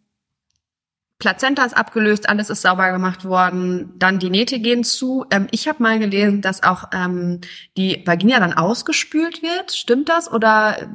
Plazenta 1.19 1.63
ist 1.63 1.77
abgelöst, 1.77 2.27
alles 2.27 2.49
ist 2.49 2.63
sauber 2.63 2.91
gemacht 2.91 3.23
worden, 3.23 3.93
dann 3.97 4.19
die 4.19 4.29
Nähte 4.29 4.59
gehen 4.59 4.83
zu. 4.83 5.25
Ähm, 5.31 5.47
ich 5.51 5.67
habe 5.67 5.81
mal 5.81 5.97
gelesen, 5.99 6.41
dass 6.41 6.63
auch 6.63 6.89
ähm, 6.93 7.39
die 7.77 8.03
Vagina 8.05 8.39
dann 8.39 8.53
ausgespült 8.53 9.41
wird. 9.41 9.71
Stimmt 9.71 10.09
das 10.09 10.29
oder? 10.31 10.89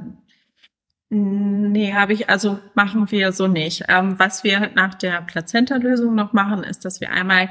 Nee, 1.10 1.94
habe 1.94 2.12
ich, 2.12 2.28
also 2.28 2.58
machen 2.74 3.10
wir 3.10 3.32
so 3.32 3.46
nicht. 3.46 3.84
Ähm, 3.88 4.18
was 4.18 4.44
wir 4.44 4.70
nach 4.74 4.94
der 4.94 5.22
Plazenta-Lösung 5.22 6.14
noch 6.14 6.34
machen, 6.34 6.62
ist, 6.62 6.84
dass 6.84 7.00
wir 7.00 7.10
einmal 7.10 7.48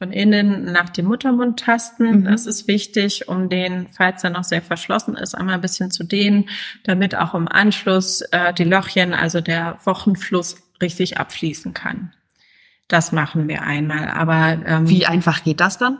von 0.00 0.12
innen 0.12 0.64
nach 0.72 0.88
dem 0.88 1.04
Muttermund 1.04 1.60
tasten. 1.60 2.20
Mhm. 2.20 2.24
Das 2.24 2.46
ist 2.46 2.66
wichtig, 2.66 3.28
um 3.28 3.50
den, 3.50 3.86
falls 3.92 4.24
er 4.24 4.30
noch 4.30 4.44
sehr 4.44 4.62
verschlossen 4.62 5.14
ist, 5.14 5.34
einmal 5.34 5.56
ein 5.56 5.60
bisschen 5.60 5.90
zu 5.90 6.04
dehnen, 6.04 6.48
damit 6.84 7.14
auch 7.14 7.34
im 7.34 7.46
Anschluss 7.46 8.22
äh, 8.32 8.54
die 8.54 8.64
Lochchen, 8.64 9.12
also 9.12 9.42
der 9.42 9.78
Wochenfluss, 9.84 10.56
richtig 10.80 11.18
abfließen 11.18 11.74
kann. 11.74 12.14
Das 12.88 13.12
machen 13.12 13.46
wir 13.48 13.60
einmal. 13.62 14.08
Aber 14.08 14.58
ähm, 14.64 14.88
wie 14.88 15.04
einfach 15.04 15.44
geht 15.44 15.60
das 15.60 15.76
dann? 15.76 15.98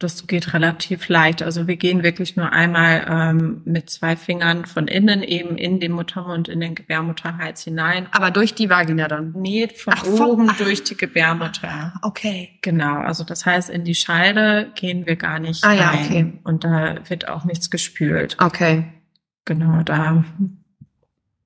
Das 0.00 0.26
geht 0.26 0.54
relativ 0.54 1.08
leicht. 1.08 1.42
Also 1.42 1.66
wir 1.66 1.76
gehen 1.76 2.02
wirklich 2.02 2.34
nur 2.34 2.50
einmal 2.52 3.04
ähm, 3.06 3.60
mit 3.66 3.90
zwei 3.90 4.16
Fingern 4.16 4.64
von 4.64 4.88
innen 4.88 5.22
eben 5.22 5.58
in 5.58 5.78
den 5.78 5.92
Muttermund, 5.92 6.48
in 6.48 6.58
den 6.58 6.74
Gebärmutterhals 6.74 7.64
hinein. 7.64 8.06
Aber 8.12 8.30
durch 8.30 8.54
die 8.54 8.70
Vagina 8.70 9.08
dann? 9.08 9.34
Nee, 9.36 9.68
von 9.68 9.92
ach, 9.94 10.06
oben 10.06 10.48
von, 10.48 10.56
durch 10.56 10.82
die 10.84 10.96
Gebärmutter. 10.96 11.92
Okay. 12.00 12.58
Genau. 12.62 12.96
Also 12.96 13.24
das 13.24 13.44
heißt, 13.44 13.68
in 13.68 13.84
die 13.84 13.94
Scheide 13.94 14.72
gehen 14.74 15.04
wir 15.04 15.16
gar 15.16 15.38
nicht 15.38 15.62
ah, 15.64 15.68
rein. 15.68 15.78
Ja, 15.78 15.92
okay. 15.92 16.32
Und 16.44 16.64
da 16.64 16.94
wird 17.06 17.28
auch 17.28 17.44
nichts 17.44 17.70
gespült. 17.70 18.38
Okay. 18.40 18.86
Genau, 19.44 19.82
da 19.82 20.24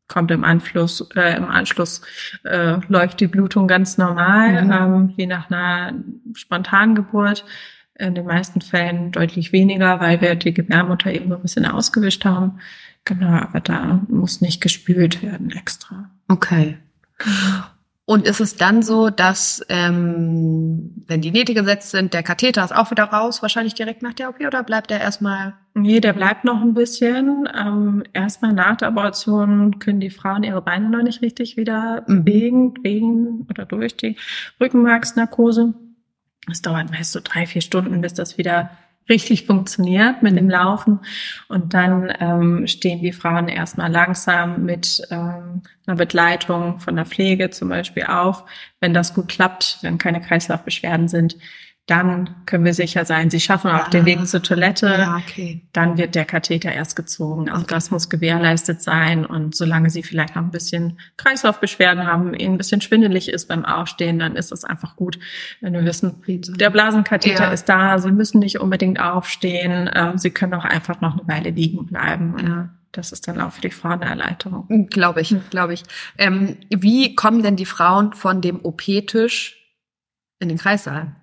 kommt 0.06 0.30
im 0.30 0.44
Anschluss, 0.44 1.08
äh, 1.16 1.36
im 1.36 1.46
Anschluss 1.46 2.02
äh, 2.44 2.76
läuft 2.86 3.18
die 3.18 3.26
Blutung 3.26 3.66
ganz 3.66 3.98
normal, 3.98 4.62
Mhm. 4.64 4.70
ähm, 4.70 5.12
wie 5.16 5.26
nach 5.26 5.50
einer 5.50 5.92
spontanen 6.34 6.94
Geburt. 6.94 7.44
In 7.96 8.14
den 8.14 8.26
meisten 8.26 8.60
Fällen 8.60 9.12
deutlich 9.12 9.52
weniger, 9.52 10.00
weil 10.00 10.20
wir 10.20 10.34
die 10.34 10.52
Gebärmutter 10.52 11.12
eben 11.12 11.28
so 11.28 11.36
ein 11.36 11.42
bisschen 11.42 11.66
ausgewischt 11.66 12.24
haben. 12.24 12.58
Genau, 13.04 13.28
aber 13.28 13.60
da 13.60 14.02
muss 14.08 14.40
nicht 14.40 14.60
gespült 14.60 15.22
werden 15.22 15.50
extra. 15.52 16.10
Okay. 16.28 16.78
Und 18.06 18.26
ist 18.26 18.40
es 18.40 18.56
dann 18.56 18.82
so, 18.82 19.08
dass 19.08 19.64
ähm, 19.70 20.90
wenn 21.06 21.22
die 21.22 21.30
Nähte 21.30 21.54
gesetzt 21.54 21.90
sind, 21.90 22.12
der 22.12 22.22
Katheter 22.22 22.62
ist 22.62 22.74
auch 22.74 22.90
wieder 22.90 23.04
raus, 23.04 23.40
wahrscheinlich 23.40 23.74
direkt 23.74 24.02
nach 24.02 24.12
der 24.12 24.28
OP 24.28 24.40
oder 24.46 24.62
bleibt 24.62 24.90
der 24.90 25.00
erstmal? 25.00 25.54
Nee, 25.72 26.00
der 26.00 26.12
bleibt 26.12 26.44
noch 26.44 26.60
ein 26.60 26.74
bisschen. 26.74 27.48
Ähm, 27.56 28.02
erstmal 28.12 28.52
nach 28.52 28.76
der 28.76 28.88
Abortion 28.88 29.78
können 29.78 30.00
die 30.00 30.10
Frauen 30.10 30.42
ihre 30.42 30.60
Beine 30.60 30.90
noch 30.90 31.02
nicht 31.02 31.22
richtig 31.22 31.56
wieder 31.56 32.04
Mhm. 32.06 32.24
bewegen, 32.24 32.74
wegen 32.82 33.46
oder 33.48 33.64
durch 33.64 33.96
die 33.96 34.16
Rückenmarksnarkose. 34.60 35.72
Es 36.50 36.62
dauert 36.62 36.90
meist 36.90 37.12
so 37.12 37.20
drei, 37.22 37.46
vier 37.46 37.62
Stunden, 37.62 38.00
bis 38.00 38.14
das 38.14 38.38
wieder 38.38 38.70
richtig 39.08 39.46
funktioniert 39.46 40.22
mit 40.22 40.36
dem 40.36 40.48
Laufen. 40.48 41.00
Und 41.48 41.74
dann 41.74 42.12
ähm, 42.20 42.66
stehen 42.66 43.00
die 43.00 43.12
Frauen 43.12 43.48
erstmal 43.48 43.90
langsam 43.90 44.64
mit 44.64 45.02
ähm, 45.10 45.62
einer 45.86 45.96
Begleitung 45.96 46.78
von 46.78 46.96
der 46.96 47.04
Pflege 47.04 47.50
zum 47.50 47.68
Beispiel 47.68 48.04
auf. 48.04 48.44
Wenn 48.80 48.94
das 48.94 49.14
gut 49.14 49.28
klappt, 49.28 49.78
wenn 49.82 49.98
keine 49.98 50.20
Kreislaufbeschwerden 50.20 51.08
sind, 51.08 51.36
dann 51.86 52.34
können 52.46 52.64
wir 52.64 52.72
sicher 52.72 53.04
sein, 53.04 53.28
sie 53.28 53.40
schaffen 53.40 53.70
auch 53.70 53.88
den 53.88 54.06
Weg 54.06 54.26
zur 54.26 54.42
Toilette 54.42 54.86
Ja, 54.86 55.16
okay. 55.16 55.66
dann 55.74 55.98
wird 55.98 56.14
der 56.14 56.24
Katheter 56.24 56.72
erst 56.72 56.96
gezogen. 56.96 57.50
Also 57.50 57.66
das 57.66 57.90
muss 57.90 58.08
gewährleistet 58.08 58.80
sein. 58.80 59.26
Und 59.26 59.54
solange 59.54 59.90
Sie 59.90 60.02
vielleicht 60.02 60.34
noch 60.34 60.42
ein 60.42 60.50
bisschen 60.50 60.98
Kreislaufbeschwerden 61.18 62.06
haben, 62.06 62.32
Ihnen 62.32 62.54
ein 62.54 62.58
bisschen 62.58 62.80
schwindelig 62.80 63.28
ist 63.28 63.48
beim 63.48 63.66
Aufstehen, 63.66 64.18
dann 64.18 64.34
ist 64.34 64.50
es 64.50 64.64
einfach 64.64 64.96
gut, 64.96 65.18
wenn 65.60 65.74
wir 65.74 65.84
wissen, 65.84 66.22
der 66.26 66.70
Blasenkatheter 66.70 67.44
Ja. 67.44 67.52
ist 67.52 67.68
da. 67.68 67.98
Sie 67.98 68.12
müssen 68.12 68.38
nicht 68.38 68.60
unbedingt 68.60 68.98
aufstehen. 68.98 69.90
Ähm, 69.94 70.16
Sie 70.16 70.30
können 70.30 70.54
auch 70.54 70.64
einfach 70.64 71.02
noch 71.02 71.18
eine 71.18 71.28
Weile 71.28 71.50
liegen 71.50 71.84
bleiben. 71.84 72.34
Ja. 72.42 72.68
das 72.92 73.12
ist 73.12 73.28
dann 73.28 73.40
auch 73.42 73.52
für 73.52 73.60
die 73.60 73.70
Frau 73.70 73.90
eine 73.90 74.06
Erleichterung. 74.06 74.86
Glaube 74.88 75.20
ich, 75.20 75.34
glaube 75.50 75.74
ich. 75.74 75.82
Ähm, 76.16 76.56
wie 76.70 77.14
kommen 77.14 77.42
denn 77.42 77.56
die 77.56 77.66
Frauen 77.66 78.14
von 78.14 78.40
dem 78.40 78.60
OP-Tisch 78.64 79.56
in 80.38 80.48
den 80.48 80.56
Kreissaal? 80.56 81.14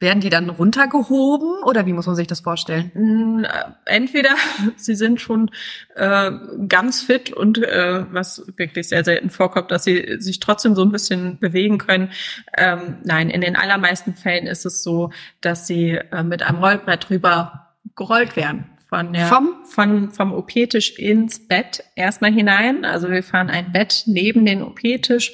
Werden 0.00 0.20
die 0.20 0.28
dann 0.28 0.50
runtergehoben 0.50 1.62
oder 1.64 1.86
wie 1.86 1.92
muss 1.92 2.06
man 2.06 2.16
sich 2.16 2.26
das 2.26 2.40
vorstellen? 2.40 2.90
Mm, 2.94 3.44
äh, 3.44 3.48
Entweder 3.84 4.30
sie 4.76 4.96
sind 4.96 5.20
schon 5.20 5.50
äh, 5.94 6.32
ganz 6.68 7.00
fit 7.00 7.32
und 7.32 7.58
äh, 7.58 8.04
was 8.12 8.44
wirklich 8.56 8.88
sehr 8.88 9.04
selten 9.04 9.30
vorkommt, 9.30 9.70
dass 9.70 9.84
sie 9.84 10.16
sich 10.18 10.40
trotzdem 10.40 10.74
so 10.74 10.82
ein 10.82 10.90
bisschen 10.90 11.38
bewegen 11.38 11.78
können. 11.78 12.10
Ähm, 12.56 12.96
nein, 13.04 13.30
in 13.30 13.40
den 13.40 13.56
allermeisten 13.56 14.14
Fällen 14.14 14.46
ist 14.46 14.66
es 14.66 14.82
so, 14.82 15.10
dass 15.40 15.66
sie 15.66 15.92
äh, 15.92 16.22
mit 16.22 16.42
einem 16.42 16.58
Rollbrett 16.58 17.08
drüber 17.08 17.72
gerollt 17.94 18.36
werden. 18.36 18.66
Von 18.88 19.12
der, 19.12 19.26
Vom? 19.26 19.64
von, 19.64 20.10
vom 20.10 20.32
OP-Tisch 20.32 20.98
ins 20.98 21.48
Bett 21.48 21.82
erstmal 21.96 22.32
hinein. 22.32 22.84
Also 22.84 23.10
wir 23.10 23.22
fahren 23.22 23.50
ein 23.50 23.72
Bett 23.72 24.04
neben 24.06 24.44
den 24.44 24.62
OP-Tisch 24.62 25.32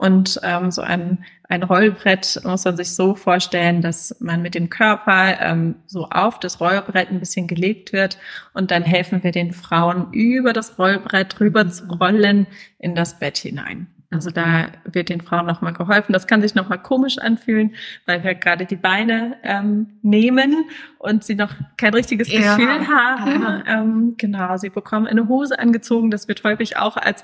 und 0.00 0.40
ähm, 0.42 0.70
so 0.70 0.80
ein, 0.80 1.26
ein 1.50 1.62
Rollbrett 1.62 2.40
muss 2.44 2.64
man 2.64 2.74
sich 2.74 2.94
so 2.94 3.14
vorstellen, 3.14 3.82
dass 3.82 4.18
man 4.18 4.40
mit 4.40 4.54
dem 4.54 4.70
Körper 4.70 5.38
ähm, 5.42 5.74
so 5.84 6.08
auf 6.08 6.40
das 6.40 6.58
Rollbrett 6.58 7.10
ein 7.10 7.20
bisschen 7.20 7.46
gelegt 7.46 7.92
wird 7.92 8.16
und 8.54 8.70
dann 8.70 8.82
helfen 8.82 9.22
wir 9.22 9.30
den 9.30 9.52
Frauen 9.52 10.10
über 10.12 10.54
das 10.54 10.78
Rollbrett 10.78 11.38
rüber 11.38 11.68
zu 11.68 11.84
rollen 11.84 12.46
in 12.78 12.94
das 12.94 13.18
Bett 13.18 13.36
hinein. 13.36 13.88
Also 14.12 14.30
da 14.30 14.68
wird 14.84 15.08
den 15.08 15.20
Frauen 15.20 15.46
nochmal 15.46 15.72
geholfen. 15.72 16.12
Das 16.12 16.26
kann 16.26 16.42
sich 16.42 16.54
nochmal 16.56 16.82
komisch 16.82 17.18
anfühlen, 17.18 17.74
weil 18.06 18.24
wir 18.24 18.34
gerade 18.34 18.64
die 18.66 18.76
Beine 18.76 19.36
ähm, 19.44 19.98
nehmen 20.02 20.64
und 20.98 21.22
sie 21.22 21.36
noch 21.36 21.54
kein 21.76 21.94
richtiges 21.94 22.32
Ja. 22.32 22.56
Gefühl 22.56 22.88
haben. 22.88 23.42
Ja. 23.42 23.62
Ähm, 23.66 24.14
genau, 24.16 24.56
sie 24.56 24.70
bekommen 24.70 25.06
eine 25.06 25.28
Hose 25.28 25.58
angezogen. 25.58 26.10
Das 26.10 26.26
wird 26.26 26.42
häufig 26.42 26.76
auch 26.76 26.96
als, 26.96 27.22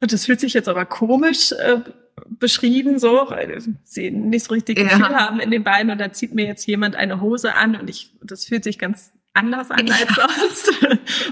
das 0.00 0.26
fühlt 0.26 0.40
sich 0.40 0.54
jetzt 0.54 0.68
aber 0.68 0.84
komisch 0.86 1.52
äh, 1.52 1.80
beschrieben, 2.38 2.98
so, 2.98 3.26
weil 3.28 3.58
sie 3.84 4.10
nicht 4.10 4.44
so 4.46 4.54
richtig 4.54 4.78
Ja. 4.78 4.84
Gefühl 4.84 5.14
haben 5.16 5.40
in 5.40 5.50
den 5.50 5.64
Beinen 5.64 5.90
und 5.90 5.98
dann 5.98 6.12
zieht 6.14 6.34
mir 6.34 6.46
jetzt 6.46 6.66
jemand 6.66 6.96
eine 6.96 7.20
Hose 7.20 7.54
an 7.54 7.76
und 7.76 7.88
ich, 7.90 8.12
das 8.22 8.44
fühlt 8.44 8.64
sich 8.64 8.78
ganz 8.78 9.12
anders 9.32 9.70
an 9.70 9.88
als 9.90 10.14
sonst. 10.14 10.72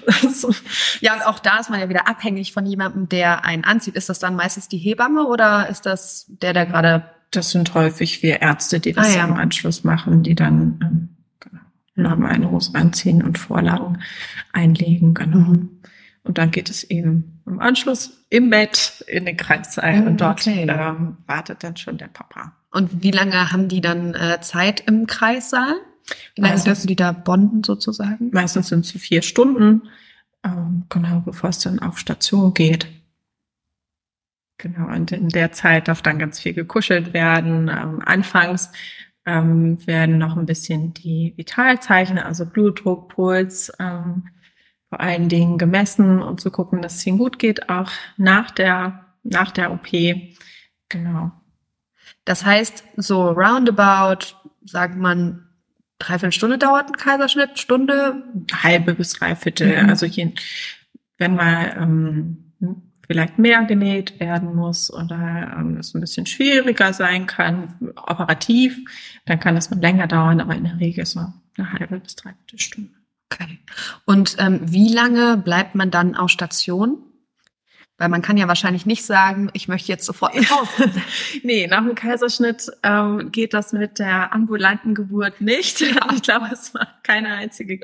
Also, 0.24 0.54
Ja, 1.00 1.14
und 1.14 1.22
auch 1.26 1.38
da 1.38 1.58
ist 1.58 1.70
man 1.70 1.80
ja 1.80 1.88
wieder 1.88 2.08
abhängig 2.08 2.52
von 2.52 2.64
jemandem, 2.64 3.08
der 3.08 3.44
einen 3.44 3.64
anzieht. 3.64 3.94
Ist 3.96 4.08
das 4.08 4.18
dann 4.18 4.36
meistens 4.36 4.68
die 4.68 4.78
Hebamme 4.78 5.26
oder 5.26 5.68
ist 5.68 5.84
das 5.86 6.26
der, 6.28 6.52
der 6.52 6.66
gerade 6.66 7.04
das 7.30 7.50
sind 7.50 7.74
häufig 7.74 8.22
wir 8.22 8.40
Ärzte, 8.40 8.80
die 8.80 8.94
das 8.94 9.14
Ah, 9.14 9.18
ja. 9.18 9.24
im 9.26 9.34
Anschluss 9.34 9.84
machen, 9.84 10.22
die 10.22 10.34
dann 10.34 10.80
ähm, 10.82 11.08
genau, 11.40 11.60
nochmal 12.10 12.32
eine 12.32 12.50
Hose 12.50 12.74
anziehen 12.74 13.22
und 13.22 13.36
Vorlagen 13.36 13.98
einlegen, 14.52 15.12
genau. 15.12 15.36
Mhm. 15.36 15.68
Und 16.28 16.36
dann 16.36 16.50
geht 16.50 16.68
es 16.68 16.84
eben 16.84 17.40
im 17.46 17.58
Anschluss 17.58 18.26
im 18.28 18.50
Bett 18.50 19.02
in 19.08 19.24
den 19.24 19.38
Kreissaal 19.38 20.06
und 20.06 20.20
dort 20.20 20.42
Okay. 20.46 20.66
ähm, 20.68 21.16
wartet 21.26 21.64
dann 21.64 21.74
schon 21.78 21.96
der 21.96 22.08
Papa. 22.08 22.52
Und 22.70 23.02
wie 23.02 23.10
lange 23.10 23.50
haben 23.50 23.68
die 23.68 23.80
dann 23.80 24.12
äh, 24.14 24.38
Zeit 24.42 24.80
im 24.86 25.06
Kreissaal? 25.06 25.74
Wie 26.34 26.42
lange 26.42 26.60
dürfen 26.60 26.86
die 26.86 26.96
da 26.96 27.12
bonden 27.12 27.64
sozusagen? 27.64 28.28
Meistens 28.30 28.68
sind 28.68 28.84
es 28.84 28.90
so 28.90 28.98
vier 28.98 29.22
Stunden, 29.22 29.88
ähm, 30.44 30.84
genau, 30.90 31.20
bevor 31.20 31.48
es 31.48 31.60
dann 31.60 31.78
auf 31.78 31.98
Station 31.98 32.52
geht. 32.52 32.86
Genau, 34.58 34.88
und 34.94 35.10
in 35.10 35.30
der 35.30 35.52
Zeit 35.52 35.88
darf 35.88 36.02
dann 36.02 36.18
ganz 36.18 36.40
viel 36.40 36.52
gekuschelt 36.52 37.14
werden. 37.14 37.68
Ähm, 37.68 38.02
anfangs 38.04 38.70
ähm, 39.24 39.78
werden 39.86 40.18
noch 40.18 40.36
ein 40.36 40.44
bisschen 40.44 40.92
die 40.92 41.32
Vitalzeichen, 41.36 42.18
also 42.18 42.44
Blutdruck, 42.44 43.08
Puls, 43.08 43.72
ähm, 43.78 44.28
vor 44.88 45.00
allen 45.00 45.28
Dingen 45.28 45.58
gemessen, 45.58 46.22
um 46.22 46.38
zu 46.38 46.50
gucken, 46.50 46.82
dass 46.82 46.96
es 46.96 47.06
ihnen 47.06 47.18
gut 47.18 47.38
geht, 47.38 47.68
auch 47.68 47.90
nach 48.16 48.50
der, 48.50 49.06
nach 49.22 49.50
der 49.50 49.72
OP. 49.72 49.88
Genau. 50.88 51.32
Das 52.24 52.44
heißt, 52.44 52.84
so 52.96 53.30
roundabout, 53.30 54.34
sagt 54.64 54.96
man, 54.96 55.46
dreiviertel 55.98 56.32
Stunde 56.32 56.58
dauert 56.58 56.88
ein 56.88 56.96
Kaiserschnitt, 56.96 57.58
Stunde. 57.58 58.22
halbe 58.52 58.94
bis 58.94 59.12
dreiviertel. 59.12 59.82
Mhm. 59.82 59.88
Also 59.90 60.06
je, 60.06 60.32
wenn 61.18 61.34
mal 61.34 61.76
ähm, 61.78 62.52
vielleicht 63.06 63.38
mehr 63.38 63.64
genäht 63.64 64.20
werden 64.20 64.54
muss 64.54 64.92
oder 64.92 65.56
ähm, 65.58 65.78
es 65.78 65.94
ein 65.94 66.00
bisschen 66.00 66.26
schwieriger 66.26 66.92
sein 66.92 67.26
kann, 67.26 67.92
operativ, 67.96 68.78
dann 69.24 69.40
kann 69.40 69.56
es 69.56 69.70
mal 69.70 69.80
länger 69.80 70.06
dauern, 70.06 70.40
aber 70.40 70.54
in 70.54 70.64
der 70.64 70.78
Regel 70.78 71.04
so 71.06 71.20
eine 71.56 71.72
halbe 71.72 71.98
bis 71.98 72.16
dreiviertel 72.16 72.58
Stunde. 72.58 72.97
Okay. 73.30 73.58
Und 74.04 74.36
ähm, 74.38 74.60
wie 74.62 74.92
lange 74.92 75.36
bleibt 75.36 75.74
man 75.74 75.90
dann 75.90 76.14
auf 76.14 76.30
Station? 76.30 77.02
Weil 78.00 78.08
man 78.10 78.22
kann 78.22 78.36
ja 78.36 78.46
wahrscheinlich 78.46 78.86
nicht 78.86 79.04
sagen, 79.04 79.50
ich 79.54 79.66
möchte 79.66 79.88
jetzt 79.88 80.06
sofort 80.06 80.36
nach 80.36 80.50
Hause. 80.50 80.90
Nee, 81.42 81.66
nach 81.66 81.84
dem 81.84 81.96
Kaiserschnitt 81.96 82.70
ähm, 82.84 83.32
geht 83.32 83.52
das 83.54 83.72
mit 83.72 83.98
der 83.98 84.32
ambulanten 84.32 84.94
Geburt 84.94 85.40
nicht. 85.40 85.80
Ich 85.80 86.22
glaube, 86.22 86.48
es 86.52 86.72
macht 86.74 87.02
keine 87.02 87.30
einzige 87.30 87.80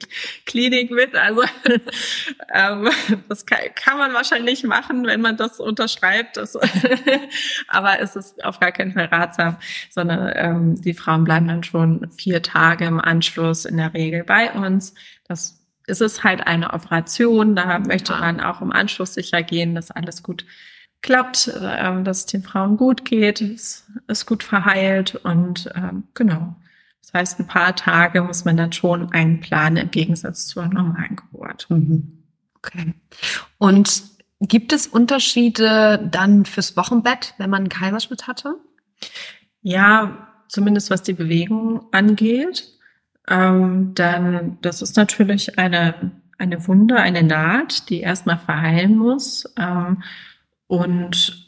Klinik 0.46 0.92
mit. 0.92 1.16
Also 1.16 1.42
ähm, 2.54 2.90
das 3.28 3.44
kann, 3.44 3.58
kann 3.74 3.98
man 3.98 4.14
wahrscheinlich 4.14 4.62
machen, 4.62 5.04
wenn 5.04 5.20
man 5.20 5.36
das 5.36 5.58
unterschreibt. 5.58 6.36
Das, 6.36 6.56
aber 7.68 7.98
es 7.98 8.14
ist 8.14 8.44
auf 8.44 8.60
gar 8.60 8.70
keinen 8.70 8.92
Fall 8.92 9.06
ratsam, 9.06 9.56
sondern 9.90 10.32
ähm, 10.36 10.80
die 10.80 10.94
Frauen 10.94 11.24
bleiben 11.24 11.48
dann 11.48 11.64
schon 11.64 12.08
vier 12.16 12.40
Tage 12.40 12.84
im 12.84 13.00
Anschluss 13.00 13.64
in 13.64 13.78
der 13.78 13.92
Regel 13.94 14.22
bei 14.22 14.52
uns. 14.52 14.94
Das 15.24 15.64
es 15.86 16.00
ist 16.00 16.24
halt 16.24 16.46
eine 16.46 16.72
Operation, 16.72 17.56
da 17.56 17.78
möchte 17.78 18.12
man 18.12 18.40
auch 18.40 18.60
im 18.60 18.72
Anschluss 18.72 19.14
sicher 19.14 19.42
gehen, 19.42 19.74
dass 19.74 19.90
alles 19.90 20.22
gut 20.22 20.46
klappt, 21.02 21.52
ähm, 21.60 22.04
dass 22.04 22.20
es 22.20 22.26
den 22.26 22.42
Frauen 22.42 22.76
gut 22.76 23.04
geht, 23.04 23.40
es 23.40 23.86
ist 24.06 24.26
gut 24.26 24.42
verheilt 24.42 25.16
und 25.16 25.70
ähm, 25.74 26.04
genau. 26.14 26.56
Das 27.02 27.12
heißt, 27.12 27.40
ein 27.40 27.46
paar 27.46 27.76
Tage 27.76 28.22
muss 28.22 28.46
man 28.46 28.56
dann 28.56 28.72
schon 28.72 29.12
einplanen 29.12 29.76
im 29.76 29.90
Gegensatz 29.90 30.46
zur 30.46 30.66
normalen 30.66 31.16
Geburt. 31.16 31.66
Mhm. 31.68 32.24
Okay. 32.56 32.94
Und 33.58 34.04
gibt 34.40 34.72
es 34.72 34.86
Unterschiede 34.86 36.08
dann 36.10 36.46
fürs 36.46 36.78
Wochenbett, 36.78 37.34
wenn 37.36 37.50
man 37.50 37.64
einen 37.64 37.68
Kaiserschnitt 37.68 38.26
hatte? 38.26 38.56
Ja, 39.60 40.28
zumindest 40.48 40.88
was 40.88 41.02
die 41.02 41.12
Bewegung 41.12 41.86
angeht. 41.92 42.74
Ähm, 43.28 43.94
dann, 43.94 44.58
das 44.60 44.82
ist 44.82 44.96
natürlich 44.96 45.58
eine, 45.58 46.12
eine 46.38 46.66
Wunde, 46.66 46.96
eine 46.96 47.22
Naht, 47.22 47.88
die 47.88 48.00
erstmal 48.00 48.38
verheilen 48.38 48.96
muss. 48.96 49.52
Ähm, 49.58 50.02
und 50.66 51.44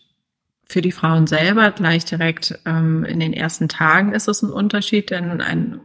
für 0.69 0.83
die 0.83 0.93
Frauen 0.93 1.27
selber 1.27 1.71
gleich 1.71 2.05
direkt 2.05 2.59
ähm, 2.65 3.05
in 3.05 3.21
den 3.21 3.33
ersten 3.33 3.69
Tagen 3.69 4.13
ist 4.13 4.29
es 4.29 4.43
ein 4.43 4.51
Unterschied, 4.51 5.11
denn 5.11 5.41
eine 5.41 5.81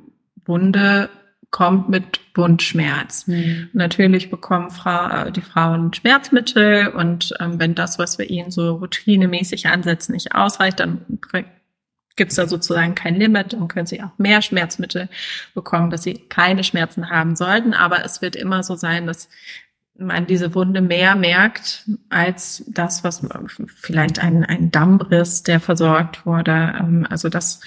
Wunde 0.45 1.09
kommt 1.51 1.89
mit 1.89 2.21
Wundschmerz. 2.33 3.27
Mhm. 3.27 3.69
Natürlich 3.73 4.29
bekommen 4.29 4.71
Frau, 4.71 5.09
äh, 5.09 5.31
die 5.31 5.41
Frauen 5.41 5.93
Schmerzmittel 5.93 6.87
und 6.87 7.33
ähm, 7.39 7.59
wenn 7.59 7.75
das, 7.75 7.99
was 7.99 8.17
wir 8.17 8.29
ihnen 8.29 8.51
so 8.51 8.75
routinemäßig 8.75 9.67
ansetzen, 9.67 10.13
nicht 10.13 10.33
ausreicht, 10.33 10.79
dann 10.79 11.01
gibt 12.16 12.32
es 12.32 12.38
da 12.38 12.47
sozusagen 12.47 12.95
kein 12.95 13.16
Limit 13.16 13.53
und 13.53 13.68
können 13.68 13.86
sie 13.86 14.01
auch 14.01 14.18
mehr 14.18 14.41
Schmerzmittel 14.41 15.09
bekommen, 15.53 15.89
dass 15.89 16.03
sie 16.03 16.14
keine 16.14 16.64
Schmerzen 16.64 17.09
haben 17.09 17.36
sollten. 17.36 17.74
Aber 17.74 18.03
es 18.03 18.22
wird 18.22 18.36
immer 18.36 18.64
so 18.64 18.76
sein, 18.76 19.07
dass 19.07 19.30
man 19.97 20.26
diese 20.26 20.55
Wunde 20.55 20.82
mehr 20.82 21.16
merkt 21.16 21.89
als 22.09 22.64
das, 22.68 23.03
was 23.03 23.22
vielleicht 23.68 24.20
ein, 24.20 24.43
ein 24.43 24.72
Dammriss, 24.72 25.43
der 25.43 25.59
versorgt 25.59 26.26
wurde. 26.26 26.76
Ähm, 26.80 27.07
also 27.09 27.30
das 27.30 27.62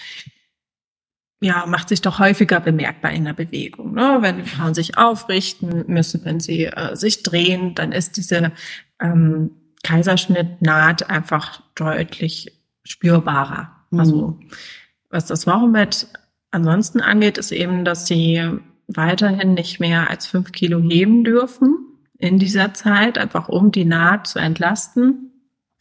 ja, 1.41 1.67
macht 1.67 1.91
sich 1.91 2.01
doch 2.01 2.19
häufiger 2.19 2.61
bemerkbar 2.61 3.13
in 3.13 3.25
der 3.25 3.35
Bewegung. 3.35 3.95
Ne? 3.95 4.19
Wenn 4.21 4.39
die 4.39 4.49
Frauen 4.49 4.75
sich 4.75 4.97
aufrichten 4.97 5.85
müssen, 5.89 6.25
wenn 6.25 6.41
sie 6.41 6.65
äh, 6.65 6.97
sich 6.97 7.23
drehen, 7.23 7.75
dann 7.75 7.93
ist 7.93 8.17
diese 8.17 8.53
ähm, 9.01 9.51
Kaiserschnittnaht 9.83 11.11
einfach 11.11 11.63
deutlich 11.75 12.59
spürbarer. 12.85 13.71
Mhm. 13.91 14.01
Also 14.01 14.39
was 15.11 15.27
das 15.27 15.47
Wochenbett 15.47 16.09
ansonsten 16.51 17.01
angeht, 17.01 17.39
ist 17.39 17.53
eben, 17.53 17.85
dass 17.85 18.07
sie 18.07 18.59
weiterhin 18.87 19.55
nicht 19.55 19.81
mehr 19.81 20.11
als 20.11 20.27
fünf 20.27 20.53
Kilo 20.53 20.81
heben 20.81 21.25
dürfen 21.25 21.79
in 22.19 22.39
dieser 22.39 22.75
Zeit, 22.75 23.19
einfach 23.19 23.49
um 23.49 23.73
die 23.73 23.85
Naht 23.85 24.27
zu 24.27 24.39
entlasten. 24.39 25.31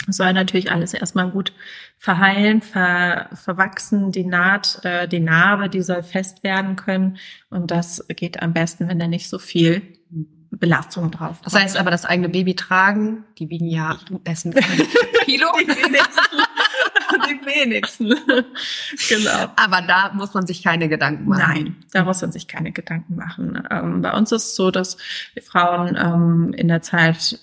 Es 0.08 0.18
soll 0.18 0.34
natürlich 0.34 0.72
alles 0.72 0.93
erstmal 0.93 1.30
gut 1.32 1.54
verheilen, 1.97 2.62
ver, 2.62 3.30
verwachsen, 3.34 4.12
die 4.12 4.26
Naht, 4.26 4.84
äh, 4.84 5.08
die 5.08 5.22
Narbe, 5.22 5.70
die 5.70 5.82
soll 5.82 6.04
fest 6.04 6.43
werden 6.43 6.76
können. 6.76 7.18
Und 7.49 7.72
das 7.72 8.06
geht 8.10 8.41
am 8.41 8.54
besten, 8.54 8.89
wenn 8.89 8.99
da 8.99 9.08
nicht 9.08 9.30
so 9.30 9.39
viel 9.39 9.82
Belastung 10.51 11.12
drauf 11.12 11.41
kommt. 11.41 11.45
Das 11.45 11.56
heißt 11.56 11.78
aber, 11.78 11.91
das 11.91 12.06
eigene 12.06 12.30
Baby 12.30 12.56
tragen, 12.56 13.24
die 13.39 13.49
wiegen 13.49 13.68
ja 13.68 13.97
besten 14.24 14.51
Kilo. 15.26 15.47
die 17.28 17.45
wenigsten. 17.45 18.10
genau. 19.10 19.51
Aber 19.56 19.82
da 19.82 20.12
muss 20.14 20.34
man 20.34 20.47
sich 20.47 20.64
keine 20.64 20.89
Gedanken 20.89 21.28
machen. 21.28 21.43
Nein, 21.47 21.76
da 21.91 22.04
muss 22.04 22.22
man 22.22 22.32
sich 22.32 22.47
keine 22.47 22.72
Gedanken 22.72 23.16
machen. 23.16 23.62
Ähm, 23.70 24.01
bei 24.01 24.12
uns 24.12 24.32
ist 24.32 24.43
es 24.43 24.56
so, 24.56 24.72
dass 24.72 24.97
Frauen 25.41 25.97
ähm, 25.97 26.54
in 26.54 26.68
der 26.68 26.82
Zeit 26.82 27.39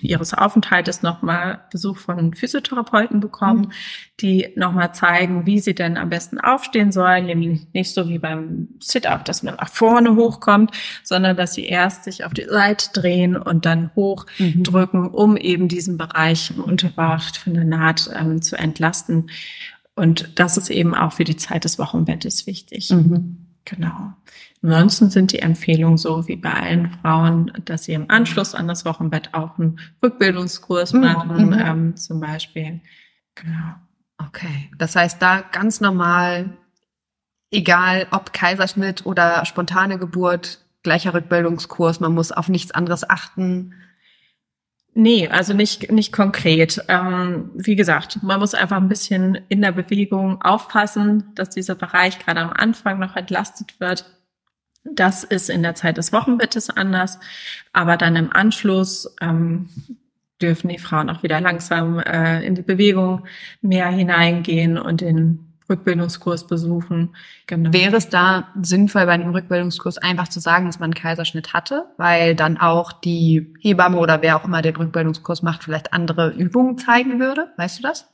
ihres 0.00 0.34
Aufenthaltes 0.34 1.02
nochmal 1.02 1.60
Besuch 1.70 1.98
von 1.98 2.34
Physiotherapeuten 2.34 3.20
bekommen, 3.20 3.60
mhm. 3.60 3.72
die 4.20 4.48
nochmal 4.56 4.94
zeigen, 4.94 5.46
wie 5.46 5.60
sie 5.60 5.74
denn 5.74 5.96
am 5.96 6.10
besten 6.10 6.38
aufstehen 6.40 6.92
sollen. 6.92 7.26
Nämlich 7.26 7.68
nicht 7.72 7.94
so 7.94 8.08
wie 8.08 8.18
beim 8.18 8.68
Sit-Up, 8.80 9.24
dass 9.24 9.42
man 9.42 9.56
nach 9.56 9.68
vorne 9.68 10.16
hochkommt, 10.16 10.72
sondern 11.02 11.36
dass 11.36 11.54
sie 11.54 11.64
erst 11.64 12.04
sich 12.04 12.24
auf 12.24 12.34
die 12.34 12.44
Seite 12.44 12.90
drehen 12.92 13.36
und 13.36 13.66
dann 13.66 13.90
hochdrücken, 13.94 15.02
mhm. 15.02 15.08
um 15.08 15.36
eben 15.36 15.68
diesen 15.68 15.96
Bereich 15.96 16.50
im 16.50 16.62
Unterbauch 16.62 17.22
von 17.42 17.54
der 17.54 17.64
Naht 17.64 18.10
ähm, 18.14 18.42
zu 18.42 18.56
entlasten 18.56 18.71
entlasten. 18.72 19.30
Und 19.94 20.38
das 20.38 20.56
ist 20.56 20.70
eben 20.70 20.94
auch 20.94 21.12
für 21.12 21.24
die 21.24 21.36
Zeit 21.36 21.64
des 21.64 21.78
Wochenbettes 21.78 22.46
wichtig. 22.46 22.90
Mhm. 22.90 23.46
Genau. 23.64 24.12
Ansonsten 24.62 25.10
sind 25.10 25.32
die 25.32 25.40
Empfehlungen 25.40 25.98
so 25.98 26.26
wie 26.28 26.36
bei 26.36 26.52
allen 26.52 26.90
Frauen, 27.00 27.52
dass 27.64 27.84
sie 27.84 27.92
im 27.92 28.10
Anschluss 28.10 28.54
an 28.54 28.68
das 28.68 28.84
Wochenbett 28.84 29.34
auch 29.34 29.58
einen 29.58 29.78
Rückbildungskurs 30.02 30.92
mhm. 30.92 31.00
machen, 31.00 31.46
mhm. 31.46 31.58
ähm, 31.58 31.96
zum 31.96 32.20
Beispiel. 32.20 32.80
Genau. 33.34 33.74
Okay. 34.18 34.70
Das 34.78 34.96
heißt, 34.96 35.20
da 35.20 35.40
ganz 35.40 35.80
normal, 35.80 36.56
egal 37.50 38.06
ob 38.10 38.32
Kaiserschnitt 38.32 39.04
oder 39.04 39.44
spontane 39.44 39.98
Geburt, 39.98 40.60
gleicher 40.82 41.14
Rückbildungskurs, 41.14 42.00
man 42.00 42.14
muss 42.14 42.32
auf 42.32 42.48
nichts 42.48 42.72
anderes 42.72 43.08
achten. 43.08 43.74
Nee, 44.94 45.28
also 45.28 45.54
nicht, 45.54 45.90
nicht 45.90 46.12
konkret. 46.12 46.84
Ähm, 46.88 47.50
wie 47.54 47.76
gesagt, 47.76 48.22
man 48.22 48.40
muss 48.40 48.54
einfach 48.54 48.76
ein 48.76 48.88
bisschen 48.88 49.38
in 49.48 49.62
der 49.62 49.72
Bewegung 49.72 50.42
aufpassen, 50.42 51.32
dass 51.34 51.48
dieser 51.48 51.74
Bereich 51.74 52.18
gerade 52.18 52.40
am 52.40 52.52
Anfang 52.52 52.98
noch 52.98 53.16
entlastet 53.16 53.80
wird. 53.80 54.04
Das 54.84 55.24
ist 55.24 55.48
in 55.48 55.62
der 55.62 55.74
Zeit 55.74 55.96
des 55.96 56.12
Wochenbettes 56.12 56.68
anders, 56.68 57.18
aber 57.72 57.96
dann 57.96 58.16
im 58.16 58.32
Anschluss 58.32 59.14
ähm, 59.22 59.68
dürfen 60.42 60.68
die 60.68 60.78
Frauen 60.78 61.08
auch 61.08 61.22
wieder 61.22 61.40
langsam 61.40 61.98
äh, 62.00 62.44
in 62.44 62.54
die 62.54 62.62
Bewegung 62.62 63.24
mehr 63.62 63.88
hineingehen 63.88 64.76
und 64.76 65.00
in 65.00 65.51
Rückbildungskurs 65.68 66.46
besuchen. 66.46 67.14
Genau. 67.46 67.72
Wäre 67.72 67.96
es 67.96 68.08
da 68.08 68.48
sinnvoll, 68.60 69.06
bei 69.06 69.12
einem 69.12 69.30
Rückbildungskurs 69.30 69.98
einfach 69.98 70.28
zu 70.28 70.40
sagen, 70.40 70.66
dass 70.66 70.78
man 70.78 70.88
einen 70.88 70.94
Kaiserschnitt 70.94 71.52
hatte, 71.52 71.86
weil 71.96 72.34
dann 72.34 72.58
auch 72.58 72.92
die 72.92 73.54
Hebamme 73.60 73.98
oder 73.98 74.22
wer 74.22 74.36
auch 74.36 74.44
immer 74.44 74.62
den 74.62 74.76
Rückbildungskurs 74.76 75.42
macht, 75.42 75.64
vielleicht 75.64 75.92
andere 75.92 76.30
Übungen 76.30 76.78
zeigen 76.78 77.20
würde? 77.20 77.52
Weißt 77.56 77.78
du 77.78 77.82
das? 77.82 78.12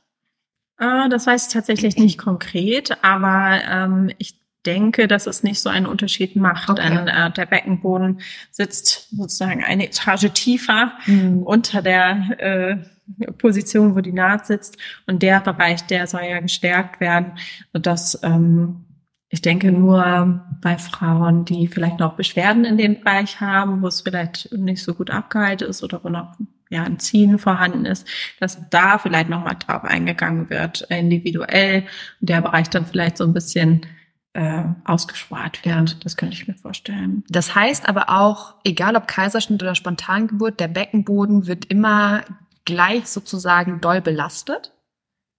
Äh, 0.79 1.09
das 1.09 1.27
weiß 1.27 1.47
ich 1.47 1.53
tatsächlich 1.53 1.97
nicht 1.97 2.17
konkret, 2.17 2.97
aber 3.03 3.61
ähm, 3.69 4.11
ich 4.17 4.39
denke, 4.65 5.07
dass 5.07 5.27
es 5.27 5.43
nicht 5.43 5.59
so 5.59 5.69
einen 5.69 5.85
Unterschied 5.85 6.35
macht. 6.35 6.69
Okay. 6.69 6.81
Denn 6.83 7.07
äh, 7.07 7.31
der 7.31 7.45
Beckenboden 7.45 8.21
sitzt 8.51 9.09
sozusagen 9.11 9.63
eine 9.63 9.87
Etage 9.87 10.31
tiefer 10.33 10.93
mhm. 11.05 11.43
unter 11.43 11.81
der 11.81 12.39
äh, 12.39 12.77
Position, 13.37 13.95
wo 13.95 14.01
die 14.01 14.13
Naht 14.13 14.45
sitzt. 14.45 14.77
Und 15.07 15.23
der 15.23 15.41
Bereich, 15.41 15.85
der 15.87 16.07
soll 16.07 16.23
ja 16.23 16.39
gestärkt 16.39 16.99
werden, 16.99 17.33
sodass 17.73 18.19
ähm, 18.23 18.85
ich 19.29 19.41
denke 19.41 19.71
nur 19.71 20.41
bei 20.61 20.77
Frauen, 20.77 21.45
die 21.45 21.67
vielleicht 21.67 21.99
noch 21.99 22.15
Beschwerden 22.15 22.65
in 22.65 22.77
dem 22.77 22.99
Bereich 22.99 23.39
haben, 23.39 23.81
wo 23.83 23.87
es 23.87 24.01
vielleicht 24.01 24.51
nicht 24.51 24.83
so 24.83 24.95
gut 24.95 25.11
abgehalten 25.11 25.69
ist 25.69 25.83
oder 25.83 26.03
wo 26.03 26.09
noch 26.09 26.35
ja, 26.71 26.83
ein 26.83 26.99
Ziehen 26.99 27.37
vorhanden 27.37 27.85
ist, 27.85 28.07
dass 28.39 28.69
da 28.69 28.97
vielleicht 28.97 29.29
nochmal 29.29 29.55
drauf 29.55 29.83
eingegangen 29.83 30.49
wird, 30.49 30.81
individuell 30.89 31.85
und 32.21 32.29
der 32.29 32.41
Bereich 32.41 32.69
dann 32.69 32.85
vielleicht 32.85 33.17
so 33.17 33.23
ein 33.23 33.33
bisschen 33.33 33.85
äh, 34.33 34.63
ausgespart 34.85 35.65
wird. 35.65 36.03
Das 36.05 36.15
könnte 36.17 36.35
ich 36.35 36.47
mir 36.47 36.55
vorstellen. 36.55 37.23
Das 37.29 37.55
heißt 37.55 37.89
aber 37.89 38.09
auch, 38.09 38.55
egal 38.63 38.95
ob 38.95 39.07
Kaiserschnitt 39.07 39.61
oder 39.61 39.75
Spontangeburt, 39.75 40.59
der 40.59 40.67
Beckenboden 40.67 41.47
wird 41.47 41.65
immer 41.65 42.23
gleich 42.65 43.07
sozusagen 43.07 43.81
doll 43.81 44.01
belastet? 44.01 44.73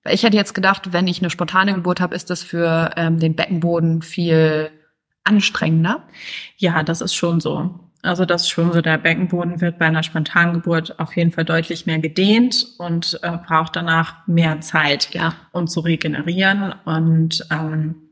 Ich 0.08 0.22
hätte 0.22 0.36
jetzt 0.36 0.54
gedacht, 0.54 0.92
wenn 0.92 1.06
ich 1.06 1.20
eine 1.20 1.30
spontane 1.30 1.74
Geburt 1.74 2.00
habe, 2.00 2.14
ist 2.14 2.30
das 2.30 2.42
für 2.42 2.92
ähm, 2.96 3.18
den 3.18 3.36
Beckenboden 3.36 4.02
viel 4.02 4.70
anstrengender. 5.24 6.04
Ja, 6.56 6.82
das 6.82 7.00
ist 7.00 7.14
schon 7.14 7.40
so. 7.40 7.80
Also 8.02 8.24
das 8.24 8.42
ist 8.42 8.48
schon 8.48 8.72
so, 8.72 8.80
der 8.80 8.96
Beckenboden 8.96 9.60
wird 9.60 9.78
bei 9.78 9.84
einer 9.84 10.02
spontanen 10.02 10.54
Geburt 10.54 10.98
auf 10.98 11.14
jeden 11.16 11.32
Fall 11.32 11.44
deutlich 11.44 11.84
mehr 11.84 11.98
gedehnt 11.98 12.66
und 12.78 13.20
äh, 13.22 13.36
braucht 13.46 13.76
danach 13.76 14.26
mehr 14.26 14.60
Zeit, 14.62 15.12
ja. 15.12 15.34
um 15.52 15.66
zu 15.66 15.80
regenerieren. 15.80 16.74
Und 16.86 17.46
ähm, 17.50 18.09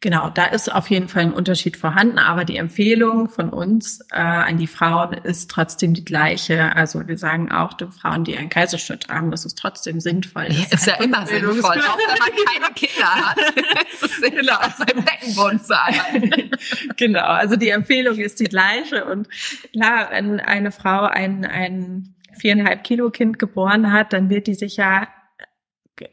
Genau, 0.00 0.28
da 0.28 0.44
ist 0.44 0.72
auf 0.72 0.90
jeden 0.90 1.08
Fall 1.08 1.22
ein 1.22 1.32
Unterschied 1.32 1.78
vorhanden, 1.78 2.18
aber 2.18 2.44
die 2.44 2.58
Empfehlung 2.58 3.30
von 3.30 3.48
uns 3.48 4.00
äh, 4.12 4.18
an 4.18 4.58
die 4.58 4.66
Frauen 4.66 5.14
ist 5.14 5.50
trotzdem 5.50 5.94
die 5.94 6.04
gleiche. 6.04 6.76
Also 6.76 7.08
wir 7.08 7.16
sagen 7.16 7.50
auch 7.50 7.72
den 7.72 7.90
Frauen, 7.92 8.22
die 8.24 8.36
einen 8.36 8.50
Kaiserschnitt 8.50 9.08
haben, 9.08 9.30
das 9.30 9.46
ist 9.46 9.56
trotzdem 9.56 10.00
sinnvoll. 10.00 10.48
Ja, 10.50 10.64
ist 10.70 10.86
ja 10.86 10.96
immer 10.96 11.26
sinnvoll, 11.26 11.78
auch 11.78 11.98
wenn 11.98 12.18
man 12.18 12.28
keine 12.28 12.74
Kinder 12.74 13.06
hat. 13.06 13.38
es 13.94 14.02
ist 14.02 14.20
sinnvoll, 14.20 14.40
genau. 14.40 14.58
seinem 14.76 15.04
Beckenboden 15.04 15.60
zu 15.64 15.78
arbeiten. 15.78 16.50
genau, 16.96 17.26
also 17.26 17.56
die 17.56 17.70
Empfehlung 17.70 18.18
ist 18.18 18.38
die 18.38 18.44
gleiche. 18.44 19.06
Und 19.06 19.28
klar, 19.72 20.08
wenn 20.10 20.40
eine 20.40 20.72
Frau 20.72 21.04
ein, 21.04 21.46
ein 21.46 22.14
viereinhalb 22.38 22.84
Kilo 22.84 23.10
Kind 23.10 23.38
geboren 23.38 23.92
hat, 23.92 24.12
dann 24.12 24.28
wird 24.28 24.46
die 24.46 24.54
sich 24.54 24.76
ja 24.76 25.08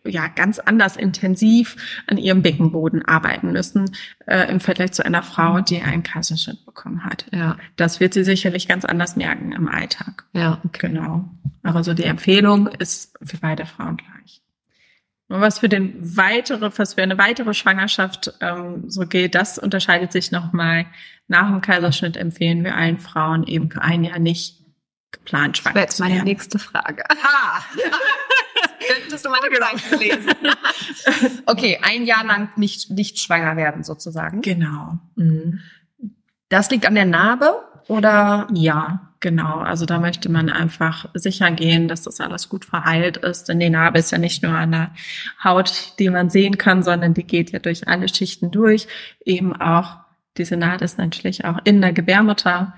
ja 0.06 0.28
ganz 0.28 0.60
anders 0.60 0.96
intensiv 0.96 1.76
an 2.08 2.18
ihrem 2.18 2.42
Beckenboden 2.42 3.04
arbeiten 3.06 3.52
müssen 3.52 3.92
äh, 4.26 4.50
im 4.50 4.60
Vergleich 4.60 4.94
zu 4.94 5.06
einer 5.06 5.24
Frau, 5.24 5.60
die 5.62 5.82
einen 5.82 6.04
Kaiserschnitt 6.04 6.66
bekommen 6.66 7.04
hat. 7.04 7.26
Ja, 7.32 7.58
das 7.76 8.00
wird 8.00 8.14
sie 8.14 8.24
sicherlich 8.24 8.68
ganz 8.68 8.86
anders 8.86 9.16
merken 9.16 9.52
im 9.52 9.68
Alltag. 9.68 10.26
Ja, 10.34 10.62
okay. 10.64 10.88
genau. 10.88 11.30
Aber 11.64 11.84
so 11.84 11.94
die 11.94 12.04
Empfehlung 12.04 12.68
ist 12.68 13.18
für 13.22 13.38
beide 13.38 13.66
Frauen 13.66 13.98
gleich. 13.98 14.42
Und 15.30 15.42
was 15.42 15.60
für 15.60 15.70
den 15.70 15.96
weitere, 16.18 16.72
was 16.78 16.94
für 16.94 17.02
eine 17.02 17.18
weitere 17.18 17.54
Schwangerschaft 17.54 18.34
ähm, 18.42 18.90
so 18.90 19.08
geht, 19.08 19.36
das 19.36 19.58
unterscheidet 19.58 20.12
sich 20.12 20.32
nochmal. 20.32 20.86
Nach 21.28 21.50
dem 21.50 21.62
Kaiserschnitt 21.62 22.18
empfehlen 22.18 22.64
wir 22.64 22.76
allen 22.76 23.00
Frauen 23.00 23.44
eben 23.48 23.72
für 23.72 23.82
ein 23.82 24.04
Jahr 24.04 24.20
nicht 24.20 24.62
geplant 25.12 25.58
schwanger. 25.58 25.86
Das 25.86 26.00
wäre 26.00 26.10
meine 26.10 26.24
nächste 26.24 26.60
Frage. 26.60 27.04
Aha. 27.10 27.64
Könntest 28.88 29.26
du 29.26 29.30
meine 29.30 29.50
Gedanken 29.50 30.00
lesen? 30.00 31.42
okay, 31.46 31.80
ein 31.82 32.06
Jahr 32.06 32.26
lang 32.26 32.50
nicht, 32.56 32.90
nicht 32.90 33.20
schwanger 33.20 33.56
werden 33.58 33.84
sozusagen. 33.84 34.42
Genau. 34.42 35.00
Mhm. 35.16 35.60
Das 36.50 36.70
liegt 36.70 36.86
an 36.86 36.96
der 36.96 37.06
Narbe 37.06 37.64
oder? 37.88 38.48
Ja, 38.54 39.14
genau. 39.20 39.58
Also 39.60 39.86
da 39.86 40.00
möchte 40.00 40.30
man 40.30 40.50
einfach 40.50 41.10
sicher 41.14 41.52
gehen, 41.52 41.88
dass 41.88 42.04
das 42.04 42.20
alles 42.20 42.50
gut 42.50 42.66
verheilt 42.66 43.18
ist. 43.18 43.50
Denn 43.50 43.60
die 43.60 43.70
Narbe 43.70 44.00
ist 44.00 44.12
ja 44.12 44.18
nicht 44.18 44.44
nur 44.44 44.54
an 44.54 44.72
der 44.72 44.92
Haut, 45.44 45.94
die 46.00 46.10
man 46.10 46.30
sehen 46.30 46.58
kann, 46.58 46.84
sondern 46.84 47.14
die 47.14 47.26
geht 47.26 47.52
ja 47.52 47.60
durch 47.60 47.88
alle 47.88 48.08
Schichten 48.10 48.52
durch. 48.52 48.88
Eben 49.26 49.56
auch 49.56 49.98
diese 50.38 50.58
Naht 50.58 50.82
ist 50.82 50.98
natürlich 50.98 51.46
auch 51.46 51.60
in 51.64 51.82
der 51.82 51.94
Gebärmutter 51.94 52.74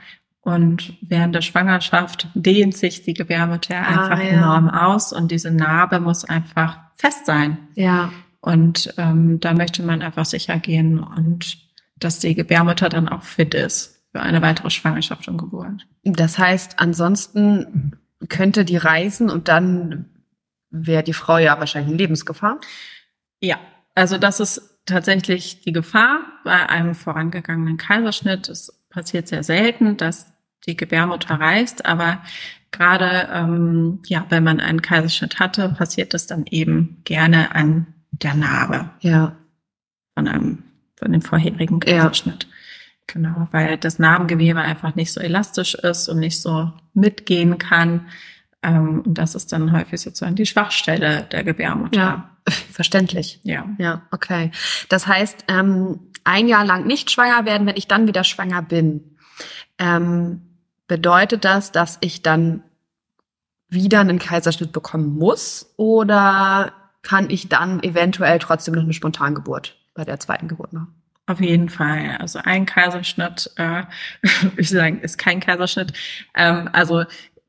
und 0.46 0.94
während 1.02 1.34
der 1.34 1.42
Schwangerschaft 1.42 2.28
dehnt 2.36 2.78
sich 2.78 3.02
die 3.02 3.16
Gebärmutter 3.16 3.76
ah, 3.76 3.88
einfach 3.88 4.24
ja. 4.24 4.30
enorm 4.30 4.70
aus 4.70 5.12
und 5.12 5.32
diese 5.32 5.50
Narbe 5.50 6.00
muss 6.00 6.24
einfach 6.24 6.78
fest 6.98 7.26
sein. 7.26 7.58
Ja. 7.74 8.12
Und 8.42 8.94
ähm, 8.98 9.40
da 9.40 9.56
möchte 9.56 9.82
man 9.82 10.04
einfach 10.04 10.26
sicher 10.26 10.60
gehen 10.60 11.00
und 11.00 11.58
dass 11.98 12.20
die 12.20 12.36
Gebärmutter 12.36 12.90
dann 12.90 13.10
auch 13.10 13.24
fit 13.24 13.56
ist 13.56 14.04
für 14.12 14.22
eine 14.22 14.44
weitere 14.44 14.70
Schwangerschaft 14.70 15.28
und 15.28 15.40
Geburt. 15.40 15.88
Das 16.04 16.38
heißt, 16.38 16.80
ansonsten 16.80 17.94
könnte 18.30 18.66
die 18.66 18.78
reisen 18.78 19.32
und 19.32 19.48
dann 19.48 20.12
wäre 20.70 21.02
die 21.02 21.14
Frau 21.14 21.40
ja 21.40 21.58
wahrscheinlich 21.58 21.92
in 21.92 21.98
Lebensgefahr. 21.98 22.60
Ja, 23.40 23.58
also 23.96 24.20
das 24.20 24.40
ist 24.40 24.80
tatsächlich 24.86 25.62
die 25.62 25.72
Gefahr 25.72 26.20
bei 26.44 26.70
einem 26.70 26.94
vorangegangenen 26.94 27.78
Kaiserschnitt. 27.78 28.48
Es 28.48 28.86
passiert 28.92 29.28
sehr 29.28 29.42
selten, 29.42 29.98
dass 29.98 30.35
die 30.66 30.78
Gebärmutter 30.78 31.36
reißt, 31.36 31.86
aber 31.86 32.22
gerade 32.72 33.30
ähm, 33.32 34.00
ja, 34.08 34.26
wenn 34.30 34.44
man 34.44 34.60
einen 34.60 34.82
Kaiserschnitt 34.82 35.40
hatte, 35.40 35.70
passiert 35.70 36.14
das 36.14 36.28
dann 36.28 36.46
eben 36.50 37.02
gerne 37.04 37.56
an 37.56 37.88
der 38.12 38.34
Narbe. 38.34 38.90
Ja. 39.02 39.36
Von 40.14 40.28
einem, 40.28 40.64
von 40.98 41.12
dem 41.12 41.22
vorherigen 41.22 41.80
Kaiserschnitt. 41.80 42.44
Ja. 42.44 42.50
Genau, 43.08 43.48
weil 43.52 43.78
das 43.78 44.00
Narbengewebe 44.00 44.60
einfach 44.60 44.96
nicht 44.96 45.14
so 45.14 45.20
elastisch 45.20 45.76
ist 45.76 46.10
und 46.10 46.20
nicht 46.20 46.42
so 46.42 46.72
mitgehen 46.94 47.58
kann. 47.58 48.08
Ähm, 48.64 49.02
und 49.02 49.18
das 49.18 49.36
ist 49.36 49.52
dann 49.52 49.72
häufig 49.72 50.02
sozusagen 50.02 50.36
die 50.36 50.48
Schwachstelle 50.48 51.28
der 51.32 51.44
Gebärmutter. 51.44 52.00
Ja, 52.00 52.38
verständlich. 52.72 53.40
Ja. 53.44 53.70
Ja, 53.78 54.02
okay. 54.12 54.52
Das 54.90 55.06
heißt, 55.06 55.46
ähm, 55.50 56.00
ein 56.24 56.48
Jahr 56.48 56.66
lang 56.66 56.88
nicht 56.88 57.12
schwanger 57.12 57.46
werden, 57.46 57.68
wenn 57.68 57.78
ich 57.78 57.88
dann 57.88 58.08
wieder 58.08 58.24
schwanger 58.24 58.64
bin. 58.64 59.18
Ähm, 59.78 60.55
bedeutet 60.88 61.46
das, 61.46 61.72
dass 61.72 61.98
ich 62.02 62.22
dann 62.22 62.64
wieder 63.68 64.00
einen 64.00 64.20
Kaiserschnitt 64.20 64.72
bekommen 64.72 65.18
muss 65.18 65.74
oder 65.78 66.74
kann 67.02 67.30
ich 67.30 67.50
dann 67.50 67.82
eventuell 67.84 68.40
trotzdem 68.40 68.74
noch 68.74 68.84
eine 68.84 68.94
Spontangeburt 68.94 69.78
bei 69.94 70.04
der 70.06 70.20
zweiten 70.20 70.48
Geburt 70.48 70.74
machen? 70.74 70.94
Auf 71.28 71.42
jeden 71.42 71.70
Fall. 71.70 72.18
Also 72.20 72.40
ein 72.44 72.66
Kaiserschnitt, 72.66 73.52
äh, 73.56 73.84
ich 74.58 74.70
sagen, 74.70 75.00
ist 75.02 75.18
kein 75.18 75.40
Kaiserschnitt. 75.40 75.94
Ähm, 76.36 76.70
also 76.72 77.06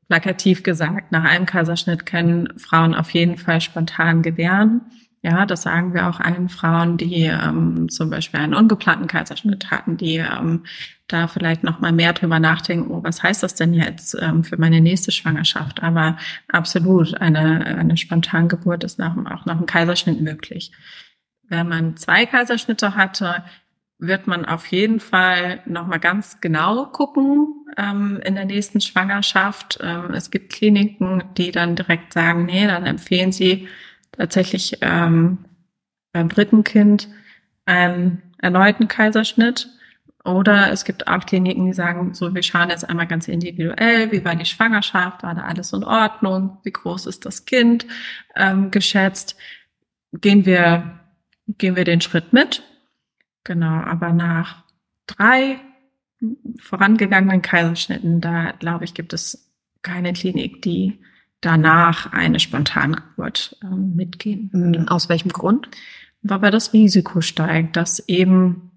plakativ 0.07 0.63
gesagt, 0.63 1.11
nach 1.11 1.23
einem 1.23 1.45
Kaiserschnitt 1.45 2.05
können 2.05 2.57
Frauen 2.57 2.95
auf 2.95 3.11
jeden 3.11 3.37
Fall 3.37 3.61
spontan 3.61 4.23
gebären. 4.23 4.81
Ja, 5.27 5.45
das 5.45 5.63
sagen 5.63 5.93
wir 5.93 6.07
auch 6.07 6.21
allen 6.21 6.47
Frauen, 6.47 6.95
die 6.95 7.25
ähm, 7.25 7.89
zum 7.89 8.09
Beispiel 8.09 8.39
einen 8.39 8.53
ungeplanten 8.53 9.07
Kaiserschnitt 9.07 9.69
hatten, 9.71 9.97
die 9.97 10.15
ähm, 10.15 10.63
da 11.09 11.27
vielleicht 11.27 11.63
noch 11.63 11.81
mal 11.81 11.91
mehr 11.91 12.13
drüber 12.13 12.39
nachdenken, 12.39 12.89
oh, 12.91 13.03
was 13.03 13.23
heißt 13.23 13.43
das 13.43 13.53
denn 13.53 13.73
jetzt 13.73 14.15
ähm, 14.21 14.45
für 14.45 14.55
meine 14.55 14.79
nächste 14.79 15.11
Schwangerschaft? 15.11 15.83
Aber 15.83 16.15
absolut, 16.47 17.19
eine, 17.19 17.65
eine 17.65 17.97
Spontangeburt 17.97 18.85
ist 18.85 18.99
nach, 18.99 19.17
auch 19.17 19.45
nach 19.45 19.57
einem 19.57 19.65
Kaiserschnitt 19.65 20.21
möglich. 20.21 20.71
Wenn 21.49 21.67
man 21.67 21.97
zwei 21.97 22.25
Kaiserschnitte 22.25 22.95
hatte, 22.95 23.43
wird 23.99 24.27
man 24.27 24.45
auf 24.45 24.67
jeden 24.67 25.01
Fall 25.01 25.59
noch 25.65 25.87
mal 25.87 25.99
ganz 25.99 26.39
genau 26.39 26.85
gucken 26.85 27.65
ähm, 27.75 28.21
in 28.23 28.35
der 28.35 28.45
nächsten 28.45 28.79
Schwangerschaft. 28.79 29.79
Ähm, 29.81 30.13
es 30.13 30.31
gibt 30.31 30.53
Kliniken, 30.53 31.25
die 31.35 31.51
dann 31.51 31.75
direkt 31.75 32.13
sagen, 32.13 32.45
nee, 32.45 32.65
dann 32.65 32.85
empfehlen 32.85 33.33
sie 33.33 33.67
tatsächlich 34.11 34.77
ähm, 34.81 35.45
beim 36.11 36.29
dritten 36.29 36.63
Kind 36.63 37.07
einen 37.65 38.21
erneuten 38.39 38.87
Kaiserschnitt. 38.87 39.69
Oder 40.23 40.71
es 40.71 40.83
gibt 40.83 41.07
auch 41.07 41.25
Kliniken, 41.25 41.67
die 41.67 41.73
sagen, 41.73 42.13
so, 42.13 42.35
wir 42.35 42.43
schauen 42.43 42.69
jetzt 42.69 42.87
einmal 42.89 43.07
ganz 43.07 43.29
individuell, 43.29 44.11
wie 44.11 44.25
war 44.25 44.35
die 44.35 44.45
Schwangerschaft, 44.45 45.23
war 45.23 45.33
da 45.33 45.43
alles 45.43 45.71
in 45.71 45.85
Ordnung, 45.85 46.57
wie 46.63 46.71
groß 46.71 47.05
ist 47.05 47.25
das 47.25 47.45
Kind 47.45 47.85
ähm, 48.35 48.69
geschätzt, 48.69 49.37
gehen 50.11 50.45
wir, 50.45 50.99
gehen 51.57 51.77
wir 51.77 51.85
den 51.85 52.01
Schritt 52.01 52.33
mit. 52.33 52.61
Genau, 53.45 53.81
aber 53.83 54.11
nach 54.11 54.65
drei 55.05 55.61
vorangegangenen 56.59 57.41
Kaiserschnitten, 57.41 58.19
da 58.19 58.51
glaube 58.51 58.83
ich, 58.83 58.93
gibt 58.93 59.13
es 59.13 59.53
keine 59.81 60.11
Klinik, 60.11 60.61
die 60.61 60.99
danach 61.41 62.11
eine 62.13 62.39
Spontangeburt 62.39 63.57
äh, 63.61 63.67
mitgehen. 63.67 64.49
Würde. 64.51 64.85
Aus 64.89 65.09
welchem 65.09 65.31
Grund? 65.31 65.69
Weil 66.21 66.51
das 66.51 66.73
Risiko 66.73 67.21
steigt, 67.21 67.75
dass 67.75 67.99
eben 68.07 68.71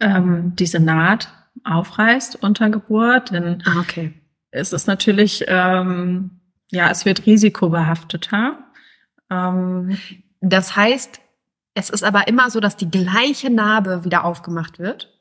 ähm, 0.00 0.54
diese 0.56 0.78
Naht 0.78 1.28
aufreißt 1.64 2.42
unter 2.42 2.70
Geburt. 2.70 3.32
Denn 3.32 3.62
ah, 3.64 3.80
okay. 3.80 4.12
es 4.50 4.72
ist 4.72 4.86
natürlich, 4.86 5.44
ähm, 5.48 6.30
ja, 6.70 6.90
es 6.90 7.04
wird 7.04 7.26
risikobehafteter. 7.26 8.58
Ähm, 9.30 9.96
das 10.40 10.76
heißt, 10.76 11.20
es 11.74 11.90
ist 11.90 12.04
aber 12.04 12.28
immer 12.28 12.50
so, 12.50 12.60
dass 12.60 12.76
die 12.76 12.90
gleiche 12.90 13.50
Narbe 13.50 14.04
wieder 14.04 14.24
aufgemacht 14.24 14.78
wird. 14.78 15.12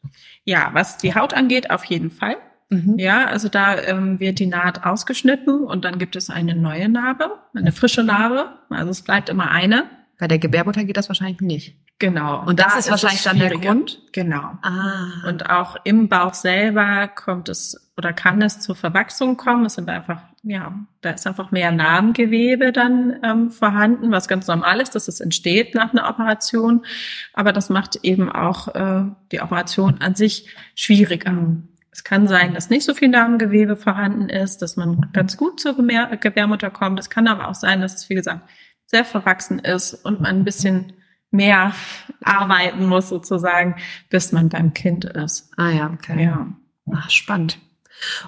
Ja, 0.43 0.69
was 0.73 0.97
die 0.97 1.15
Haut 1.15 1.33
angeht, 1.33 1.69
auf 1.69 1.83
jeden 1.85 2.11
Fall. 2.11 2.37
Mhm. 2.69 2.97
Ja, 2.97 3.25
also 3.27 3.47
da 3.47 3.77
ähm, 3.77 4.19
wird 4.19 4.39
die 4.39 4.47
Naht 4.47 4.85
ausgeschnitten 4.85 5.63
und 5.63 5.85
dann 5.85 5.99
gibt 5.99 6.15
es 6.15 6.29
eine 6.29 6.55
neue 6.55 6.89
Narbe, 6.89 7.31
eine 7.53 7.71
frische 7.71 8.03
Narbe. 8.03 8.53
Also 8.69 8.91
es 8.91 9.01
bleibt 9.03 9.29
immer 9.29 9.51
eine. 9.51 9.85
Bei 10.17 10.27
der 10.27 10.39
Gebärmutter 10.39 10.83
geht 10.83 10.97
das 10.97 11.09
wahrscheinlich 11.09 11.41
nicht. 11.41 11.77
Genau. 11.99 12.43
Und 12.45 12.59
das 12.59 12.73
da 12.73 12.79
ist 12.79 12.89
wahrscheinlich 12.89 13.23
dann 13.23 13.39
der 13.39 13.51
Grund? 13.51 14.01
Genau. 14.11 14.57
Ah. 14.61 15.27
Und 15.27 15.49
auch 15.49 15.77
im 15.85 16.09
Bauch 16.09 16.33
selber 16.33 17.07
kommt 17.07 17.47
es 17.47 17.91
oder 17.97 18.11
kann 18.11 18.41
es 18.41 18.59
zur 18.59 18.75
Verwachsung 18.75 19.37
kommen. 19.37 19.65
Es 19.65 19.75
sind 19.75 19.87
einfach, 19.87 20.21
ja, 20.43 20.73
da 20.99 21.11
ist 21.11 21.25
einfach 21.25 21.51
mehr 21.51 21.71
Narbengewebe 21.71 22.73
dann 22.73 23.15
ähm, 23.23 23.51
vorhanden, 23.51 24.11
was 24.11 24.27
ganz 24.27 24.47
normal 24.47 24.81
ist, 24.81 24.95
dass 24.95 25.07
es 25.07 25.21
entsteht 25.21 25.73
nach 25.75 25.93
einer 25.93 26.09
Operation. 26.09 26.85
Aber 27.33 27.53
das 27.53 27.69
macht 27.69 27.97
eben 28.03 28.29
auch 28.29 28.75
äh, 28.75 29.05
die 29.31 29.39
Operation 29.39 30.01
an 30.01 30.15
sich 30.15 30.49
schwieriger. 30.75 31.31
Mhm. 31.31 31.69
Es 31.95 32.03
kann 32.03 32.27
sein, 32.27 32.53
dass 32.53 32.69
nicht 32.69 32.83
so 32.83 32.93
viel 32.93 33.07
Narbengewebe 33.07 33.77
vorhanden 33.77 34.27
ist, 34.27 34.61
dass 34.61 34.75
man 34.75 35.09
ganz 35.13 35.37
gut 35.37 35.61
zur 35.61 35.77
Gebärmutter 35.77 36.69
kommt. 36.69 36.99
Es 36.99 37.09
kann 37.09 37.25
aber 37.25 37.47
auch 37.47 37.55
sein, 37.55 37.79
dass 37.79 37.95
es, 37.95 38.09
wie 38.09 38.15
gesagt, 38.15 38.49
sehr 38.85 39.05
verwachsen 39.05 39.59
ist 39.59 39.93
und 39.93 40.19
man 40.19 40.35
ein 40.35 40.43
bisschen 40.43 40.91
mehr 41.31 41.73
arbeiten 42.21 42.85
muss 42.85 43.07
sozusagen, 43.07 43.77
bis 44.09 44.33
man 44.33 44.49
beim 44.49 44.73
Kind 44.73 45.05
ist. 45.05 45.53
Ah 45.55 45.69
ja, 45.69 45.89
okay. 45.89 46.21
Ja. 46.21 46.47
Ach, 46.93 47.09
spannend. 47.09 47.59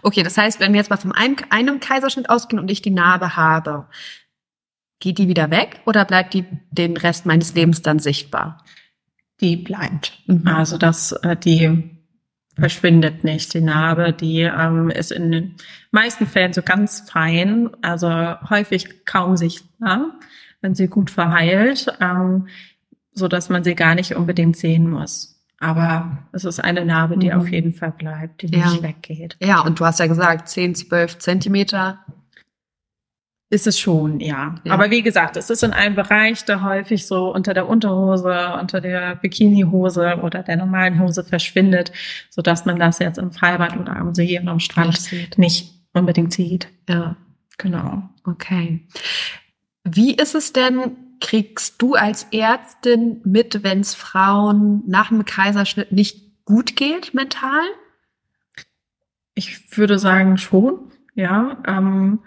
Okay, 0.01 0.23
das 0.23 0.37
heißt, 0.37 0.61
wenn 0.61 0.71
wir 0.71 0.79
jetzt 0.79 0.89
mal 0.89 0.95
von 0.95 1.11
einem, 1.11 1.35
einem 1.49 1.81
Kaiserschnitt 1.81 2.29
ausgehen 2.29 2.61
und 2.61 2.71
ich 2.71 2.81
die 2.81 2.91
Narbe 2.91 3.35
habe, 3.35 3.89
geht 5.01 5.17
die 5.17 5.27
wieder 5.27 5.51
weg 5.51 5.81
oder 5.85 6.05
bleibt 6.05 6.33
die 6.33 6.45
den 6.71 6.95
Rest 6.95 7.25
meines 7.25 7.53
Lebens 7.53 7.81
dann 7.81 7.99
sichtbar? 7.99 8.63
Die 9.41 9.57
bleibt. 9.57 10.23
Mhm. 10.27 10.47
Also 10.47 10.77
das, 10.77 11.11
äh, 11.11 11.35
die 11.35 11.96
verschwindet 12.59 13.23
nicht. 13.23 13.53
Die 13.53 13.61
Narbe, 13.61 14.13
die 14.13 14.41
ähm, 14.41 14.89
ist 14.89 15.11
in 15.11 15.31
den 15.31 15.55
meisten 15.91 16.25
Fällen 16.25 16.53
so 16.53 16.61
ganz 16.61 17.09
fein, 17.09 17.69
also 17.81 18.09
häufig 18.49 19.05
kaum 19.05 19.37
sichtbar, 19.37 20.13
wenn 20.61 20.75
sie 20.75 20.87
gut 20.87 21.09
verheilt, 21.09 21.87
ähm, 22.01 22.47
so 23.13 23.27
dass 23.27 23.49
man 23.49 23.63
sie 23.63 23.75
gar 23.75 23.95
nicht 23.95 24.15
unbedingt 24.15 24.57
sehen 24.57 24.89
muss. 24.89 25.35
Aber 25.59 26.19
es 26.33 26.45
ist 26.45 26.59
eine 26.59 26.85
Narbe, 26.85 27.17
die 27.17 27.31
mhm. 27.31 27.39
auf 27.39 27.49
jeden 27.49 27.73
Fall 27.73 27.91
bleibt, 27.91 28.43
die 28.43 28.55
ja. 28.55 28.69
nicht 28.69 28.83
weggeht. 28.83 29.37
Ja, 29.41 29.61
und 29.61 29.79
du 29.79 29.85
hast 29.85 29.99
ja 29.99 30.07
gesagt, 30.07 30.49
10, 30.49 30.75
12 30.75 31.17
Zentimeter 31.17 31.99
ist 33.49 33.65
es 33.65 33.79
schon, 33.79 34.19
ja. 34.19 34.55
ja. 34.63 34.73
Aber 34.73 34.91
wie 34.91 35.01
gesagt, 35.01 35.37
es 35.37 35.49
ist 35.49 35.63
in 35.63 35.71
einem 35.71 35.95
Bereich, 35.95 36.43
der 36.43 36.63
häufig 36.63 37.07
so 37.07 37.33
unter 37.33 37.53
der 37.53 37.69
Unterhose, 37.69 38.55
unter 38.59 38.81
der 38.81 39.15
Bikinihose 39.15 40.19
oder 40.21 40.43
der 40.43 40.57
normalen 40.57 40.99
Hose 40.99 41.23
verschwindet, 41.23 41.93
so 42.29 42.41
dass 42.41 42.65
man 42.65 42.77
das 42.77 42.99
jetzt 42.99 43.17
im 43.17 43.31
Freibad 43.31 43.77
oder 43.77 43.95
am 43.95 44.13
See 44.13 44.37
oder 44.39 44.51
am 44.51 44.59
Strand 44.59 45.11
nicht, 45.11 45.37
nicht 45.37 45.73
unbedingt 45.93 46.33
sieht. 46.33 46.67
Ja, 46.89 47.15
genau. 47.57 48.03
Okay. 48.25 48.85
Wie 49.85 50.13
ist 50.13 50.35
es 50.35 50.51
denn, 50.51 50.97
kriegst 51.21 51.81
du 51.81 51.95
als 51.95 52.27
Ärztin 52.31 53.21
mit, 53.23 53.63
wenn 53.63 53.79
es 53.79 53.95
Frauen 53.95 54.83
nach 54.87 55.07
dem 55.07 55.23
Kaiserschnitt 55.23 55.93
nicht 55.93 56.43
gut 56.43 56.75
geht 56.75 57.13
mental? 57.13 57.63
Ich 59.35 59.77
würde 59.77 59.99
sagen 59.99 60.37
schon, 60.37 60.91
ja. 61.15 61.63
Ähm, 61.65 62.19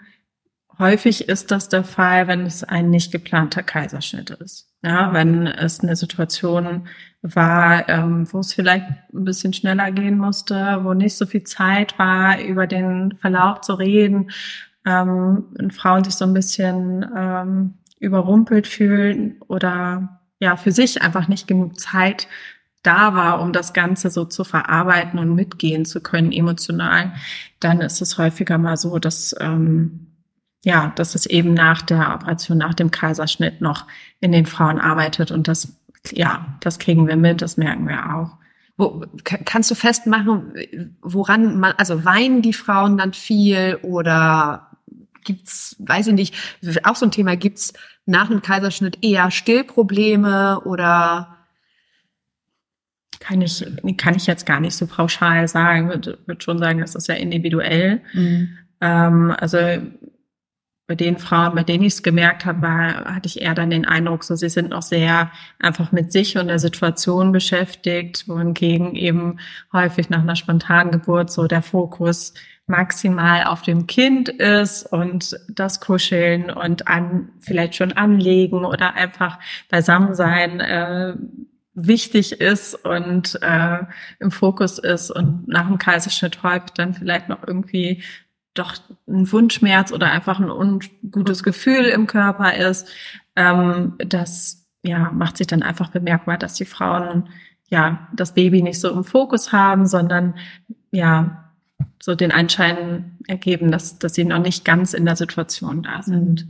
Häufig 0.81 1.29
ist 1.29 1.51
das 1.51 1.69
der 1.69 1.83
Fall, 1.83 2.27
wenn 2.27 2.43
es 2.43 2.63
ein 2.63 2.89
nicht 2.89 3.11
geplanter 3.11 3.61
Kaiserschnitt 3.61 4.31
ist. 4.31 4.67
Ja, 4.81 5.13
wenn 5.13 5.45
es 5.45 5.81
eine 5.81 5.95
Situation 5.95 6.87
war, 7.21 7.87
ähm, 7.87 8.27
wo 8.33 8.39
es 8.39 8.51
vielleicht 8.53 8.87
ein 9.13 9.23
bisschen 9.23 9.53
schneller 9.53 9.91
gehen 9.91 10.17
musste, 10.17 10.79
wo 10.81 10.95
nicht 10.95 11.15
so 11.15 11.27
viel 11.27 11.43
Zeit 11.43 11.99
war, 11.99 12.41
über 12.41 12.65
den 12.65 13.15
Verlauf 13.21 13.61
zu 13.61 13.75
reden, 13.75 14.31
ähm, 14.83 15.53
und 15.59 15.71
Frauen 15.71 16.03
sich 16.03 16.15
so 16.15 16.25
ein 16.25 16.33
bisschen 16.33 17.05
ähm, 17.15 17.75
überrumpelt 17.99 18.65
fühlen 18.65 19.35
oder 19.47 20.19
ja 20.39 20.55
für 20.57 20.71
sich 20.71 21.03
einfach 21.03 21.27
nicht 21.27 21.47
genug 21.47 21.79
Zeit 21.79 22.27
da 22.81 23.13
war, 23.13 23.39
um 23.43 23.53
das 23.53 23.73
Ganze 23.73 24.09
so 24.09 24.25
zu 24.25 24.43
verarbeiten 24.43 25.19
und 25.19 25.35
mitgehen 25.35 25.85
zu 25.85 26.01
können 26.01 26.31
emotional, 26.31 27.13
dann 27.59 27.81
ist 27.81 28.01
es 28.01 28.17
häufiger 28.17 28.57
mal 28.57 28.77
so, 28.77 28.97
dass 28.97 29.35
ähm, 29.39 30.07
ja, 30.63 30.91
dass 30.95 31.15
es 31.15 31.25
eben 31.25 31.53
nach 31.53 31.81
der 31.81 32.13
Operation, 32.13 32.57
nach 32.57 32.73
dem 32.73 32.91
Kaiserschnitt 32.91 33.61
noch 33.61 33.87
in 34.19 34.31
den 34.31 34.45
Frauen 34.45 34.79
arbeitet 34.79 35.31
und 35.31 35.47
das 35.47 35.81
ja, 36.09 36.57
das 36.61 36.79
kriegen 36.79 37.07
wir 37.07 37.15
mit, 37.15 37.41
das 37.41 37.57
merken 37.57 37.87
wir 37.87 38.15
auch. 38.15 38.37
Wo, 38.77 39.05
kannst 39.23 39.69
du 39.69 39.75
festmachen, 39.75 40.95
woran 41.01 41.59
man, 41.59 41.73
also 41.77 42.03
weinen 42.05 42.41
die 42.41 42.53
Frauen 42.53 42.97
dann 42.97 43.13
viel 43.13 43.77
oder 43.83 44.71
gibt's, 45.23 45.75
weiß 45.79 46.07
ich 46.07 46.13
nicht, 46.13 46.35
auch 46.83 46.95
so 46.95 47.05
ein 47.05 47.11
Thema, 47.11 47.35
gibt's 47.35 47.73
nach 48.05 48.31
einem 48.31 48.41
Kaiserschnitt 48.41 48.99
eher 49.03 49.29
Stillprobleme 49.29 50.61
oder 50.61 51.37
kann 53.19 53.41
ich, 53.41 53.63
kann 53.97 54.15
ich 54.15 54.25
jetzt 54.25 54.47
gar 54.47 54.59
nicht 54.59 54.75
so 54.75 54.87
pauschal 54.87 55.47
sagen. 55.47 55.89
Würde 55.89 56.17
würd 56.25 56.43
schon 56.43 56.57
sagen, 56.57 56.79
das 56.79 56.95
ist 56.95 57.07
ja 57.07 57.13
individuell. 57.13 58.01
Mhm. 58.13 58.57
Ähm, 58.79 59.35
also 59.37 59.57
bei 60.91 60.95
den 60.95 61.19
Frauen, 61.19 61.55
bei 61.55 61.63
denen 61.63 61.85
ich 61.85 61.93
es 61.93 62.03
gemerkt 62.03 62.45
habe, 62.45 62.63
war, 62.63 63.05
hatte 63.05 63.25
ich 63.25 63.41
eher 63.41 63.53
dann 63.53 63.69
den 63.69 63.85
Eindruck, 63.85 64.25
so 64.25 64.35
sie 64.35 64.49
sind 64.49 64.71
noch 64.71 64.81
sehr 64.81 65.31
einfach 65.57 65.93
mit 65.93 66.11
sich 66.11 66.37
und 66.37 66.47
der 66.47 66.59
Situation 66.59 67.31
beschäftigt, 67.31 68.27
wohingegen 68.27 68.95
eben 68.95 69.39
häufig 69.71 70.09
nach 70.09 70.19
einer 70.19 70.35
spontanen 70.35 70.91
Geburt 70.91 71.31
so 71.31 71.47
der 71.47 71.61
Fokus 71.61 72.33
maximal 72.67 73.45
auf 73.45 73.61
dem 73.61 73.87
Kind 73.87 74.27
ist 74.27 74.83
und 74.83 75.39
das 75.47 75.79
Kuscheln 75.79 76.49
und 76.49 76.89
an 76.89 77.29
vielleicht 77.39 77.75
schon 77.75 77.93
anlegen 77.93 78.65
oder 78.65 78.95
einfach 78.95 79.39
beisammen 79.69 80.13
sein 80.13 80.59
äh, 80.59 81.13
wichtig 81.73 82.41
ist 82.41 82.75
und 82.75 83.39
äh, 83.41 83.77
im 84.19 84.31
Fokus 84.31 84.77
ist 84.77 85.09
und 85.09 85.47
nach 85.47 85.69
dem 85.69 85.77
Kaiserschnitt 85.77 86.43
häufig 86.43 86.73
dann 86.75 86.93
vielleicht 86.93 87.29
noch 87.29 87.47
irgendwie 87.47 88.03
doch 88.53 88.75
ein 89.07 89.31
Wunschmerz 89.31 89.91
oder 89.91 90.11
einfach 90.11 90.39
ein 90.39 90.49
ungutes 90.49 91.43
Gefühl 91.43 91.85
im 91.85 92.07
Körper 92.07 92.55
ist, 92.55 92.87
ähm, 93.35 93.93
das 93.97 94.67
ja 94.83 95.11
macht 95.11 95.37
sich 95.37 95.47
dann 95.47 95.63
einfach 95.63 95.89
bemerkbar, 95.89 96.37
dass 96.37 96.55
die 96.55 96.65
Frauen 96.65 97.29
ja 97.69 98.07
das 98.13 98.33
Baby 98.33 98.61
nicht 98.61 98.79
so 98.79 98.89
im 98.89 99.03
Fokus 99.03 99.51
haben, 99.51 99.85
sondern 99.85 100.35
ja 100.91 101.51
so 102.01 102.15
den 102.15 102.31
Anschein 102.31 103.17
ergeben, 103.27 103.71
dass 103.71 103.99
dass 103.99 104.15
sie 104.15 104.25
noch 104.25 104.39
nicht 104.39 104.65
ganz 104.65 104.93
in 104.93 105.05
der 105.05 105.15
Situation 105.15 105.83
da 105.83 106.01
sind. 106.01 106.47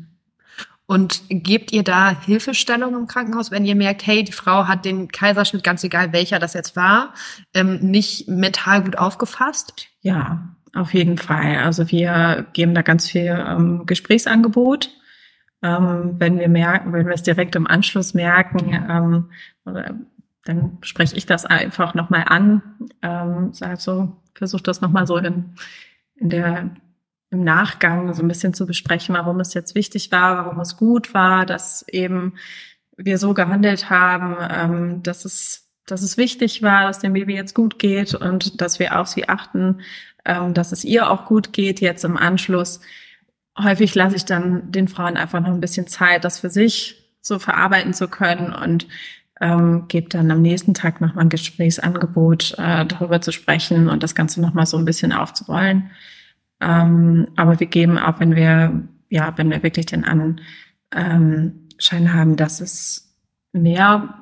Und 0.87 1.21
gebt 1.29 1.71
ihr 1.71 1.83
da 1.83 2.09
Hilfestellung 2.09 2.95
im 2.95 3.07
Krankenhaus, 3.07 3.49
wenn 3.49 3.63
ihr 3.63 3.75
merkt, 3.75 4.05
hey, 4.05 4.25
die 4.25 4.33
Frau 4.33 4.67
hat 4.67 4.83
den 4.83 5.07
Kaiserschnitt, 5.07 5.63
ganz 5.63 5.85
egal 5.85 6.11
welcher 6.11 6.37
das 6.37 6.53
jetzt 6.53 6.75
war, 6.75 7.13
ähm, 7.53 7.79
nicht 7.79 8.27
mental 8.27 8.83
gut 8.83 8.97
aufgefasst? 8.97 9.87
Ja, 10.01 10.50
auf 10.74 10.93
jeden 10.93 11.17
Fall. 11.17 11.57
Also 11.57 11.89
wir 11.91 12.45
geben 12.53 12.74
da 12.74 12.82
ganz 12.82 13.09
viel 13.09 13.43
ähm, 13.47 13.86
Gesprächsangebot. 13.86 14.89
Ähm, 15.63 16.15
wenn 16.17 16.39
wir 16.39 16.49
merken, 16.49 16.93
wenn 16.93 17.05
wir 17.05 17.13
es 17.13 17.24
direkt 17.24 17.55
im 17.55 17.67
Anschluss 17.67 18.13
merken, 18.13 18.74
ähm, 18.89 19.30
oder, 19.65 19.95
dann 20.45 20.78
spreche 20.82 21.15
ich 21.15 21.26
das 21.26 21.45
einfach 21.45 21.93
nochmal 21.93 22.24
an, 22.26 22.63
ähm, 23.03 23.51
so, 23.78 24.17
versuche 24.34 24.63
das 24.63 24.82
nochmal 24.82 25.05
so 25.05 25.17
in, 25.17 25.53
in 26.15 26.30
der 26.30 26.72
im 27.30 27.43
Nachgang 27.45 28.13
so 28.13 28.22
ein 28.22 28.28
bisschen 28.28 28.53
zu 28.53 28.65
besprechen, 28.65 29.15
warum 29.15 29.39
es 29.39 29.53
jetzt 29.53 29.74
wichtig 29.74 30.11
war, 30.11 30.38
warum 30.38 30.59
es 30.59 30.76
gut 30.76 31.13
war, 31.13 31.45
dass 31.45 31.88
eben 31.88 32.34
wir 32.97 33.17
so 33.17 33.34
gehandelt 33.34 33.89
haben, 33.89 34.36
ähm, 34.49 35.03
dass 35.03 35.26
es 35.26 35.72
dass 35.88 36.03
es 36.03 36.15
wichtig 36.15 36.61
war, 36.61 36.84
dass 36.84 36.99
dem 36.99 37.13
Baby 37.13 37.36
jetzt 37.36 37.55
gut 37.55 37.80
geht 37.80 38.13
und 38.13 38.61
dass 38.61 38.80
wir 38.80 38.99
auf 38.99 39.07
sie 39.07 39.28
achten, 39.28 39.82
ähm, 40.26 40.53
dass 40.53 40.72
es 40.72 40.84
ihr 40.84 41.09
auch 41.09 41.26
gut 41.26 41.53
geht 41.53 41.82
jetzt 41.82 42.03
im 42.03 42.17
Anschluss. 42.17 42.82
Häufig 43.57 43.95
lasse 43.95 44.15
ich 44.15 44.26
dann 44.26 44.72
den 44.72 44.88
Frauen 44.88 45.17
einfach 45.17 45.39
noch 45.39 45.49
ein 45.49 45.61
bisschen 45.61 45.88
Zeit, 45.88 46.24
das 46.24 46.39
für 46.39 46.49
sich 46.49 46.97
so 47.22 47.39
verarbeiten 47.39 47.93
zu 47.93 48.07
können 48.07 48.53
und 48.53 48.88
ähm, 49.39 49.86
gebe 49.88 50.07
dann 50.07 50.32
am 50.32 50.41
nächsten 50.41 50.74
Tag 50.74 51.01
nochmal 51.01 51.26
ein 51.26 51.30
Gesprächsangebot, 51.30 52.55
äh, 52.57 52.86
darüber 52.86 53.22
zu 53.22 53.32
sprechen 53.32 53.89
und 53.89 54.03
das 54.03 54.15
Ganze 54.15 54.39
nochmal 54.39 54.67
so 54.67 54.78
ein 54.78 54.86
bisschen 54.86 55.11
aufzurollen. 55.11 55.91
Ähm, 56.59 57.28
aber 57.36 57.59
wir 57.59 57.67
geben 57.67 57.97
auch, 57.97 58.19
wenn 58.19 58.36
wir, 58.36 58.84
ja, 59.09 59.34
wenn 59.38 59.49
wir 59.49 59.63
wirklich 59.63 59.88
den 59.88 60.05
Anschein 60.05 62.13
haben, 62.13 62.36
dass 62.36 62.61
es 62.61 63.15
mehr 63.51 64.20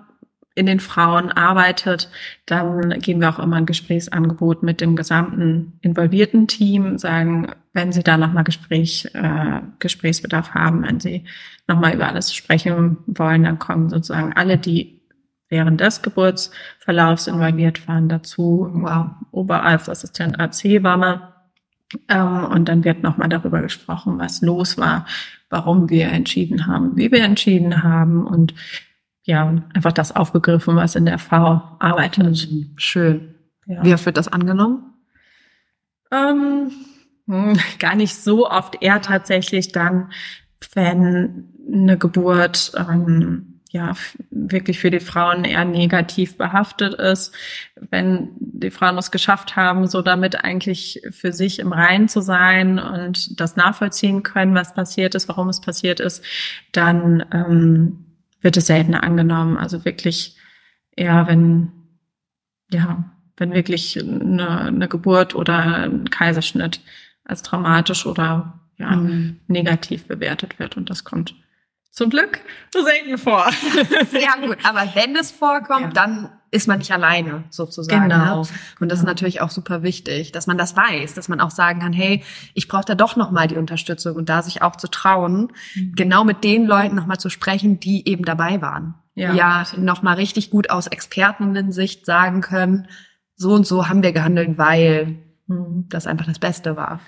in 0.56 0.66
den 0.66 0.80
Frauen 0.80 1.32
arbeitet, 1.32 2.10
dann 2.45 2.89
geben 3.00 3.22
wir 3.22 3.30
auch 3.30 3.39
immer 3.39 3.58
ein 3.58 3.66
Gesprächsangebot 3.66 4.64
mit 4.64 4.82
dem 4.82 4.95
gesamten 4.95 5.80
involvierten 5.82 6.47
Team, 6.47 6.97
sagen, 6.97 7.52
wenn 7.74 7.91
Sie 7.91 8.04
da 8.04 8.18
nochmal 8.18 8.43
Gespräch, 8.43 9.10
äh, 9.14 9.62
Gesprächsbedarf 9.80 10.54
haben, 10.54 10.84
wenn 10.84 11.00
Sie 11.00 11.26
nochmal 11.68 11.93
über 11.93 12.08
alles 12.08 12.34
sprechen 12.34 12.97
wollen, 13.06 13.43
dann 13.43 13.60
kommen 13.60 13.89
sozusagen 13.89 14.34
alle, 14.34 14.58
die 14.58 15.00
während 15.50 15.82
des 15.82 16.02
Geburtsverlaufs 16.02 17.28
involviert 17.28 17.88
waren, 17.88 18.10
dazu. 18.10 18.70
Wow. 18.72 19.08
Oberarztassistent, 19.32 20.39
AC-Hebamme. 20.39 21.34
Ähm, 22.08 22.45
und 22.45 22.70
dann 22.70 22.84
wird 22.84 23.02
nochmal 23.02 23.30
darüber 23.30 23.62
gesprochen, 23.62 24.20
was 24.20 24.41
los 24.41 24.78
war, 24.78 25.06
warum 25.50 25.89
wir 25.89 26.10
entschieden 26.10 26.68
haben, 26.68 26.95
wie 26.95 27.12
wir 27.12 27.24
entschieden 27.24 27.82
haben 27.84 28.26
und 28.28 28.54
ja, 29.30 29.53
einfach 29.75 29.91
das 29.91 30.15
aufgegriffen, 30.15 30.75
was 30.75 30.95
in 30.95 31.05
der 31.05 31.19
V 31.19 31.61
arbeitet. 31.77 32.49
Mhm. 32.51 32.73
Schön. 32.77 33.36
Ja. 33.67 33.86
Wie 33.86 33.93
oft 33.93 34.07
wird 34.07 34.17
das 34.17 34.27
angenommen? 34.27 34.91
Ähm, 36.11 36.71
hm, 37.27 37.59
gar 37.77 37.93
nicht 37.93 38.15
so 38.15 38.49
oft. 38.49 38.82
Eher 38.82 39.03
tatsächlich 39.03 39.71
dann, 39.71 40.11
wenn 40.73 41.53
eine 41.71 41.99
Geburt 41.99 42.71
ähm, 42.75 43.61
ja 43.69 43.93
wirklich 44.32 44.80
für 44.80 44.89
die 44.89 44.99
Frauen 44.99 45.43
eher 45.43 45.63
negativ 45.63 46.36
behaftet 46.36 46.95
ist, 46.95 47.36
wenn 47.75 48.30
die 48.39 48.71
Frauen 48.71 48.97
es 48.97 49.11
geschafft 49.11 49.55
haben, 49.55 49.86
so 49.86 50.01
damit 50.01 50.43
eigentlich 50.43 51.03
für 51.11 51.34
sich 51.34 51.59
im 51.59 51.71
Reinen 51.71 52.07
zu 52.07 52.21
sein 52.21 52.80
und 52.80 53.39
das 53.39 53.55
nachvollziehen 53.57 54.23
können, 54.23 54.55
was 54.55 54.73
passiert 54.73 55.13
ist, 55.13 55.30
warum 55.30 55.49
es 55.49 55.61
passiert 55.61 55.99
ist, 55.99 56.25
dann 56.71 57.23
ähm, 57.32 58.09
wird 58.42 58.58
es 58.58 58.68
seltener 58.68 59.04
angenommen. 59.04 59.58
Also 59.58 59.86
wirklich 59.86 60.36
eher, 60.96 61.28
wenn, 61.28 61.72
ja, 62.72 63.04
wenn 63.38 63.54
wirklich 63.54 64.00
eine, 64.00 64.62
eine 64.62 64.88
Geburt 64.88 65.36
oder 65.36 65.84
ein 65.86 66.10
Kaiserschnitt 66.10 66.82
als 67.24 67.44
dramatisch 67.44 68.06
oder 68.06 68.60
ja, 68.78 68.96
mhm. 68.96 69.40
negativ 69.48 70.08
bewertet 70.08 70.60
wird. 70.60 70.78
Und 70.78 70.90
das 70.90 71.04
kommt 71.04 71.36
zum 71.92 72.10
Glück 72.10 72.40
so 72.72 72.84
selten 72.84 73.18
vor. 73.18 73.50
Sehr 74.12 74.48
gut. 74.48 74.58
Aber 74.64 74.90
wenn 74.96 75.16
es 75.16 75.32
vorkommt, 75.32 75.96
ja. 75.96 76.06
dann 76.06 76.30
ist 76.52 76.68
man 76.68 76.80
nicht 76.80 76.91
alleine 76.91 77.43
sozusagen. 77.50 78.08
Ne? 78.08 78.16
Genau. 78.16 78.41
Ne? 78.41 78.47
Und 78.80 78.91
das 78.91 79.00
ist 79.00 79.06
natürlich 79.06 79.41
auch 79.41 79.50
super 79.50 79.84
wichtig, 79.84 80.32
dass 80.32 80.47
man 80.47 80.58
das 80.58 80.76
weiß, 80.76 81.14
dass 81.14 81.30
man 81.30 81.39
auch 81.39 81.52
sagen 81.52 81.80
kann, 81.80 81.93
hey, 81.93 82.24
ich 82.54 82.68
brauche 82.68 82.86
da 82.86 82.95
doch 82.95 83.16
noch 83.16 83.32
mal 83.32 83.47
die 83.47 83.58
Unterstützung 83.58 84.16
und 84.16 84.30
da 84.30 84.41
sich 84.41 84.62
auch 84.62 84.76
zu 84.76 84.88
trauen, 84.88 85.52
mhm. 85.76 85.93
genau 85.95 86.24
mit 86.24 86.43
den 86.43 86.66
Leuten 86.66 86.95
noch 86.95 87.06
mal 87.06 87.20
zu 87.20 87.30
sprechen, 87.30 87.80
die 87.80 88.08
eben 88.08 88.26
dabei 88.26 88.62
waren. 88.62 88.95
Ja, 89.16 89.34
ja 89.34 89.64
noch 89.78 90.02
mal 90.02 90.14
richtig 90.14 90.50
gut 90.50 90.70
aus 90.70 90.88
Expertensicht 90.88 92.06
sagen 92.06 92.41
können, 92.41 92.88
so 93.36 93.54
und 93.54 93.68
so 93.68 93.88
haben 93.88 94.04
wir 94.04 94.12
gehandelt, 94.12 94.58
weil 94.58 95.18
mhm. 95.47 95.86
das 95.89 96.08
einfach 96.08 96.26
das 96.26 96.39
Beste 96.39 96.76
war. 96.76 97.00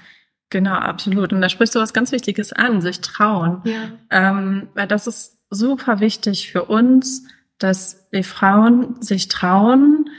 Genau, 0.49 0.73
absolut. 0.73 1.31
Und 1.33 1.41
da 1.41 1.49
sprichst 1.49 1.73
du 1.75 1.79
was 1.79 1.93
ganz 1.93 2.11
Wichtiges 2.11 2.51
an, 2.51 2.81
sich 2.81 2.99
trauen. 2.99 3.61
Ja. 3.63 3.83
Ähm, 4.09 4.67
weil 4.75 4.87
das 4.87 5.07
ist 5.07 5.39
super 5.49 5.99
wichtig 5.99 6.51
für 6.51 6.65
uns, 6.65 7.25
dass 7.63 8.09
die 8.11 8.23
Frauen 8.23 9.01
sich 9.01 9.27
trauen, 9.27 10.09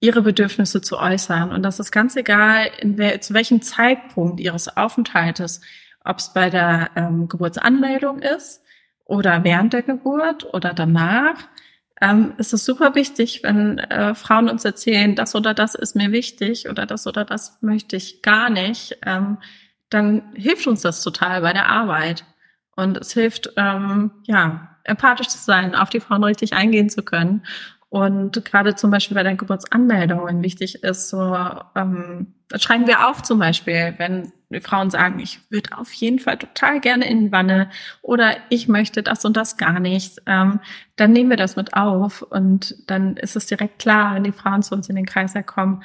ihre 0.00 0.22
Bedürfnisse 0.22 0.80
zu 0.80 0.98
äußern. 0.98 1.52
Und 1.52 1.62
das 1.62 1.78
ist 1.78 1.92
ganz 1.92 2.16
egal, 2.16 2.70
wel 2.82 3.20
zu 3.20 3.34
welchem 3.34 3.62
Zeitpunkt 3.62 4.40
ihres 4.40 4.76
Aufenthaltes, 4.76 5.60
ob 6.04 6.18
es 6.18 6.32
bei 6.32 6.50
der 6.50 6.90
ähm, 6.96 7.28
Geburtsanmeldung 7.28 8.20
ist 8.20 8.62
oder 9.04 9.44
während 9.44 9.72
der 9.72 9.82
Geburt 9.82 10.52
oder 10.52 10.74
danach. 10.74 11.36
Ähm, 12.00 12.34
es 12.38 12.52
ist 12.52 12.64
super 12.64 12.96
wichtig, 12.96 13.44
wenn 13.44 13.78
äh, 13.78 14.16
Frauen 14.16 14.48
uns 14.48 14.64
erzählen, 14.64 15.14
das 15.14 15.36
oder 15.36 15.54
das 15.54 15.76
ist 15.76 15.94
mir 15.94 16.10
wichtig 16.10 16.68
oder 16.68 16.84
das 16.84 17.06
oder 17.06 17.24
das 17.24 17.58
möchte 17.62 17.94
ich 17.94 18.22
gar 18.22 18.50
nicht. 18.50 18.98
Ähm, 19.06 19.38
dann 19.88 20.32
hilft 20.34 20.66
uns 20.66 20.82
das 20.82 21.02
total 21.02 21.42
bei 21.42 21.52
der 21.52 21.68
Arbeit. 21.68 22.24
Und 22.74 22.96
es 22.96 23.12
hilft, 23.12 23.52
ähm, 23.56 24.10
ja, 24.24 24.71
empathisch 24.84 25.28
zu 25.28 25.38
sein, 25.38 25.74
auf 25.74 25.90
die 25.90 26.00
Frauen 26.00 26.24
richtig 26.24 26.54
eingehen 26.54 26.90
zu 26.90 27.02
können. 27.02 27.42
Und 27.92 28.42
gerade 28.46 28.74
zum 28.74 28.90
Beispiel 28.90 29.14
bei 29.14 29.22
der 29.22 29.34
Geburtsanmeldung, 29.34 30.24
wenn 30.24 30.42
wichtig 30.42 30.82
ist, 30.82 31.10
so 31.10 31.36
ähm, 31.74 32.34
schreiben 32.56 32.86
wir 32.86 33.06
auf 33.06 33.22
zum 33.22 33.38
Beispiel, 33.38 33.94
wenn 33.98 34.32
die 34.48 34.60
Frauen 34.60 34.88
sagen, 34.88 35.18
ich 35.18 35.40
würde 35.50 35.76
auf 35.76 35.92
jeden 35.92 36.18
Fall 36.18 36.38
total 36.38 36.80
gerne 36.80 37.06
in 37.06 37.20
die 37.20 37.32
Wanne 37.32 37.68
oder 38.00 38.36
ich 38.48 38.66
möchte 38.66 39.02
das 39.02 39.26
und 39.26 39.36
das 39.36 39.58
gar 39.58 39.78
nicht, 39.78 40.22
ähm, 40.24 40.60
dann 40.96 41.12
nehmen 41.12 41.28
wir 41.28 41.36
das 41.36 41.56
mit 41.56 41.74
auf 41.74 42.22
und 42.22 42.76
dann 42.86 43.18
ist 43.18 43.36
es 43.36 43.44
direkt 43.44 43.78
klar, 43.78 44.14
wenn 44.14 44.24
die 44.24 44.32
Frauen 44.32 44.62
zu 44.62 44.74
uns 44.74 44.88
in 44.88 44.96
den 44.96 45.04
Kreiser 45.04 45.42
kommen, 45.42 45.82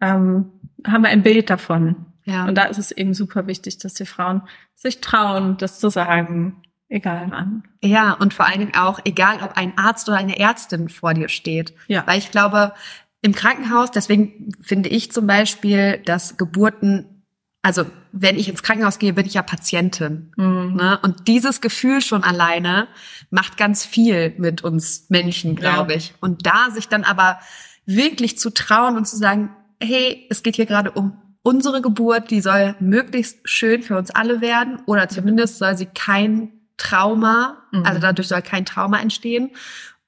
ähm, 0.00 0.52
haben 0.86 1.02
wir 1.02 1.10
ein 1.10 1.24
Bild 1.24 1.50
davon. 1.50 2.06
Ja. 2.24 2.44
Und 2.44 2.56
da 2.56 2.64
ist 2.64 2.78
es 2.78 2.92
eben 2.92 3.14
super 3.14 3.48
wichtig, 3.48 3.78
dass 3.78 3.94
die 3.94 4.06
Frauen 4.06 4.42
sich 4.74 5.00
trauen, 5.00 5.56
das 5.56 5.80
zu 5.80 5.88
sagen, 5.88 6.62
egal 6.88 7.26
wann. 7.30 7.62
Ja, 7.82 8.12
und 8.12 8.34
vor 8.34 8.46
allen 8.46 8.60
Dingen 8.60 8.74
auch, 8.74 9.00
egal 9.04 9.42
ob 9.42 9.56
ein 9.56 9.76
Arzt 9.76 10.08
oder 10.08 10.18
eine 10.18 10.38
Ärztin 10.38 10.88
vor 10.88 11.14
dir 11.14 11.28
steht. 11.28 11.74
Ja. 11.86 12.06
Weil 12.06 12.18
ich 12.18 12.30
glaube, 12.30 12.72
im 13.20 13.34
Krankenhaus, 13.34 13.90
deswegen 13.90 14.52
finde 14.60 14.88
ich 14.88 15.12
zum 15.12 15.26
Beispiel, 15.26 15.98
dass 16.04 16.36
Geburten, 16.36 17.24
also 17.62 17.84
wenn 18.12 18.38
ich 18.38 18.48
ins 18.48 18.62
Krankenhaus 18.62 18.98
gehe, 18.98 19.12
bin 19.12 19.26
ich 19.26 19.34
ja 19.34 19.42
Patientin. 19.42 20.32
Mhm. 20.36 20.74
Ne? 20.76 20.98
Und 21.02 21.28
dieses 21.28 21.60
Gefühl 21.60 22.00
schon 22.00 22.24
alleine 22.24 22.88
macht 23.30 23.56
ganz 23.56 23.84
viel 23.84 24.34
mit 24.38 24.62
uns 24.62 25.06
Menschen, 25.10 25.56
glaube 25.56 25.92
ja. 25.92 25.98
ich. 25.98 26.14
Und 26.20 26.46
da 26.46 26.70
sich 26.70 26.88
dann 26.88 27.04
aber 27.04 27.40
wirklich 27.86 28.38
zu 28.38 28.50
trauen 28.50 28.96
und 28.96 29.06
zu 29.06 29.16
sagen, 29.16 29.50
hey, 29.80 30.26
es 30.30 30.42
geht 30.42 30.56
hier 30.56 30.66
gerade 30.66 30.90
um 30.90 31.20
unsere 31.42 31.80
Geburt, 31.80 32.30
die 32.30 32.40
soll 32.40 32.74
möglichst 32.78 33.48
schön 33.48 33.82
für 33.82 33.96
uns 33.96 34.10
alle 34.10 34.40
werden 34.40 34.82
oder 34.86 35.08
zumindest 35.08 35.58
soll 35.58 35.76
sie 35.76 35.86
kein 35.86 36.57
Trauma, 36.78 37.58
mhm. 37.72 37.84
also 37.84 38.00
dadurch 38.00 38.28
soll 38.28 38.42
kein 38.42 38.64
Trauma 38.64 38.98
entstehen. 38.98 39.50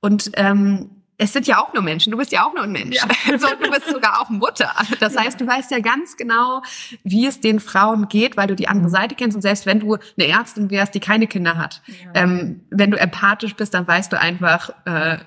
Und 0.01 0.31
ähm, 0.35 0.91
es 1.23 1.35
sind 1.35 1.47
ja 1.47 1.63
auch 1.63 1.75
nur 1.75 1.83
Menschen. 1.83 2.11
Du 2.13 2.17
bist 2.17 2.33
ja 2.33 2.47
auch 2.47 2.55
nur 2.55 2.63
ein 2.63 2.73
Mensch. 2.73 2.97
Ja. 2.97 3.03
Also, 3.31 3.49
du 3.63 3.71
bist 3.71 3.87
sogar 3.87 4.21
auch 4.21 4.31
Mutter. 4.31 4.73
Das 5.01 5.17
heißt, 5.17 5.39
du 5.39 5.47
weißt 5.47 5.71
ja 5.71 5.81
ganz 5.81 6.17
genau, 6.17 6.63
wie 7.05 7.27
es 7.27 7.41
den 7.41 7.61
Frauen 7.61 8.09
geht, 8.09 8.39
weil 8.39 8.47
du 8.47 8.57
die 8.57 8.69
andere 8.69 8.89
mhm. 8.89 8.93
Seite 8.93 9.15
kennst. 9.15 9.37
Und 9.37 9.43
selbst 9.43 9.67
wenn 9.67 9.81
du 9.81 9.97
eine 9.97 10.29
Ärztin 10.29 10.71
wärst, 10.71 10.95
die 10.95 11.01
keine 11.01 11.27
Kinder 11.27 11.59
hat, 11.59 11.83
ja. 11.87 12.23
ähm, 12.23 12.63
wenn 12.71 12.91
du 12.91 12.99
empathisch 12.99 13.55
bist, 13.55 13.75
dann 13.75 13.87
weißt 13.87 14.11
du 14.13 14.19
einfach, 14.19 14.71
äh, 14.87 15.19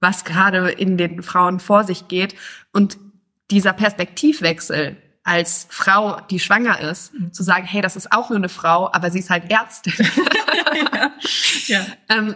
was 0.00 0.24
gerade 0.24 0.70
in 0.70 0.96
den 0.96 1.22
Frauen 1.22 1.58
vor 1.58 1.82
sich 1.82 2.06
geht. 2.06 2.36
Und 2.72 2.96
dieser 3.50 3.72
Perspektivwechsel, 3.72 4.96
als 5.24 5.66
Frau, 5.70 6.20
die 6.30 6.38
schwanger 6.38 6.78
ist, 6.80 7.12
mhm. 7.14 7.32
zu 7.32 7.42
sagen, 7.42 7.66
hey, 7.66 7.80
das 7.80 7.96
ist 7.96 8.12
auch 8.12 8.30
nur 8.30 8.38
eine 8.38 8.48
Frau, 8.48 8.92
aber 8.92 9.10
sie 9.10 9.18
ist 9.18 9.30
halt 9.30 9.50
Ärztin. 9.50 9.94
ja. 10.76 11.12
ja. 11.66 11.86
Ähm, 12.08 12.34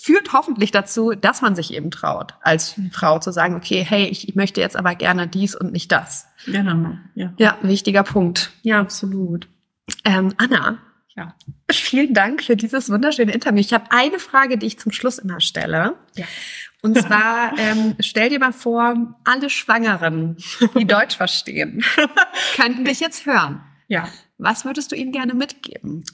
führt 0.00 0.32
hoffentlich 0.32 0.70
dazu, 0.70 1.12
dass 1.12 1.42
man 1.42 1.54
sich 1.54 1.74
eben 1.74 1.90
traut, 1.90 2.34
als 2.40 2.74
Frau 2.92 3.18
zu 3.18 3.32
sagen, 3.32 3.54
okay, 3.54 3.84
hey, 3.86 4.06
ich, 4.06 4.28
ich 4.28 4.34
möchte 4.34 4.60
jetzt 4.60 4.76
aber 4.76 4.94
gerne 4.94 5.28
dies 5.28 5.54
und 5.54 5.72
nicht 5.72 5.92
das. 5.92 6.26
Genau. 6.46 6.96
Ja, 7.14 7.32
ja 7.38 7.58
wichtiger 7.62 8.02
Punkt. 8.02 8.50
Ja, 8.62 8.80
absolut. 8.80 9.48
Ähm, 10.04 10.32
Anna, 10.38 10.78
ja. 11.16 11.34
Vielen 11.70 12.14
Dank 12.14 12.42
für 12.42 12.56
dieses 12.56 12.88
wunderschöne 12.88 13.32
Interview. 13.32 13.60
Ich 13.60 13.72
habe 13.72 13.84
eine 13.90 14.18
Frage, 14.18 14.56
die 14.58 14.66
ich 14.66 14.78
zum 14.78 14.92
Schluss 14.92 15.18
immer 15.18 15.40
stelle. 15.40 15.96
Ja. 16.14 16.24
Und 16.82 16.98
zwar, 16.98 17.58
ähm, 17.58 17.94
stell 18.00 18.30
dir 18.30 18.38
mal 18.38 18.52
vor, 18.52 18.94
alle 19.24 19.50
Schwangeren, 19.50 20.36
die 20.78 20.84
Deutsch 20.86 21.16
verstehen, 21.16 21.84
könnten 22.56 22.84
dich 22.84 23.00
jetzt 23.00 23.26
hören. 23.26 23.60
Ja. 23.86 24.08
Was 24.38 24.64
würdest 24.64 24.92
du 24.92 24.96
ihnen 24.96 25.12
gerne 25.12 25.34
mitgeben? 25.34 26.04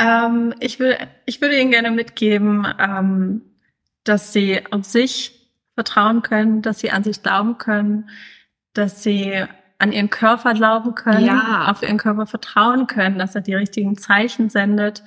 Ähm, 0.00 0.54
ich, 0.60 0.78
will, 0.78 0.96
ich 1.26 1.40
würde 1.40 1.60
ihnen 1.60 1.70
gerne 1.70 1.90
mitgeben, 1.90 2.66
ähm, 2.78 3.42
dass 4.04 4.32
sie 4.32 4.60
auf 4.70 4.84
sich 4.84 5.50
vertrauen 5.74 6.22
können, 6.22 6.62
dass 6.62 6.80
sie 6.80 6.90
an 6.90 7.04
sich 7.04 7.22
glauben 7.22 7.58
können, 7.58 8.08
dass 8.72 9.02
sie 9.02 9.44
an 9.78 9.92
ihren 9.92 10.10
Körper 10.10 10.54
glauben 10.54 10.94
können, 10.94 11.26
ja. 11.26 11.68
auf 11.70 11.82
ihren 11.82 11.98
Körper 11.98 12.26
vertrauen 12.26 12.86
können, 12.86 13.18
dass 13.18 13.34
er 13.34 13.40
die 13.40 13.54
richtigen 13.54 13.96
Zeichen 13.96 14.48
sendet 14.48 15.02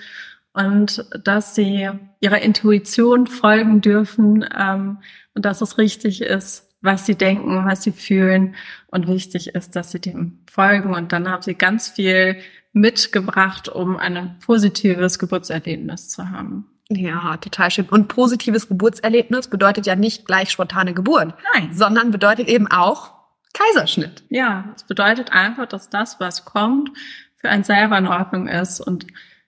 und 0.53 1.05
dass 1.23 1.55
sie 1.55 1.89
ihrer 2.19 2.41
Intuition 2.41 3.27
folgen 3.27 3.81
dürfen 3.81 4.45
ähm, 4.55 4.99
und 5.33 5.45
dass 5.45 5.61
es 5.61 5.77
richtig 5.77 6.21
ist, 6.21 6.69
was 6.81 7.05
sie 7.05 7.15
denken, 7.15 7.65
was 7.65 7.83
sie 7.83 7.91
fühlen 7.91 8.55
und 8.87 9.07
wichtig 9.07 9.55
ist, 9.55 9.75
dass 9.75 9.91
sie 9.91 10.01
dem 10.01 10.39
folgen 10.51 10.93
und 10.93 11.11
dann 11.11 11.29
haben 11.29 11.41
sie 11.41 11.55
ganz 11.55 11.89
viel 11.89 12.37
mitgebracht, 12.73 13.69
um 13.69 13.97
ein 13.97 14.37
positives 14.43 15.19
Geburtserlebnis 15.19 16.09
zu 16.09 16.29
haben. 16.29 16.67
Ja, 16.89 17.37
total 17.37 17.71
schön. 17.71 17.87
Und 17.89 18.07
positives 18.07 18.67
Geburtserlebnis 18.67 19.47
bedeutet 19.47 19.85
ja 19.85 19.95
nicht 19.95 20.25
gleich 20.25 20.49
spontane 20.49 20.93
Geburt, 20.93 21.33
Nein. 21.53 21.73
sondern 21.73 22.11
bedeutet 22.11 22.47
eben 22.49 22.67
auch 22.67 23.13
Kaiserschnitt. 23.53 24.23
Ja, 24.29 24.73
es 24.75 24.83
bedeutet 24.83 25.31
einfach, 25.31 25.67
dass 25.67 25.89
das, 25.89 26.19
was 26.19 26.43
kommt, 26.43 26.91
für 27.37 27.49
einen 27.49 27.63
selber 27.63 27.97
in 27.97 28.07
Ordnung 28.07 28.47
ist 28.47 28.81
und 28.81 29.05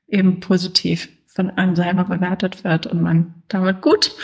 eben 0.08 0.40
positiv 0.40 1.10
von 1.28 1.50
einem 1.52 1.76
selber 1.76 2.06
bewertet 2.06 2.64
wird 2.64 2.88
und 2.88 3.02
man 3.02 3.44
damit 3.48 3.82
gut 3.82 4.16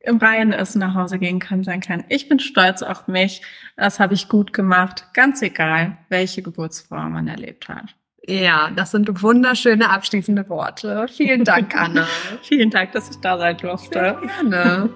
im 0.00 0.18
Reihen 0.18 0.52
ist, 0.52 0.76
nach 0.76 0.94
Hause 0.94 1.18
gehen 1.18 1.40
kann, 1.40 1.64
sein 1.64 1.80
kann. 1.80 2.04
Ich 2.08 2.28
bin 2.28 2.38
stolz 2.38 2.82
auf 2.82 3.08
mich. 3.08 3.42
Das 3.76 4.00
habe 4.00 4.14
ich 4.14 4.28
gut 4.28 4.52
gemacht. 4.52 5.06
Ganz 5.12 5.42
egal, 5.42 5.98
welche 6.08 6.40
Geburtsform 6.40 7.12
man 7.12 7.28
erlebt 7.28 7.68
hat. 7.68 7.94
Ja, 8.28 8.70
das 8.76 8.90
sind 8.90 9.22
wunderschöne 9.22 9.88
abschließende 9.88 10.48
Worte. 10.50 11.06
Vielen 11.08 11.44
Dank, 11.44 11.74
Anna. 11.80 12.06
Vielen 12.42 12.68
Dank, 12.68 12.92
dass 12.92 13.08
ich 13.08 13.16
da 13.20 13.38
sein 13.38 13.56
durfte. 13.56 13.88
Sehr 13.90 14.18
gerne. 14.42 14.90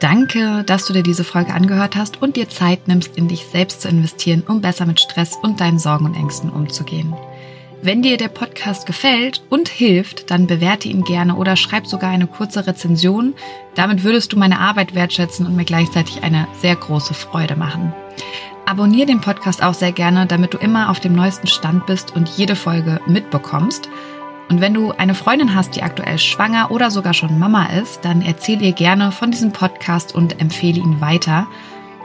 Danke, 0.00 0.64
dass 0.64 0.86
du 0.86 0.92
dir 0.92 1.04
diese 1.04 1.22
Folge 1.24 1.52
angehört 1.52 1.94
hast 1.94 2.20
und 2.20 2.34
dir 2.36 2.48
Zeit 2.48 2.88
nimmst, 2.88 3.16
in 3.16 3.28
dich 3.28 3.46
selbst 3.46 3.82
zu 3.82 3.88
investieren, 3.88 4.42
um 4.48 4.60
besser 4.60 4.86
mit 4.86 4.98
Stress 4.98 5.36
und 5.40 5.60
deinen 5.60 5.78
Sorgen 5.78 6.06
und 6.06 6.16
Ängsten 6.16 6.50
umzugehen. 6.50 7.14
Wenn 7.82 8.02
dir 8.02 8.16
der 8.16 8.28
Podcast 8.28 8.86
gefällt 8.86 9.42
und 9.50 9.68
hilft, 9.68 10.30
dann 10.30 10.46
bewerte 10.46 10.88
ihn 10.88 11.04
gerne 11.04 11.36
oder 11.36 11.54
schreib 11.54 11.86
sogar 11.86 12.10
eine 12.10 12.26
kurze 12.26 12.66
Rezension. 12.66 13.34
Damit 13.74 14.02
würdest 14.02 14.32
du 14.32 14.38
meine 14.38 14.58
Arbeit 14.58 14.94
wertschätzen 14.94 15.46
und 15.46 15.54
mir 15.54 15.66
gleichzeitig 15.66 16.24
eine 16.24 16.48
sehr 16.60 16.74
große 16.74 17.14
Freude 17.14 17.56
machen. 17.56 17.92
Abonnier 18.66 19.04
den 19.04 19.20
Podcast 19.20 19.62
auch 19.62 19.74
sehr 19.74 19.92
gerne, 19.92 20.26
damit 20.26 20.54
du 20.54 20.58
immer 20.58 20.88
auf 20.88 20.98
dem 20.98 21.14
neuesten 21.14 21.46
Stand 21.46 21.84
bist 21.84 22.16
und 22.16 22.30
jede 22.30 22.56
Folge 22.56 22.98
mitbekommst. 23.06 23.90
Und 24.48 24.62
wenn 24.62 24.72
du 24.72 24.92
eine 24.92 25.14
Freundin 25.14 25.54
hast, 25.54 25.76
die 25.76 25.82
aktuell 25.82 26.18
schwanger 26.18 26.70
oder 26.70 26.90
sogar 26.90 27.12
schon 27.12 27.38
Mama 27.38 27.66
ist, 27.66 28.06
dann 28.06 28.22
erzähl 28.22 28.62
ihr 28.62 28.72
gerne 28.72 29.12
von 29.12 29.30
diesem 29.30 29.52
Podcast 29.52 30.14
und 30.14 30.40
empfehle 30.40 30.80
ihn 30.80 31.02
weiter. 31.02 31.46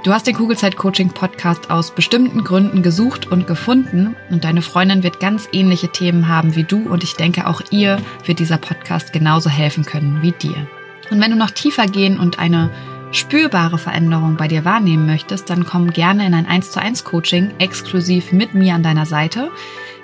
Du 0.04 0.12
hast 0.12 0.28
den 0.28 0.36
Kugelzeit 0.36 0.76
Coaching 0.76 1.10
Podcast 1.10 1.72
aus 1.72 1.92
bestimmten 1.92 2.44
Gründen 2.44 2.84
gesucht 2.84 3.32
und 3.32 3.48
gefunden 3.48 4.16
und 4.30 4.44
deine 4.44 4.62
Freundin 4.62 5.04
wird 5.04 5.22
ganz 5.22 5.48
ähnliche 5.54 5.90
Themen 5.90 6.28
haben 6.28 6.56
wie 6.56 6.64
du 6.64 6.90
und 6.90 7.04
ich 7.04 7.16
denke 7.16 7.48
auch 7.48 7.62
ihr 7.72 8.00
wird 8.26 8.40
dieser 8.40 8.58
Podcast 8.58 9.14
genauso 9.14 9.50
helfen 9.50 9.86
können 9.86 10.22
wie 10.22 10.32
dir. 10.32 10.68
Und 11.10 11.22
wenn 11.22 11.32
du 11.32 11.38
noch 11.38 11.52
tiefer 11.52 11.86
gehen 11.86 12.20
und 12.20 12.40
eine 12.40 12.70
spürbare 13.12 13.78
Veränderung 13.78 14.36
bei 14.38 14.48
dir 14.48 14.66
wahrnehmen 14.66 15.06
möchtest, 15.06 15.50
dann 15.50 15.66
komm 15.66 15.92
gerne 15.92 16.26
in 16.26 16.34
ein 16.34 16.46
1 16.46 16.72
zu 16.72 16.82
1 16.82 17.04
Coaching 17.04 17.52
exklusiv 17.60 18.32
mit 18.32 18.54
mir 18.54 18.76
an 18.76 18.84
deiner 18.84 19.06
Seite. 19.06 19.50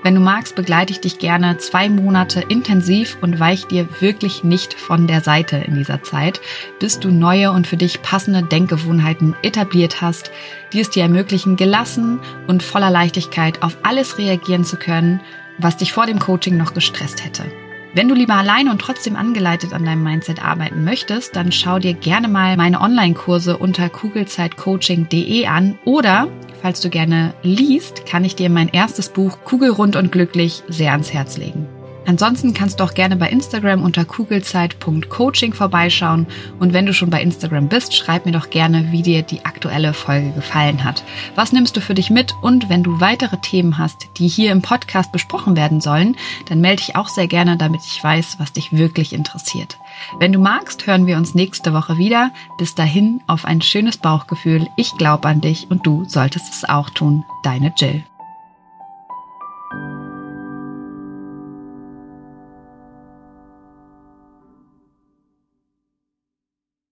Wenn 0.03 0.16
du 0.16 0.22
magst, 0.22 0.56
begleite 0.56 0.93
ich 0.93 0.99
dich 0.99 1.18
gerne 1.18 1.58
zwei 1.58 1.89
Monate 1.89 2.41
intensiv 2.41 3.18
und 3.22 3.39
weich 3.39 3.66
dir 3.66 3.88
wirklich 4.01 4.43
nicht 4.43 4.76
von 4.76 5.08
der 5.08 5.22
Seite 5.22 5.58
in 5.58 5.76
dieser 5.76 6.03
Zeit, 6.03 6.41
bis 6.80 6.99
du 6.99 7.10
neue 7.10 7.51
und 7.51 7.66
für 7.66 7.78
dich 7.78 8.03
passende 8.03 8.43
Denkgewohnheiten 8.43 9.36
etabliert 9.41 10.01
hast, 10.01 10.32
die 10.74 10.80
es 10.80 10.91
dir 10.91 11.03
ermöglichen, 11.03 11.56
gelassen 11.56 12.20
und 12.45 12.62
voller 12.62 12.91
Leichtigkeit 12.91 13.64
auf 13.64 13.78
alles 13.82 14.20
reagieren 14.20 14.64
zu 14.64 14.78
können, 14.78 15.22
was 15.58 15.78
dich 15.78 15.91
vor 15.91 16.06
dem 16.06 16.20
Coaching 16.20 16.56
noch 16.56 16.76
gestresst 16.76 17.26
hätte. 17.26 17.45
Wenn 17.96 18.10
du 18.10 18.14
lieber 18.14 18.34
alleine 18.34 18.72
und 18.72 18.80
trotzdem 18.80 19.16
angeleitet 19.16 19.72
an 19.72 19.86
deinem 19.86 20.04
Mindset 20.04 20.43
arbeiten 20.43 20.84
möchtest, 20.84 21.34
dann 21.38 21.54
schau 21.54 21.80
dir 21.80 21.93
gerne 21.93 22.28
mal 22.28 22.58
meine 22.58 22.82
Online-Kurse 22.82 23.58
unter 23.58 23.88
kugelzeitcoaching.de 23.88 25.48
an 25.48 25.80
oder 25.86 26.28
falls 26.62 26.82
du 26.82 26.89
gerne 26.89 27.34
liest, 27.41 28.06
kann 28.06 28.26
ich 28.26 28.36
dir 28.36 28.50
mein 28.50 28.68
erstes 28.68 29.08
Buch 29.08 29.38
Kugelrund 29.46 29.96
und 29.96 30.12
glücklich 30.12 30.62
sehr 30.68 30.91
ans 30.91 31.14
Herz 31.14 31.38
legen. 31.38 31.70
Ansonsten 32.06 32.53
kannst 32.53 32.80
du 32.80 32.84
auch 32.84 32.93
gerne 32.93 33.16
bei 33.16 33.30
Instagram 33.30 33.84
unter 33.84 34.06
kugelzeit.coaching 34.06 35.53
vorbeischauen 35.53 36.28
und 36.60 36.74
wenn 36.74 36.86
du 36.86 36.93
schon 36.93 37.10
bei 37.10 37.22
Instagram 37.22 37.68
bist, 37.68 37.95
schreib 37.95 38.26
mir 38.26 38.32
doch 38.32 38.49
gerne, 38.49 38.91
wie 38.91 39.01
dir 39.01 39.22
die 39.22 39.43
aktuelle 39.45 39.93
Folge 39.93 40.32
gefallen 40.32 40.84
hat. 40.84 41.03
Was 41.36 41.51
nimmst 41.51 41.76
du 41.76 41.82
für 41.82 41.93
dich 41.93 42.10
mit 42.10 42.34
und 42.41 42.70
wenn 42.70 42.84
du 42.84 42.99
weitere 42.99 43.38
Themen 43.38 43.78
hast, 43.78 44.08
die 44.18 44.28
hier 44.28 44.51
im 44.51 44.62
Podcast 44.62 45.12
besprochen 45.12 45.56
werden 45.56 45.82
sollen, 45.82 46.16
dann 46.47 46.62
melde 46.62 46.84
dich 46.84 46.95
auch 46.95 47.10
sehr 47.10 47.28
gerne, 47.28 47.58
damit 47.58 47.82
ich 47.86 48.03
weiß, 48.03 48.38
was 48.39 48.53
dich 48.53 48.72
wirklich 48.72 49.14
interessiert. 49.14 49.78
Wenn 50.20 50.34
du 50.34 50.39
magst, 50.39 50.88
hören 50.88 51.08
wir 51.08 51.18
uns 51.18 51.36
nächste 51.36 51.74
Woche 51.74 51.97
wieder. 51.97 52.32
Bis 52.58 52.76
dahin 52.76 53.22
auf 53.28 53.45
ein 53.45 53.62
schönes 53.62 53.97
Bauchgefühl. 53.97 54.68
Ich 54.76 54.91
glaube 54.97 55.28
an 55.28 55.41
dich 55.41 55.68
und 55.70 55.86
du 55.86 56.06
solltest 56.08 56.53
es 56.53 56.68
auch 56.68 56.89
tun. 56.89 57.24
Deine 57.43 57.74
Jill. 57.78 58.03